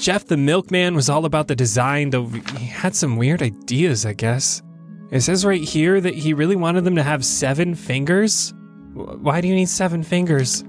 Jeff 0.00 0.24
the 0.24 0.36
milkman 0.38 0.94
was 0.94 1.10
all 1.10 1.26
about 1.26 1.46
the 1.46 1.54
design, 1.54 2.08
though 2.08 2.24
he 2.24 2.64
had 2.64 2.94
some 2.94 3.18
weird 3.18 3.42
ideas, 3.42 4.06
I 4.06 4.14
guess. 4.14 4.62
It 5.10 5.20
says 5.20 5.44
right 5.44 5.60
here 5.60 6.00
that 6.00 6.14
he 6.14 6.32
really 6.32 6.56
wanted 6.56 6.84
them 6.84 6.96
to 6.96 7.02
have 7.02 7.22
seven 7.22 7.74
fingers. 7.74 8.54
Why 8.94 9.42
do 9.42 9.48
you 9.48 9.54
need 9.54 9.68
seven 9.68 10.02
fingers? 10.02 10.62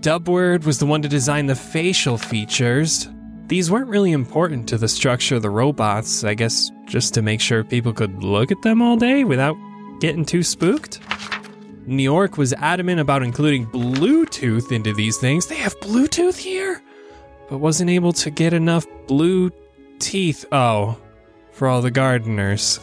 Dubword 0.00 0.64
was 0.64 0.80
the 0.80 0.86
one 0.86 1.00
to 1.02 1.08
design 1.08 1.46
the 1.46 1.54
facial 1.54 2.18
features. 2.18 3.08
These 3.46 3.70
weren't 3.70 3.88
really 3.88 4.10
important 4.10 4.68
to 4.70 4.78
the 4.78 4.88
structure 4.88 5.36
of 5.36 5.42
the 5.42 5.50
robots, 5.50 6.24
I 6.24 6.34
guess 6.34 6.72
just 6.86 7.14
to 7.14 7.22
make 7.22 7.40
sure 7.40 7.62
people 7.62 7.92
could 7.92 8.24
look 8.24 8.50
at 8.50 8.62
them 8.62 8.82
all 8.82 8.96
day 8.96 9.22
without 9.22 9.54
getting 10.00 10.24
too 10.24 10.42
spooked. 10.42 10.98
New 11.86 12.02
York 12.02 12.36
was 12.36 12.52
adamant 12.54 12.98
about 12.98 13.22
including 13.22 13.66
Bluetooth 13.66 14.72
into 14.72 14.92
these 14.92 15.18
things. 15.18 15.46
They 15.46 15.56
have 15.56 15.78
Bluetooth 15.78 16.36
here? 16.36 16.82
But 17.50 17.58
wasn't 17.58 17.90
able 17.90 18.12
to 18.14 18.30
get 18.30 18.52
enough 18.52 18.86
blue 19.06 19.50
teeth. 19.98 20.46
Oh, 20.52 20.96
for 21.52 21.68
all 21.68 21.82
the 21.82 21.90
gardeners. 21.90 22.80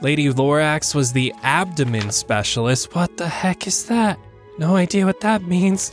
Lady 0.00 0.28
Lorax 0.28 0.94
was 0.94 1.12
the 1.12 1.34
abdomen 1.42 2.10
specialist. 2.10 2.94
What 2.94 3.18
the 3.18 3.28
heck 3.28 3.66
is 3.66 3.86
that? 3.86 4.18
No 4.58 4.76
idea 4.76 5.04
what 5.04 5.20
that 5.20 5.42
means. 5.42 5.92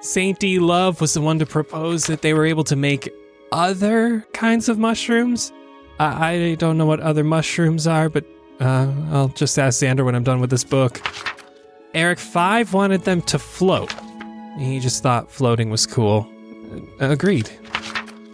Sainty 0.00 0.60
Love 0.60 1.00
was 1.00 1.14
the 1.14 1.20
one 1.20 1.38
to 1.38 1.46
propose 1.46 2.06
that 2.06 2.22
they 2.22 2.34
were 2.34 2.44
able 2.44 2.64
to 2.64 2.76
make 2.76 3.08
other 3.52 4.26
kinds 4.32 4.68
of 4.68 4.78
mushrooms. 4.78 5.52
I, 6.00 6.30
I 6.30 6.54
don't 6.56 6.76
know 6.76 6.86
what 6.86 7.00
other 7.00 7.22
mushrooms 7.22 7.86
are, 7.86 8.08
but 8.08 8.24
uh, 8.60 8.92
I'll 9.10 9.28
just 9.28 9.58
ask 9.58 9.80
Xander 9.80 10.04
when 10.04 10.14
I'm 10.14 10.24
done 10.24 10.40
with 10.40 10.50
this 10.50 10.64
book. 10.64 11.00
Eric 11.94 12.18
Five 12.18 12.72
wanted 12.72 13.04
them 13.04 13.22
to 13.22 13.38
float. 13.38 13.94
He 14.58 14.80
just 14.80 15.02
thought 15.02 15.30
floating 15.30 15.70
was 15.70 15.86
cool. 15.86 16.28
Uh, 16.72 17.10
agreed. 17.10 17.50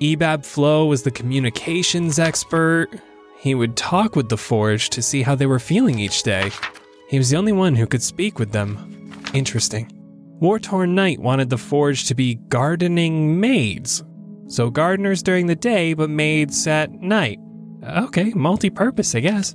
Ebab 0.00 0.46
Flo 0.46 0.86
was 0.86 1.02
the 1.02 1.10
communications 1.10 2.18
expert. 2.18 2.88
He 3.38 3.54
would 3.54 3.76
talk 3.76 4.16
with 4.16 4.28
the 4.28 4.36
Forge 4.36 4.90
to 4.90 5.02
see 5.02 5.22
how 5.22 5.34
they 5.34 5.46
were 5.46 5.58
feeling 5.58 5.98
each 5.98 6.22
day. 6.22 6.50
He 7.08 7.18
was 7.18 7.30
the 7.30 7.36
only 7.36 7.52
one 7.52 7.74
who 7.74 7.86
could 7.86 8.02
speak 8.02 8.38
with 8.38 8.52
them. 8.52 9.12
Interesting. 9.34 9.90
War 10.40 10.58
Torn 10.58 10.94
Knight 10.94 11.20
wanted 11.20 11.50
the 11.50 11.58
Forge 11.58 12.04
to 12.04 12.14
be 12.14 12.36
gardening 12.48 13.40
maids. 13.40 14.04
So 14.46 14.70
gardeners 14.70 15.22
during 15.22 15.46
the 15.46 15.56
day, 15.56 15.94
but 15.94 16.10
maids 16.10 16.66
at 16.66 16.92
night. 16.92 17.38
Okay, 17.84 18.32
multi 18.34 18.70
purpose, 18.70 19.14
I 19.14 19.20
guess. 19.20 19.54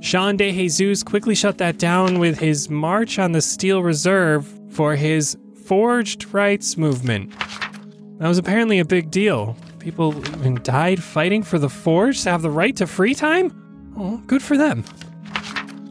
Sean 0.00 0.36
De 0.36 0.52
Jesus 0.52 1.02
quickly 1.02 1.34
shut 1.34 1.58
that 1.58 1.78
down 1.78 2.18
with 2.18 2.38
his 2.38 2.68
March 2.68 3.18
on 3.18 3.32
the 3.32 3.40
Steel 3.40 3.82
Reserve 3.82 4.46
for 4.70 4.96
his 4.96 5.36
Forged 5.66 6.32
Rights 6.34 6.76
movement. 6.76 7.32
That 8.18 8.28
was 8.28 8.38
apparently 8.38 8.78
a 8.78 8.84
big 8.84 9.10
deal. 9.10 9.56
People 9.80 10.16
even 10.36 10.60
died 10.62 11.02
fighting 11.02 11.42
for 11.42 11.58
the 11.58 11.68
Forge 11.68 12.22
to 12.22 12.30
have 12.30 12.42
the 12.42 12.50
right 12.50 12.74
to 12.76 12.86
free 12.86 13.14
time? 13.14 13.92
Oh, 13.96 14.18
good 14.26 14.42
for 14.42 14.56
them. 14.56 14.84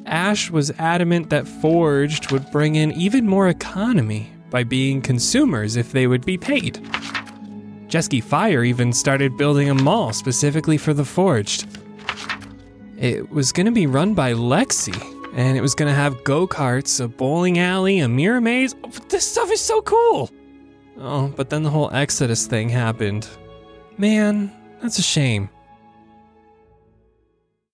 Ash 0.05 0.49
was 0.49 0.71
adamant 0.79 1.29
that 1.29 1.47
Forged 1.47 2.31
would 2.31 2.49
bring 2.51 2.75
in 2.75 2.91
even 2.93 3.27
more 3.27 3.49
economy 3.49 4.31
by 4.49 4.63
being 4.63 5.01
consumers 5.01 5.75
if 5.75 5.91
they 5.91 6.07
would 6.07 6.25
be 6.25 6.37
paid. 6.37 6.79
Jesky 7.87 8.21
Fire 8.21 8.63
even 8.63 8.93
started 8.93 9.37
building 9.37 9.69
a 9.69 9.75
mall 9.75 10.13
specifically 10.13 10.77
for 10.77 10.93
the 10.93 11.05
Forged. 11.05 11.67
It 12.97 13.29
was 13.31 13.51
going 13.51 13.65
to 13.65 13.71
be 13.71 13.85
run 13.85 14.13
by 14.13 14.33
Lexi, 14.33 14.95
and 15.35 15.57
it 15.57 15.61
was 15.61 15.75
going 15.75 15.89
to 15.89 15.95
have 15.95 16.23
go 16.23 16.47
karts, 16.47 17.03
a 17.03 17.07
bowling 17.07 17.59
alley, 17.59 17.99
a 17.99 18.07
mirror 18.07 18.39
maze. 18.39 18.75
Oh, 18.83 18.89
this 19.09 19.29
stuff 19.29 19.51
is 19.51 19.61
so 19.61 19.81
cool! 19.81 20.29
Oh, 20.99 21.33
but 21.35 21.49
then 21.49 21.63
the 21.63 21.69
whole 21.69 21.89
Exodus 21.91 22.45
thing 22.47 22.69
happened. 22.69 23.27
Man, 23.97 24.51
that's 24.81 24.99
a 24.99 25.03
shame. 25.03 25.49